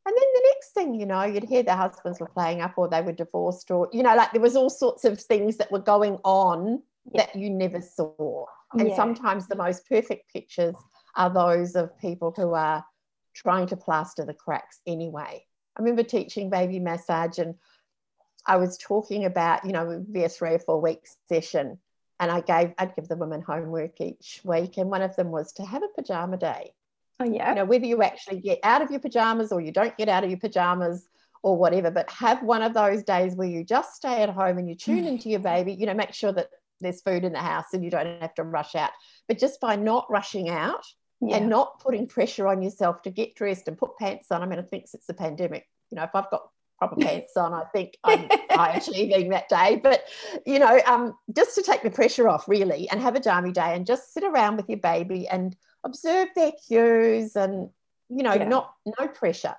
[0.06, 2.88] And then the next thing you know, you'd hear their husbands were playing up or
[2.88, 5.80] they were divorced or, you know, like there was all sorts of things that were
[5.80, 6.82] going on
[7.14, 8.46] that you never saw.
[8.74, 8.96] And yeah.
[8.96, 10.76] sometimes the most perfect pictures
[11.16, 12.86] are those of people who are
[13.34, 15.46] trying to plaster the cracks anyway.
[15.78, 17.56] I remember teaching baby massage and
[18.46, 21.80] I was talking about, you know, be a three or four week session.
[22.20, 24.78] And I gave, I'd give the women homework each week.
[24.78, 26.74] And one of them was to have a pajama day.
[27.20, 27.50] Oh, yeah.
[27.50, 30.24] You know, whether you actually get out of your pajamas or you don't get out
[30.24, 31.08] of your pajamas
[31.44, 34.68] or whatever, but have one of those days where you just stay at home and
[34.68, 35.08] you tune mm.
[35.08, 36.50] into your baby, you know, make sure that
[36.80, 38.92] there's food in the house and you don't have to rush out.
[39.28, 40.84] But just by not rushing out
[41.22, 41.38] yeah.
[41.38, 44.60] and not putting pressure on yourself to get dressed and put pants on, I mean,
[44.60, 47.98] I think since the pandemic, you know, if I've got proper pants on, I think
[48.04, 49.80] I'm high achieving that day.
[49.82, 50.04] But,
[50.46, 53.76] you know, um, just to take the pressure off really and have a jammy day
[53.76, 57.70] and just sit around with your baby and observe their cues and,
[58.10, 58.48] you know, yeah.
[58.48, 59.56] not no pressure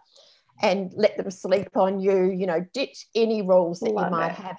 [0.62, 4.32] and let them sleep on you, you know, ditch any rules that Love you might
[4.32, 4.36] it.
[4.36, 4.56] have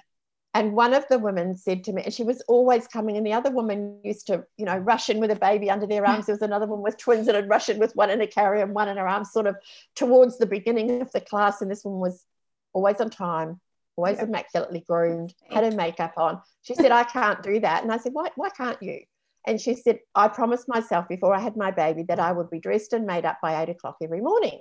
[0.54, 3.32] and one of the women said to me, and she was always coming, and the
[3.32, 6.26] other woman used to, you know, rush in with a baby under their arms.
[6.26, 8.62] There was another one with twins that had rush in with one in a carrier
[8.62, 9.56] and one in her arms, sort of
[9.96, 11.62] towards the beginning of the class.
[11.62, 12.26] And this one was
[12.74, 13.60] always on time,
[13.96, 14.28] always yep.
[14.28, 16.42] immaculately groomed, had her makeup on.
[16.60, 17.82] She said, I can't do that.
[17.82, 19.00] And I said, Why, why can't you?
[19.46, 22.60] And she said, I promised myself before I had my baby that I would be
[22.60, 24.60] dressed and made up by eight o'clock every morning.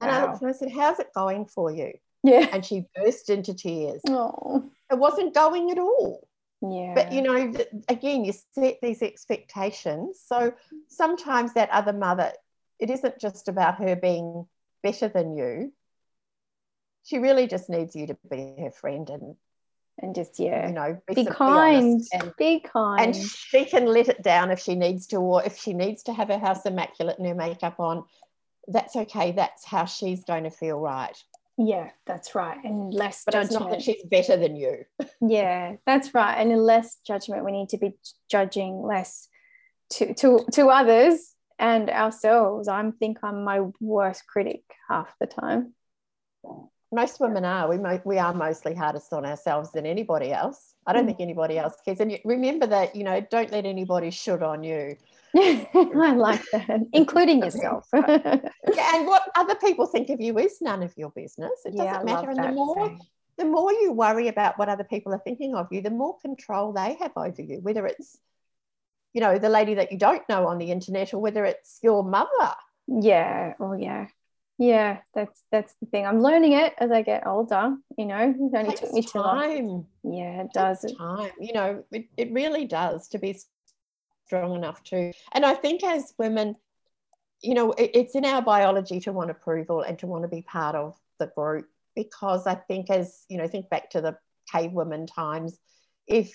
[0.00, 0.18] And wow.
[0.18, 1.94] I looked and I said, How's it going for you?
[2.22, 2.46] Yeah.
[2.52, 4.02] And she burst into tears.
[4.08, 4.70] Oh.
[4.90, 6.26] It wasn't going at all.
[6.62, 6.92] Yeah.
[6.94, 7.52] But you know,
[7.88, 10.20] again, you set these expectations.
[10.24, 10.52] So
[10.88, 12.32] sometimes that other mother,
[12.78, 14.46] it isn't just about her being
[14.82, 15.72] better than you.
[17.04, 19.36] She really just needs you to be her friend and
[20.02, 24.08] and just yeah, you know, be, be kind, and, be kind, and she can let
[24.08, 27.18] it down if she needs to, or if she needs to have her house immaculate
[27.18, 28.04] and her makeup on.
[28.66, 29.32] That's okay.
[29.32, 31.16] That's how she's going to feel right.
[31.62, 32.56] Yeah, that's right.
[32.64, 33.50] And less but judgment.
[33.50, 34.84] It's not that she's better than you.
[35.20, 36.34] yeah, that's right.
[36.36, 37.98] And in less judgment, we need to be
[38.30, 39.28] judging less
[39.90, 42.66] to to to others and ourselves.
[42.66, 45.74] I think I'm my worst critic half the time.
[46.90, 47.68] Most women are.
[47.68, 50.74] We mo- we are mostly hardest on ourselves than anybody else.
[50.86, 51.08] I don't mm.
[51.08, 52.00] think anybody else cares.
[52.00, 54.96] And remember that you know, don't let anybody should on you.
[55.36, 57.86] I like that, including yourself.
[57.94, 61.52] yeah, and what other people think of you is none of your business.
[61.64, 62.30] It doesn't yeah, matter.
[62.30, 62.98] And the more
[63.38, 66.72] the more you worry about what other people are thinking of you, the more control
[66.72, 68.18] they have over you, whether it's,
[69.14, 72.04] you know, the lady that you don't know on the internet or whether it's your
[72.04, 72.54] mother.
[72.86, 73.54] Yeah.
[73.58, 74.08] Oh yeah.
[74.58, 76.06] Yeah, that's that's the thing.
[76.06, 77.76] I'm learning it as I get older.
[77.96, 79.86] You know, it only it took me time.
[80.04, 80.84] Yeah, it does.
[80.84, 81.30] It time.
[81.40, 83.38] You know, it, it really does to be
[84.30, 85.12] strong enough to.
[85.32, 86.54] And I think as women,
[87.42, 90.42] you know, it, it's in our biology to want approval and to want to be
[90.42, 91.66] part of the group
[91.96, 94.16] because I think, as you know, think back to the
[94.52, 95.58] cave women times,
[96.06, 96.32] if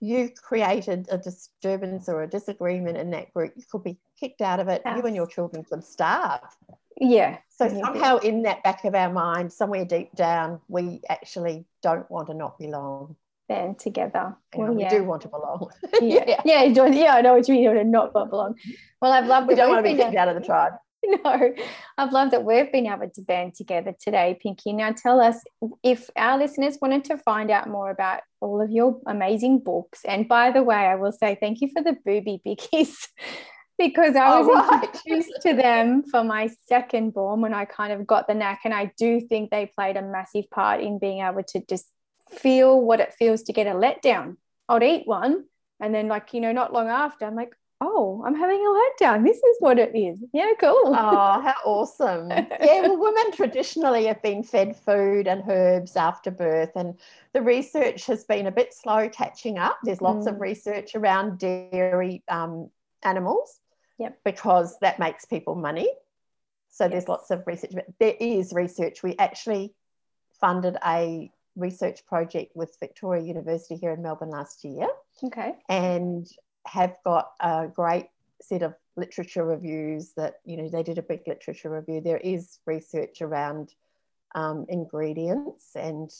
[0.00, 4.58] you created a disturbance or a disagreement in that group, you could be kicked out
[4.58, 4.82] of it.
[4.84, 4.96] Yes.
[4.96, 6.40] You and your children could starve.
[7.00, 7.38] Yeah.
[7.50, 12.26] So somehow in that back of our mind, somewhere deep down, we actually don't want
[12.28, 13.14] to not belong
[13.48, 14.36] band together.
[14.54, 15.70] Well, we do want to belong.
[16.00, 16.40] yeah.
[16.44, 17.74] yeah, yeah, yeah, I know what you mean.
[17.74, 18.54] To not belong.
[19.00, 19.48] Well, I've loved.
[19.48, 20.72] We don't want to be kicked out of the tribe.
[21.04, 21.54] No,
[21.96, 24.72] I've loved that we've been able to band together today, Pinky.
[24.72, 25.40] Now, tell us
[25.84, 30.00] if our listeners wanted to find out more about all of your amazing books.
[30.04, 32.96] And by the way, I will say thank you for the booby bickies
[33.78, 34.84] because I was oh, right.
[34.84, 38.62] introduced to them for my second born when I kind of got the knack.
[38.64, 41.86] And I do think they played a massive part in being able to just
[42.30, 44.36] feel what it feels to get a letdown.
[44.68, 45.44] I'd eat one,
[45.80, 49.24] And then, like, you know, not long after, I'm like, oh, I'm having a letdown.
[49.24, 50.22] This is what it is.
[50.32, 50.82] Yeah, cool.
[50.86, 52.30] Oh, how awesome.
[52.30, 56.98] yeah, well, women traditionally have been fed food and herbs after birth, and
[57.32, 59.78] the research has been a bit slow catching up.
[59.84, 60.32] There's lots mm.
[60.32, 62.70] of research around dairy um,
[63.02, 63.60] animals
[63.98, 64.18] yep.
[64.24, 65.88] because that makes people money.
[66.70, 66.92] So yes.
[66.92, 69.02] there's lots of research, but there is research.
[69.02, 69.72] We actually
[70.40, 74.88] funded a research project with Victoria University here in Melbourne last year.
[75.22, 75.54] Okay.
[75.68, 76.26] And
[76.66, 78.06] have got a great
[78.40, 82.00] set of literature reviews that, you know, they did a big literature review.
[82.00, 83.74] There is research around
[84.34, 86.10] um, ingredients and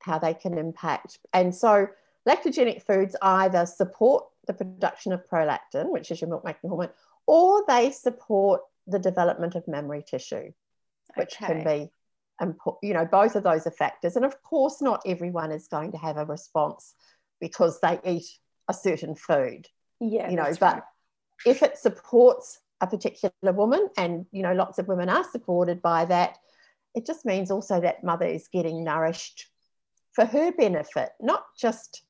[0.00, 1.18] how they can impact.
[1.32, 1.88] And so
[2.28, 6.90] lactogenic foods either support the production of prolactin, which is your milk making hormone,
[7.26, 10.52] or they support the development of mammary tissue,
[11.16, 11.46] which okay.
[11.46, 11.90] can be
[12.82, 15.98] you know both of those are factors and of course not everyone is going to
[15.98, 16.94] have a response
[17.40, 18.26] because they eat
[18.68, 19.66] a certain food
[20.00, 20.82] yeah you know but right.
[21.46, 26.04] if it supports a particular woman and you know lots of women are supported by
[26.04, 26.38] that
[26.94, 29.48] it just means also that mother is getting nourished
[30.12, 32.02] for her benefit not just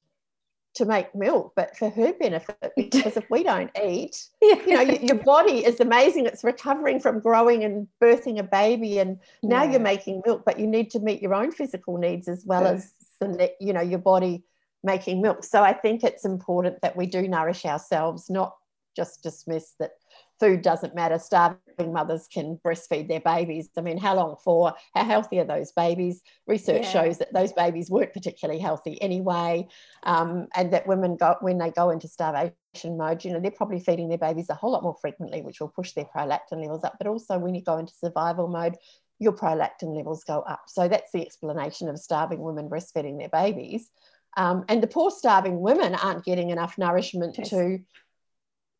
[0.78, 4.54] to make milk, but for her benefit, because if we don't eat, yeah.
[4.66, 6.26] you know, your, body is amazing.
[6.26, 9.72] It's recovering from growing and birthing a baby, and now yeah.
[9.72, 12.92] you're making milk, but you need to meet your own physical needs as well as
[13.20, 14.44] the, you know, your body
[14.82, 15.44] making milk.
[15.44, 18.54] So I think it's important that we do nourish ourselves, not
[18.96, 19.92] just dismiss that
[20.38, 21.18] food doesn't matter.
[21.18, 23.68] Starving mothers can breastfeed their babies.
[23.76, 24.74] I mean, how long for?
[24.94, 26.22] How healthy are those babies?
[26.46, 26.90] Research yeah.
[26.90, 29.66] shows that those babies weren't particularly healthy anyway,
[30.02, 32.54] um, and that women go when they go into starvation
[32.84, 35.68] mode, you know, they're probably feeding their babies a whole lot more frequently, which will
[35.68, 36.96] push their prolactin levels up.
[36.98, 38.76] But also, when you go into survival mode,
[39.18, 40.62] your prolactin levels go up.
[40.68, 43.90] So that's the explanation of starving women breastfeeding their babies.
[44.36, 47.50] Um, and the poor starving women aren't getting enough nourishment yes.
[47.50, 47.80] to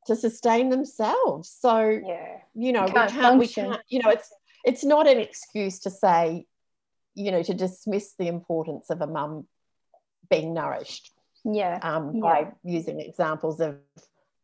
[0.09, 1.55] to sustain themselves.
[1.61, 4.31] So yeah, you know, we can't, we can't, we can't, you know, it's
[4.65, 6.47] it's not an excuse to say,
[7.15, 9.47] you know, to dismiss the importance of a mum
[10.29, 11.13] being nourished.
[11.45, 11.79] Yeah.
[11.83, 12.21] Um, yeah.
[12.21, 13.77] by using examples of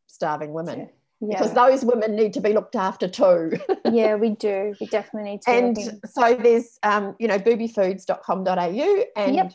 [0.07, 0.79] starving women.
[0.81, 0.87] Yeah.
[1.21, 1.39] Yeah.
[1.39, 3.53] Because those women need to be looked after too.
[3.91, 4.75] yeah, we do.
[4.81, 5.51] We definitely need to.
[5.51, 5.77] And
[6.07, 9.53] so there's, um, you know, boobyfoods.com.au and yep.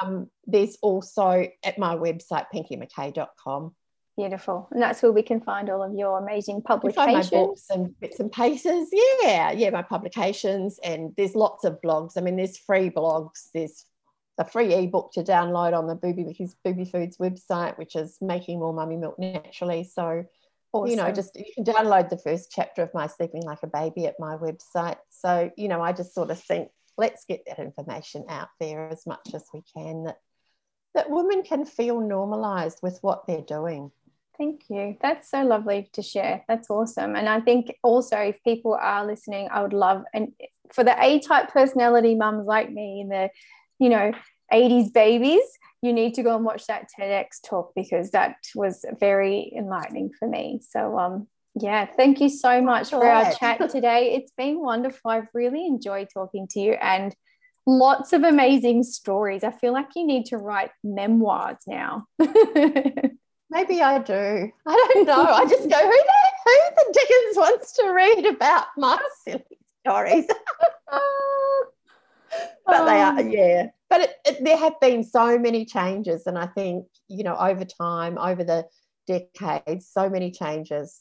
[0.00, 3.74] um, there's also at my website, pinkymckay.com,
[4.18, 4.66] Beautiful.
[4.72, 7.30] And that's where we can find all of your amazing publications.
[7.30, 8.90] my books and bits and pieces.
[9.22, 10.80] Yeah, yeah, my publications.
[10.82, 12.16] And there's lots of blogs.
[12.16, 13.48] I mean, there's free blogs.
[13.54, 13.84] There's
[14.36, 18.72] a free ebook to download on the Booby, Booby Foods website, which is Making More
[18.72, 19.84] Mummy Milk Naturally.
[19.84, 20.24] So,
[20.72, 20.90] awesome.
[20.90, 24.06] you know, just you can download the first chapter of My Sleeping Like a Baby
[24.06, 24.98] at my website.
[25.10, 29.06] So, you know, I just sort of think let's get that information out there as
[29.06, 30.18] much as we can that
[30.94, 33.92] that women can feel normalized with what they're doing.
[34.38, 34.96] Thank you.
[35.02, 36.44] That's so lovely to share.
[36.46, 37.16] That's awesome.
[37.16, 40.32] And I think also if people are listening, I would love and
[40.72, 43.30] for the A-type personality mums like me in the,
[43.78, 44.12] you know,
[44.52, 45.42] 80s babies,
[45.82, 50.28] you need to go and watch that TEDx talk because that was very enlightening for
[50.28, 50.60] me.
[50.66, 54.14] So um yeah, thank you so much for our chat today.
[54.14, 55.10] It's been wonderful.
[55.10, 57.14] I've really enjoyed talking to you and
[57.66, 59.42] lots of amazing stories.
[59.42, 62.06] I feel like you need to write memoirs now.
[63.50, 64.52] Maybe I do.
[64.66, 65.24] I don't know.
[65.24, 66.12] I just go, who the,
[66.44, 69.42] who the Dickens wants to read about my silly
[69.86, 70.26] stories?
[72.66, 73.68] but they are, um, yeah.
[73.88, 76.26] But it, it, there have been so many changes.
[76.26, 78.66] And I think, you know, over time, over the
[79.06, 81.00] decades, so many changes.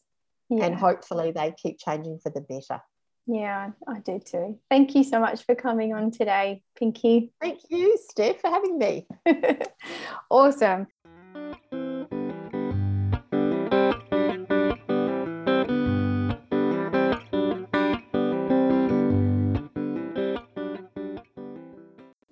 [0.49, 0.65] Yeah.
[0.65, 2.81] And hopefully they keep changing for the better.
[3.29, 4.57] Yeah, I do too.
[4.69, 7.33] Thank you so much for coming on today, Pinky.
[7.41, 9.05] Thank you, Steph, for having me.
[10.31, 10.87] awesome.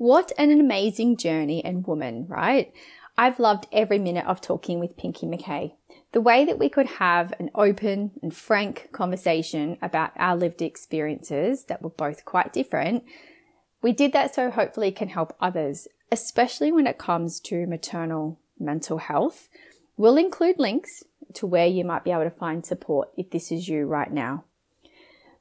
[0.06, 2.72] What an amazing journey and woman, right?
[3.18, 5.74] I've loved every minute of talking with Pinky McKay.
[6.12, 11.66] The way that we could have an open and frank conversation about our lived experiences
[11.70, 13.04] that were both quite different.
[13.82, 19.00] We did that so hopefully can help others, especially when it comes to maternal mental
[19.00, 19.50] health.
[19.98, 21.04] We'll include links
[21.34, 24.44] to where you might be able to find support if this is you right now.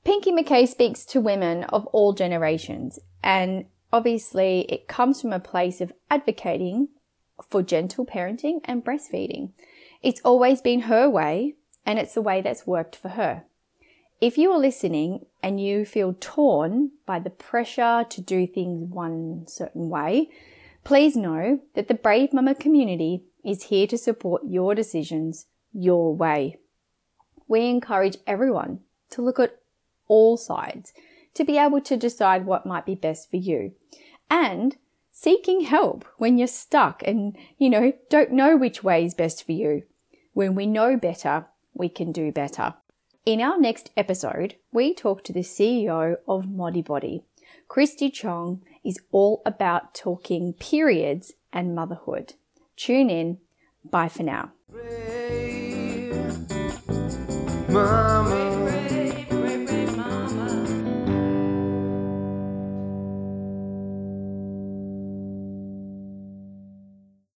[0.04, 5.80] Pinky McKay speaks to women of all generations and Obviously, it comes from a place
[5.80, 6.88] of advocating
[7.48, 9.52] for gentle parenting and breastfeeding.
[10.02, 11.54] It's always been her way,
[11.86, 13.44] and it's the way that's worked for her.
[14.20, 19.44] If you are listening and you feel torn by the pressure to do things one
[19.46, 20.28] certain way,
[20.82, 26.58] please know that the Brave Mama community is here to support your decisions your way.
[27.46, 28.80] We encourage everyone
[29.10, 29.60] to look at
[30.08, 30.92] all sides
[31.35, 33.73] to be able to decide what might be best for you
[34.31, 34.77] and
[35.12, 39.52] seeking help when you're stuck and, you know, don't know which way is best for
[39.52, 39.82] you.
[40.32, 42.74] When we know better, we can do better.
[43.24, 47.23] In our next episode, we talk to the CEO of Modibodi.
[47.69, 52.35] Kristy Chong is all about talking periods and motherhood.
[52.77, 53.39] Tune in.
[53.85, 54.52] Bye for now.
[57.69, 58.43] Mama.